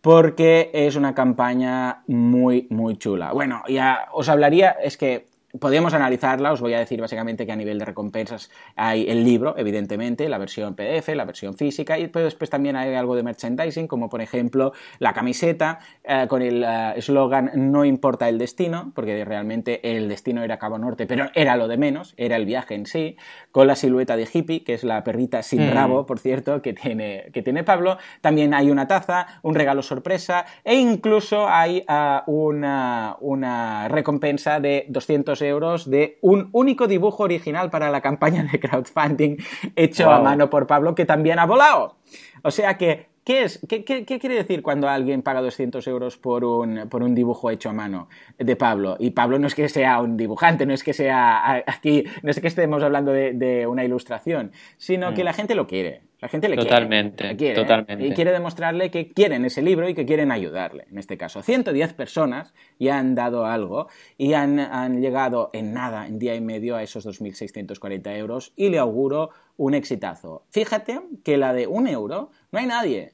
porque 0.00 0.70
es 0.72 0.96
una 0.96 1.14
campaña 1.14 2.02
muy, 2.06 2.66
muy 2.70 2.96
chula. 2.96 3.32
Bueno, 3.32 3.62
ya 3.68 4.08
os 4.12 4.28
hablaría, 4.28 4.70
es 4.70 4.96
que 4.96 5.26
Podríamos 5.60 5.94
analizarla, 5.94 6.50
os 6.50 6.60
voy 6.60 6.74
a 6.74 6.80
decir 6.80 7.00
básicamente 7.00 7.46
que 7.46 7.52
a 7.52 7.56
nivel 7.56 7.78
de 7.78 7.84
recompensas 7.84 8.50
hay 8.74 9.08
el 9.08 9.22
libro, 9.22 9.54
evidentemente, 9.56 10.28
la 10.28 10.36
versión 10.36 10.74
PDF, 10.74 11.14
la 11.14 11.24
versión 11.24 11.54
física, 11.54 11.96
y 11.96 12.08
después 12.08 12.50
también 12.50 12.74
hay 12.74 12.92
algo 12.94 13.14
de 13.14 13.22
merchandising, 13.22 13.86
como 13.86 14.08
por 14.08 14.20
ejemplo 14.20 14.72
la 14.98 15.12
camiseta 15.12 15.78
eh, 16.02 16.26
con 16.28 16.42
el 16.42 16.64
eh, 16.64 16.94
eslogan 16.96 17.52
No 17.54 17.84
importa 17.84 18.28
el 18.28 18.36
destino, 18.36 18.90
porque 18.96 19.24
realmente 19.24 19.96
el 19.96 20.08
destino 20.08 20.42
era 20.42 20.58
Cabo 20.58 20.76
Norte, 20.76 21.06
pero 21.06 21.30
era 21.34 21.56
lo 21.56 21.68
de 21.68 21.76
menos, 21.76 22.14
era 22.16 22.34
el 22.34 22.46
viaje 22.46 22.74
en 22.74 22.86
sí, 22.86 23.16
con 23.54 23.68
la 23.68 23.76
silueta 23.76 24.16
de 24.16 24.28
hippie, 24.30 24.64
que 24.64 24.74
es 24.74 24.82
la 24.82 25.04
perrita 25.04 25.44
sin 25.44 25.68
mm. 25.68 25.72
rabo, 25.72 26.06
por 26.06 26.18
cierto, 26.18 26.60
que 26.60 26.72
tiene, 26.72 27.30
que 27.32 27.40
tiene 27.40 27.62
Pablo. 27.62 27.98
También 28.20 28.52
hay 28.52 28.68
una 28.68 28.88
taza, 28.88 29.28
un 29.42 29.54
regalo 29.54 29.80
sorpresa, 29.80 30.44
e 30.64 30.74
incluso 30.74 31.48
hay 31.48 31.84
eh, 31.88 32.20
una, 32.26 33.16
una 33.20 33.86
recompensa 33.86 34.58
de 34.58 34.86
200 34.88 35.40
euros 35.42 35.88
de 35.88 36.18
un 36.20 36.48
único 36.50 36.88
dibujo 36.88 37.22
original 37.22 37.70
para 37.70 37.92
la 37.92 38.00
campaña 38.00 38.42
de 38.42 38.58
crowdfunding 38.58 39.36
hecho 39.76 40.10
a 40.10 40.18
mano 40.18 40.50
por 40.50 40.66
Pablo, 40.66 40.96
que 40.96 41.06
también 41.06 41.38
ha 41.38 41.46
volado. 41.46 41.94
O 42.42 42.50
sea 42.50 42.76
que 42.76 43.13
¿Qué, 43.24 43.44
es, 43.44 43.58
qué, 43.66 43.84
quiere 43.84 44.34
decir 44.34 44.62
cuando 44.62 44.86
alguien 44.86 45.22
paga 45.22 45.40
200 45.40 45.86
euros 45.86 46.18
por 46.18 46.44
un, 46.44 46.88
por 46.90 47.02
un 47.02 47.14
dibujo 47.14 47.50
hecho 47.50 47.70
a 47.70 47.72
mano 47.72 48.08
de 48.38 48.54
Pablo? 48.54 48.96
Y 48.98 49.12
Pablo 49.12 49.38
no 49.38 49.46
es 49.46 49.54
que 49.54 49.68
sea 49.70 50.00
un 50.02 50.18
dibujante, 50.18 50.66
no 50.66 50.74
es 50.74 50.84
que 50.84 50.92
sea 50.92 51.64
aquí, 51.66 52.04
no 52.22 52.30
es 52.30 52.38
que 52.38 52.48
estemos 52.48 52.82
hablando 52.82 53.12
de, 53.12 53.66
una 53.66 53.82
ilustración, 53.82 54.52
sino 54.76 55.14
que 55.14 55.22
mm. 55.22 55.24
la 55.24 55.32
gente 55.32 55.54
lo 55.54 55.66
quiere. 55.66 56.02
La 56.24 56.28
gente 56.28 56.48
le 56.48 56.56
totalmente, 56.56 57.36
quiere. 57.36 57.54
totalmente. 57.54 58.06
Y 58.06 58.14
quiere 58.14 58.32
demostrarle 58.32 58.90
que 58.90 59.12
quieren 59.12 59.44
ese 59.44 59.60
libro 59.60 59.90
y 59.90 59.92
que 59.92 60.06
quieren 60.06 60.32
ayudarle. 60.32 60.86
En 60.90 60.96
este 60.96 61.18
caso, 61.18 61.42
110 61.42 61.92
personas 61.92 62.54
ya 62.78 62.98
han 62.98 63.14
dado 63.14 63.44
algo 63.44 63.88
y 64.16 64.32
han, 64.32 64.58
han 64.58 65.02
llegado 65.02 65.50
en 65.52 65.74
nada, 65.74 66.06
en 66.06 66.18
día 66.18 66.34
y 66.34 66.40
medio, 66.40 66.76
a 66.76 66.82
esos 66.82 67.06
2.640 67.06 68.16
euros 68.16 68.54
y 68.56 68.70
le 68.70 68.78
auguro 68.78 69.32
un 69.58 69.74
exitazo. 69.74 70.46
Fíjate 70.48 70.98
que 71.22 71.36
la 71.36 71.52
de 71.52 71.66
un 71.66 71.88
euro 71.88 72.30
no 72.52 72.58
hay 72.58 72.64
nadie. 72.68 73.12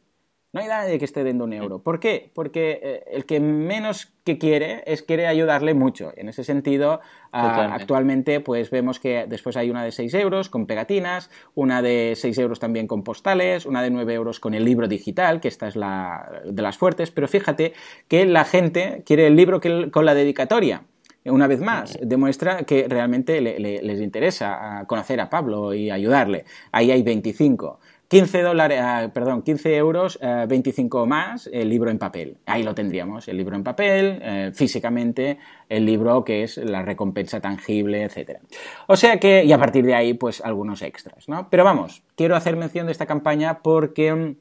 No 0.52 0.60
hay 0.60 0.66
nadie 0.66 0.98
que 0.98 1.04
esté 1.04 1.22
dando 1.22 1.44
un 1.44 1.52
euro. 1.52 1.78
¿Por 1.80 2.00
qué? 2.00 2.32
Porque 2.34 2.80
eh, 2.82 3.04
el 3.12 3.24
que 3.24 3.38
menos 3.38 4.12
que 4.24 4.36
quiere 4.36 4.82
es 4.84 5.02
quiere 5.02 5.28
ayudarle 5.28 5.74
mucho. 5.74 6.12
En 6.16 6.28
ese 6.28 6.42
sentido, 6.42 7.00
ah, 7.30 7.72
actualmente 7.72 8.40
pues 8.40 8.70
vemos 8.70 8.98
que 8.98 9.26
después 9.28 9.56
hay 9.56 9.70
una 9.70 9.84
de 9.84 9.92
6 9.92 10.12
euros 10.14 10.48
con 10.48 10.66
pegatinas, 10.66 11.30
una 11.54 11.82
de 11.82 12.14
6 12.16 12.36
euros 12.38 12.58
también 12.58 12.88
con 12.88 13.04
postales, 13.04 13.64
una 13.64 13.80
de 13.80 13.90
9 13.90 14.12
euros 14.12 14.40
con 14.40 14.54
el 14.54 14.64
libro 14.64 14.88
digital, 14.88 15.40
que 15.40 15.46
esta 15.46 15.68
es 15.68 15.76
la 15.76 16.42
de 16.44 16.62
las 16.62 16.76
fuertes, 16.76 17.12
pero 17.12 17.28
fíjate 17.28 17.72
que 18.08 18.26
la 18.26 18.44
gente 18.44 19.04
quiere 19.06 19.28
el 19.28 19.36
libro 19.36 19.60
con 19.92 20.04
la 20.04 20.14
dedicatoria 20.14 20.82
una 21.26 21.46
vez 21.46 21.60
más, 21.60 21.98
demuestra 22.00 22.62
que 22.64 22.86
realmente 22.88 23.40
les 23.40 24.00
interesa 24.00 24.84
conocer 24.86 25.20
a 25.20 25.28
Pablo 25.28 25.74
y 25.74 25.90
ayudarle. 25.90 26.44
Ahí 26.72 26.90
hay 26.90 27.02
25. 27.02 27.78
15 28.10 28.42
dólares, 28.42 28.80
ah, 28.82 29.08
perdón, 29.14 29.42
15 29.42 29.76
euros, 29.76 30.18
25 30.20 31.04
eh, 31.04 31.06
más 31.06 31.48
el 31.52 31.68
libro 31.68 31.92
en 31.92 31.98
papel. 31.98 32.38
Ahí 32.44 32.64
lo 32.64 32.74
tendríamos, 32.74 33.28
el 33.28 33.36
libro 33.36 33.54
en 33.54 33.62
papel, 33.62 34.18
eh, 34.20 34.50
físicamente, 34.52 35.38
el 35.68 35.86
libro 35.86 36.24
que 36.24 36.42
es 36.42 36.56
la 36.56 36.82
recompensa 36.82 37.40
tangible, 37.40 38.02
etc. 38.02 38.40
O 38.88 38.96
sea 38.96 39.20
que, 39.20 39.44
y 39.44 39.52
a 39.52 39.58
partir 39.58 39.86
de 39.86 39.94
ahí, 39.94 40.14
pues 40.14 40.40
algunos 40.40 40.82
extras, 40.82 41.28
¿no? 41.28 41.48
Pero 41.50 41.62
vamos, 41.62 42.02
quiero 42.16 42.34
hacer 42.34 42.56
mención 42.56 42.86
de 42.86 42.92
esta 42.92 43.06
campaña 43.06 43.60
porque, 43.62 44.12
mm, 44.12 44.36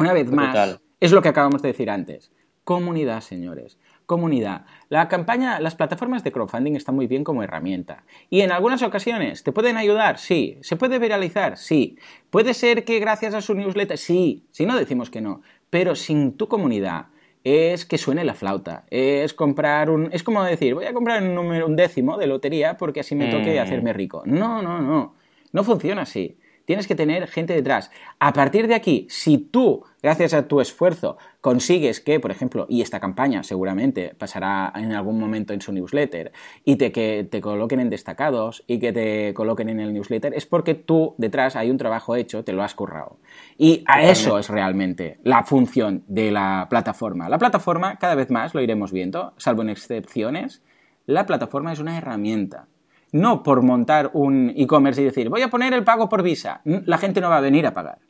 una 0.00 0.12
vez 0.12 0.28
más, 0.32 0.80
es 0.98 1.12
lo 1.12 1.22
que 1.22 1.28
acabamos 1.28 1.62
de 1.62 1.68
decir 1.68 1.90
antes. 1.90 2.32
Comunidad, 2.64 3.20
señores 3.20 3.78
comunidad. 4.06 4.66
La 4.88 5.08
campaña, 5.08 5.60
las 5.60 5.74
plataformas 5.74 6.24
de 6.24 6.32
crowdfunding 6.32 6.74
están 6.74 6.94
muy 6.94 7.06
bien 7.06 7.24
como 7.24 7.42
herramienta. 7.42 8.04
Y 8.30 8.42
en 8.42 8.52
algunas 8.52 8.82
ocasiones, 8.82 9.42
¿te 9.42 9.52
pueden 9.52 9.76
ayudar? 9.76 10.18
Sí. 10.18 10.58
¿Se 10.62 10.76
puede 10.76 10.98
viralizar? 10.98 11.56
Sí. 11.56 11.98
¿Puede 12.30 12.54
ser 12.54 12.84
que 12.84 12.98
gracias 12.98 13.34
a 13.34 13.40
su 13.40 13.54
newsletter? 13.54 13.98
Sí. 13.98 14.44
Si 14.50 14.66
no, 14.66 14.76
decimos 14.76 15.10
que 15.10 15.20
no. 15.20 15.42
Pero 15.70 15.94
sin 15.94 16.36
tu 16.36 16.48
comunidad, 16.48 17.06
es 17.44 17.84
que 17.84 17.98
suene 17.98 18.24
la 18.24 18.34
flauta. 18.34 18.84
Es 18.90 19.34
comprar 19.34 19.90
un. 19.90 20.08
Es 20.12 20.22
como 20.22 20.42
decir, 20.42 20.74
voy 20.74 20.86
a 20.86 20.94
comprar 20.94 21.22
un, 21.22 21.34
número, 21.34 21.66
un 21.66 21.76
décimo 21.76 22.16
de 22.16 22.26
lotería 22.26 22.76
porque 22.76 23.00
así 23.00 23.14
me 23.14 23.30
toque 23.30 23.56
mm. 23.56 23.62
hacerme 23.62 23.92
rico. 23.92 24.22
No, 24.24 24.62
no, 24.62 24.80
no. 24.80 25.14
No 25.52 25.64
funciona 25.64 26.02
así. 26.02 26.38
Tienes 26.64 26.86
que 26.86 26.94
tener 26.94 27.26
gente 27.28 27.52
detrás. 27.52 27.90
A 28.18 28.32
partir 28.32 28.68
de 28.68 28.74
aquí, 28.74 29.06
si 29.10 29.38
tú, 29.38 29.84
gracias 30.02 30.32
a 30.32 30.48
tu 30.48 30.60
esfuerzo, 30.60 31.18
consigues 31.40 32.00
que, 32.00 32.20
por 32.20 32.30
ejemplo, 32.30 32.66
y 32.70 32.80
esta 32.80 33.00
campaña 33.00 33.42
seguramente 33.42 34.14
pasará 34.18 34.72
en 34.74 34.92
algún 34.92 35.20
momento 35.20 35.52
en 35.52 35.60
su 35.60 35.72
newsletter, 35.72 36.32
y 36.64 36.76
te, 36.76 36.90
que 36.90 37.28
te 37.30 37.40
coloquen 37.40 37.80
en 37.80 37.90
destacados 37.90 38.64
y 38.66 38.78
que 38.78 38.92
te 38.92 39.34
coloquen 39.34 39.68
en 39.68 39.80
el 39.80 39.92
newsletter, 39.92 40.32
es 40.34 40.46
porque 40.46 40.74
tú 40.74 41.14
detrás 41.18 41.54
hay 41.56 41.70
un 41.70 41.76
trabajo 41.76 42.16
hecho, 42.16 42.44
te 42.44 42.52
lo 42.52 42.62
has 42.62 42.74
currado. 42.74 43.18
Y 43.58 43.84
a 43.86 44.02
eso 44.02 44.38
es 44.38 44.48
realmente 44.48 45.18
la 45.22 45.42
función 45.42 46.02
de 46.06 46.30
la 46.30 46.66
plataforma. 46.70 47.28
La 47.28 47.38
plataforma, 47.38 47.98
cada 47.98 48.14
vez 48.14 48.30
más, 48.30 48.54
lo 48.54 48.62
iremos 48.62 48.90
viendo, 48.90 49.34
salvo 49.36 49.62
en 49.62 49.68
excepciones, 49.68 50.62
la 51.06 51.26
plataforma 51.26 51.72
es 51.72 51.80
una 51.80 51.98
herramienta 51.98 52.68
no 53.14 53.44
por 53.44 53.62
montar 53.62 54.10
un 54.12 54.52
e-commerce 54.56 55.00
y 55.00 55.04
decir, 55.04 55.28
voy 55.28 55.40
a 55.40 55.48
poner 55.48 55.72
el 55.72 55.84
pago 55.84 56.08
por 56.08 56.24
Visa. 56.24 56.62
La 56.64 56.98
gente 56.98 57.20
no 57.20 57.30
va 57.30 57.36
a 57.36 57.40
venir 57.40 57.64
a 57.64 57.72
pagar. 57.72 58.00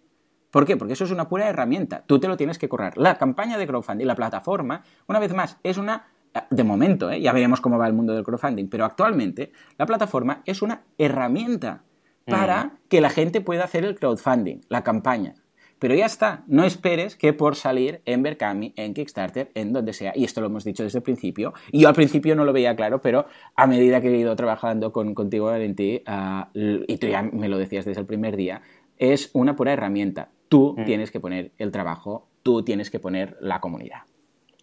¿Por 0.51 0.65
qué? 0.65 0.79
Porque 0.79 0.95
eso 0.95 1.05
es 1.05 1.11
una 1.11 1.29
pura 1.29 1.47
herramienta. 1.47 2.05
Tú 2.07 2.19
te 2.19 2.27
lo 2.27 2.39
tienes 2.39 2.59
que 2.59 2.71
correr. 2.71 2.97
La 2.97 3.19
campaña 3.19 3.59
de 3.59 3.67
crowdfunding, 3.67 4.07
la 4.07 4.15
plataforma, 4.15 4.83
una 5.07 5.19
vez 5.19 5.35
más, 5.35 5.59
es 5.63 5.77
una 5.77 6.07
de 6.49 6.65
momento, 6.65 7.11
¿eh? 7.11 7.21
ya 7.21 7.35
veremos 7.35 7.61
cómo 7.61 7.77
va 7.77 7.87
el 7.87 7.93
mundo 7.93 8.15
del 8.15 8.25
crowdfunding, 8.25 8.69
pero 8.69 8.87
actualmente 8.87 9.53
la 9.77 9.85
plataforma 9.85 10.41
es 10.47 10.63
una 10.63 10.85
herramienta 10.97 11.85
para 12.25 12.79
que 12.89 13.03
la 13.03 13.11
gente 13.11 13.43
pueda 13.43 13.65
hacer 13.65 13.85
el 13.85 13.97
crowdfunding, 13.97 14.63
la 14.71 14.83
campaña. 14.83 15.35
Pero 15.79 15.95
ya 15.95 16.07
está, 16.07 16.45
no 16.47 16.65
esperes 16.65 17.17
que 17.17 17.33
por 17.33 17.57
salir 17.57 18.01
en 18.05 18.23
Berkami, 18.23 18.73
en 18.77 18.95
Kickstarter, 18.95 19.51
en 19.55 19.73
donde 19.73 19.93
sea, 19.93 20.13
y 20.15 20.25
esto 20.25 20.41
lo 20.41 20.47
hemos 20.47 20.65
dicho 20.65 20.83
desde 20.83 20.99
el 20.99 21.03
principio, 21.03 21.53
y 21.73 21.81
yo 21.81 21.89
al 21.89 21.95
principio 21.95 22.35
no 22.37 22.45
lo 22.45 22.53
veía 22.53 22.77
claro, 22.77 23.01
pero 23.01 23.27
a 23.57 23.67
medida 23.67 24.01
que 24.01 24.09
he 24.09 24.17
ido 24.17 24.35
trabajando 24.37 24.93
con, 24.93 25.15
contigo, 25.15 25.47
Valentí, 25.47 26.03
uh, 26.07 26.59
y 26.87 26.97
tú 26.97 27.09
ya 27.09 27.23
me 27.23 27.49
lo 27.49 27.59
decías 27.59 27.85
desde 27.85 28.01
el 28.01 28.07
primer 28.07 28.37
día, 28.37 28.63
es 28.99 29.31
una 29.35 29.57
pura 29.57 29.73
herramienta. 29.73 30.31
Tú 30.49 30.75
mm. 30.79 30.85
tienes 30.85 31.11
que 31.11 31.21
poner 31.21 31.53
el 31.59 31.71
trabajo, 31.71 32.29
tú 32.43 32.63
tienes 32.63 32.91
que 32.91 33.01
poner 33.01 33.37
la 33.41 33.61
comunidad. 33.61 34.03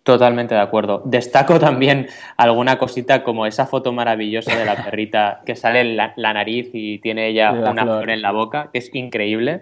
Totalmente 0.03 0.55
de 0.55 0.61
acuerdo. 0.61 1.03
Destaco 1.05 1.59
también 1.59 2.07
alguna 2.35 2.79
cosita 2.79 3.23
como 3.23 3.45
esa 3.45 3.67
foto 3.67 3.93
maravillosa 3.93 4.57
de 4.57 4.65
la 4.65 4.75
perrita 4.85 5.41
que 5.45 5.55
sale 5.55 5.83
la, 5.83 6.13
la 6.15 6.33
nariz 6.33 6.71
y 6.73 6.97
tiene 6.99 7.27
ella 7.27 7.51
una 7.51 7.83
flor 7.83 8.09
en 8.09 8.23
la 8.23 8.31
boca, 8.31 8.69
que 8.73 8.79
es 8.79 8.89
increíble 8.95 9.61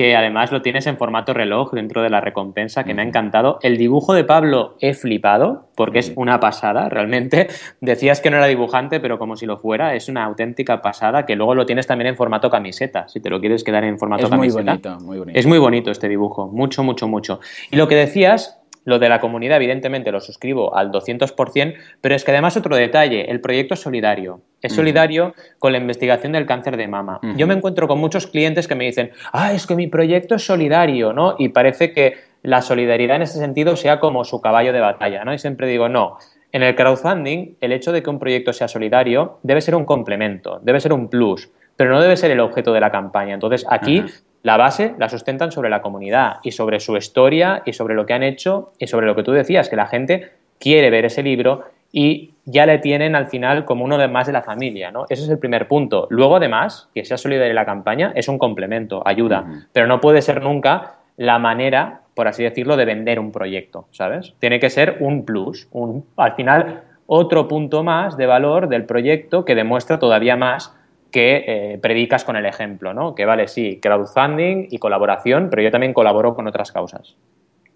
que 0.00 0.16
además 0.16 0.50
lo 0.50 0.62
tienes 0.62 0.86
en 0.86 0.96
formato 0.96 1.34
reloj 1.34 1.72
dentro 1.72 2.00
de 2.00 2.08
la 2.08 2.22
recompensa, 2.22 2.84
que 2.84 2.94
me 2.94 3.02
ha 3.02 3.04
encantado. 3.04 3.58
El 3.60 3.76
dibujo 3.76 4.14
de 4.14 4.24
Pablo 4.24 4.78
he 4.80 4.94
flipado, 4.94 5.68
porque 5.74 5.98
es 5.98 6.14
una 6.16 6.40
pasada, 6.40 6.88
realmente. 6.88 7.48
Decías 7.82 8.22
que 8.22 8.30
no 8.30 8.38
era 8.38 8.46
dibujante, 8.46 8.98
pero 8.98 9.18
como 9.18 9.36
si 9.36 9.44
lo 9.44 9.58
fuera, 9.58 9.94
es 9.94 10.08
una 10.08 10.24
auténtica 10.24 10.80
pasada, 10.80 11.26
que 11.26 11.36
luego 11.36 11.54
lo 11.54 11.66
tienes 11.66 11.86
también 11.86 12.08
en 12.08 12.16
formato 12.16 12.48
camiseta, 12.48 13.08
si 13.08 13.20
te 13.20 13.28
lo 13.28 13.40
quieres 13.40 13.62
quedar 13.62 13.84
en 13.84 13.98
formato 13.98 14.24
es 14.24 14.30
camiseta. 14.30 14.62
Muy 14.62 14.80
bonito, 14.80 15.04
muy 15.04 15.18
bonito. 15.18 15.38
Es 15.38 15.44
muy 15.44 15.58
bonito 15.58 15.90
este 15.90 16.08
dibujo, 16.08 16.48
mucho, 16.48 16.82
mucho, 16.82 17.06
mucho. 17.06 17.40
Y 17.70 17.76
lo 17.76 17.86
que 17.86 17.96
decías 17.96 18.58
lo 18.84 18.98
de 18.98 19.08
la 19.08 19.20
comunidad, 19.20 19.56
evidentemente, 19.56 20.10
lo 20.10 20.20
suscribo 20.20 20.74
al 20.76 20.90
200%, 20.90 21.74
pero 22.00 22.14
es 22.14 22.24
que 22.24 22.30
además 22.30 22.56
otro 22.56 22.76
detalle, 22.76 23.30
el 23.30 23.40
proyecto 23.40 23.74
es 23.74 23.80
solidario. 23.80 24.40
Es 24.62 24.74
solidario 24.74 25.34
con 25.58 25.72
la 25.72 25.78
investigación 25.78 26.32
del 26.32 26.46
cáncer 26.46 26.76
de 26.76 26.86
mama. 26.86 27.20
Yo 27.36 27.46
me 27.46 27.54
encuentro 27.54 27.88
con 27.88 27.98
muchos 27.98 28.26
clientes 28.26 28.68
que 28.68 28.74
me 28.74 28.84
dicen, 28.84 29.10
ah, 29.32 29.52
es 29.52 29.66
que 29.66 29.74
mi 29.74 29.86
proyecto 29.86 30.34
es 30.34 30.44
solidario, 30.44 31.12
¿no? 31.12 31.34
Y 31.38 31.48
parece 31.48 31.92
que 31.92 32.14
la 32.42 32.62
solidaridad 32.62 33.16
en 33.16 33.22
ese 33.22 33.38
sentido 33.38 33.76
sea 33.76 34.00
como 34.00 34.24
su 34.24 34.40
caballo 34.40 34.72
de 34.72 34.80
batalla, 34.80 35.24
¿no? 35.24 35.32
Y 35.32 35.38
siempre 35.38 35.66
digo, 35.66 35.88
no. 35.88 36.18
En 36.52 36.62
el 36.62 36.74
crowdfunding, 36.74 37.56
el 37.60 37.72
hecho 37.72 37.92
de 37.92 38.02
que 38.02 38.10
un 38.10 38.18
proyecto 38.18 38.52
sea 38.52 38.68
solidario 38.68 39.38
debe 39.42 39.60
ser 39.60 39.74
un 39.74 39.84
complemento, 39.84 40.58
debe 40.62 40.80
ser 40.80 40.92
un 40.92 41.08
plus, 41.08 41.50
pero 41.76 41.90
no 41.90 42.00
debe 42.02 42.16
ser 42.16 42.30
el 42.30 42.40
objeto 42.40 42.72
de 42.72 42.80
la 42.80 42.90
campaña. 42.90 43.34
Entonces, 43.34 43.64
aquí 43.70 44.04
la 44.42 44.56
base 44.56 44.94
la 44.98 45.08
sustentan 45.08 45.52
sobre 45.52 45.70
la 45.70 45.82
comunidad 45.82 46.36
y 46.42 46.52
sobre 46.52 46.80
su 46.80 46.96
historia 46.96 47.62
y 47.64 47.72
sobre 47.72 47.94
lo 47.94 48.06
que 48.06 48.14
han 48.14 48.22
hecho 48.22 48.72
y 48.78 48.86
sobre 48.86 49.06
lo 49.06 49.14
que 49.14 49.22
tú 49.22 49.32
decías, 49.32 49.68
que 49.68 49.76
la 49.76 49.86
gente 49.86 50.30
quiere 50.58 50.90
ver 50.90 51.04
ese 51.04 51.22
libro 51.22 51.64
y 51.92 52.34
ya 52.44 52.66
le 52.66 52.78
tienen 52.78 53.14
al 53.16 53.26
final 53.26 53.64
como 53.64 53.84
uno 53.84 53.98
de 53.98 54.08
más 54.08 54.26
de 54.26 54.32
la 54.32 54.42
familia, 54.42 54.90
¿no? 54.90 55.06
Ese 55.08 55.24
es 55.24 55.28
el 55.28 55.38
primer 55.38 55.66
punto. 55.68 56.06
Luego, 56.10 56.36
además, 56.36 56.88
que 56.94 57.04
sea 57.04 57.16
solidaria 57.16 57.52
la 57.54 57.66
campaña 57.66 58.12
es 58.14 58.28
un 58.28 58.38
complemento, 58.38 59.02
ayuda, 59.04 59.44
pero 59.72 59.86
no 59.86 60.00
puede 60.00 60.22
ser 60.22 60.42
nunca 60.42 60.94
la 61.16 61.38
manera, 61.38 62.02
por 62.14 62.28
así 62.28 62.42
decirlo, 62.42 62.76
de 62.76 62.84
vender 62.84 63.18
un 63.18 63.32
proyecto, 63.32 63.86
¿sabes? 63.90 64.34
Tiene 64.38 64.60
que 64.60 64.70
ser 64.70 64.98
un 65.00 65.24
plus, 65.24 65.68
un, 65.72 66.06
al 66.16 66.32
final 66.32 66.84
otro 67.06 67.48
punto 67.48 67.82
más 67.82 68.16
de 68.16 68.26
valor 68.26 68.68
del 68.68 68.84
proyecto 68.84 69.44
que 69.44 69.56
demuestra 69.56 69.98
todavía 69.98 70.36
más 70.36 70.76
que 71.10 71.44
eh, 71.46 71.78
predicas 71.78 72.24
con 72.24 72.36
el 72.36 72.46
ejemplo, 72.46 72.94
¿no? 72.94 73.14
Que 73.14 73.24
vale, 73.24 73.48
sí, 73.48 73.78
crowdfunding 73.80 74.68
y 74.70 74.78
colaboración, 74.78 75.48
pero 75.50 75.62
yo 75.62 75.70
también 75.70 75.92
colaboro 75.92 76.34
con 76.34 76.46
otras 76.46 76.72
causas. 76.72 77.16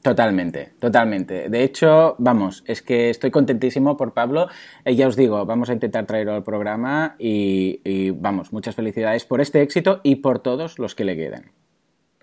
Totalmente, 0.03 0.73
totalmente. 0.79 1.49
De 1.49 1.63
hecho, 1.63 2.15
vamos, 2.19 2.63
es 2.67 2.83
que 2.83 3.09
estoy 3.09 3.31
contentísimo 3.31 3.97
por 3.97 4.13
Pablo. 4.13 4.49
Eh, 4.85 4.95
ya 4.95 5.09
os 5.09 5.17
digo, 5.17 5.47
vamos 5.47 5.71
a 5.71 5.73
intentar 5.73 6.05
traerlo 6.05 6.35
al 6.35 6.45
programa 6.45 7.17
y, 7.19 7.81
y, 7.85 8.11
vamos, 8.11 8.53
muchas 8.53 8.75
felicidades 8.75 9.25
por 9.25 9.41
este 9.41 9.63
éxito 9.63 10.01
y 10.03 10.17
por 10.17 10.41
todos 10.41 10.79
los 10.79 10.95
que 10.95 11.05
le 11.05 11.17
queden. 11.17 11.64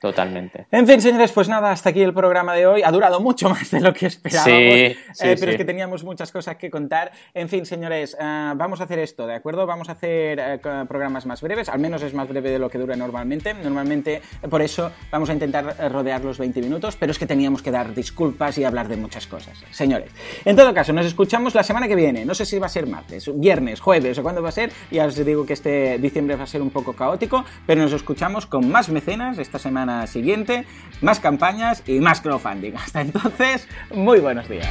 Totalmente. 0.01 0.65
En 0.71 0.87
fin, 0.87 0.99
señores, 0.99 1.31
pues 1.31 1.47
nada, 1.47 1.69
hasta 1.69 1.91
aquí 1.91 2.01
el 2.01 2.11
programa 2.11 2.55
de 2.55 2.65
hoy. 2.65 2.81
Ha 2.81 2.91
durado 2.91 3.19
mucho 3.19 3.47
más 3.51 3.69
de 3.69 3.81
lo 3.81 3.93
que 3.93 4.07
esperábamos, 4.07 4.49
eh, 4.49 4.97
pero 5.39 5.51
es 5.51 5.57
que 5.57 5.63
teníamos 5.63 6.03
muchas 6.03 6.31
cosas 6.31 6.55
que 6.55 6.71
contar. 6.71 7.11
En 7.35 7.47
fin, 7.47 7.67
señores, 7.67 8.17
eh, 8.19 8.53
vamos 8.55 8.81
a 8.81 8.85
hacer 8.85 8.97
esto, 8.97 9.27
¿de 9.27 9.35
acuerdo? 9.35 9.67
Vamos 9.67 9.89
a 9.89 9.91
hacer 9.91 10.39
eh, 10.41 10.59
programas 10.89 11.27
más 11.27 11.43
breves, 11.43 11.69
al 11.69 11.77
menos 11.77 12.01
es 12.01 12.15
más 12.15 12.27
breve 12.27 12.49
de 12.49 12.57
lo 12.57 12.67
que 12.67 12.79
dura 12.79 12.95
normalmente. 12.95 13.53
Normalmente, 13.53 14.23
por 14.49 14.63
eso, 14.63 14.91
vamos 15.11 15.29
a 15.29 15.33
intentar 15.33 15.77
rodear 15.91 16.25
los 16.25 16.39
20 16.39 16.61
minutos, 16.61 16.95
pero 16.95 17.11
es 17.11 17.19
que 17.19 17.27
teníamos 17.27 17.61
que 17.61 17.69
dar 17.69 17.93
disculpas 17.93 18.57
y 18.57 18.63
hablar 18.63 18.87
de 18.87 18.97
muchas 18.97 19.27
cosas. 19.27 19.63
Señores, 19.69 20.09
en 20.45 20.55
todo 20.55 20.73
caso, 20.73 20.93
nos 20.93 21.05
escuchamos 21.05 21.53
la 21.53 21.61
semana 21.61 21.87
que 21.87 21.95
viene. 21.95 22.25
No 22.25 22.33
sé 22.33 22.47
si 22.47 22.57
va 22.57 22.65
a 22.65 22.69
ser 22.69 22.87
martes, 22.87 23.29
viernes, 23.39 23.79
jueves 23.79 24.17
o 24.17 24.23
cuándo 24.23 24.41
va 24.41 24.49
a 24.49 24.51
ser. 24.51 24.71
Ya 24.89 25.05
os 25.05 25.15
digo 25.23 25.45
que 25.45 25.53
este 25.53 25.99
diciembre 25.99 26.37
va 26.37 26.45
a 26.45 26.47
ser 26.47 26.63
un 26.63 26.71
poco 26.71 26.93
caótico, 26.93 27.45
pero 27.67 27.83
nos 27.83 27.93
escuchamos 27.93 28.47
con 28.47 28.67
más 28.67 28.89
mecenas 28.89 29.37
esta 29.37 29.59
semana 29.59 29.90
siguiente, 30.07 30.65
más 31.01 31.19
campañas 31.19 31.83
y 31.85 31.99
más 31.99 32.21
crowdfunding. 32.21 32.73
Hasta 32.75 33.01
entonces, 33.01 33.67
muy 33.93 34.19
buenos 34.19 34.47
días. 34.49 34.67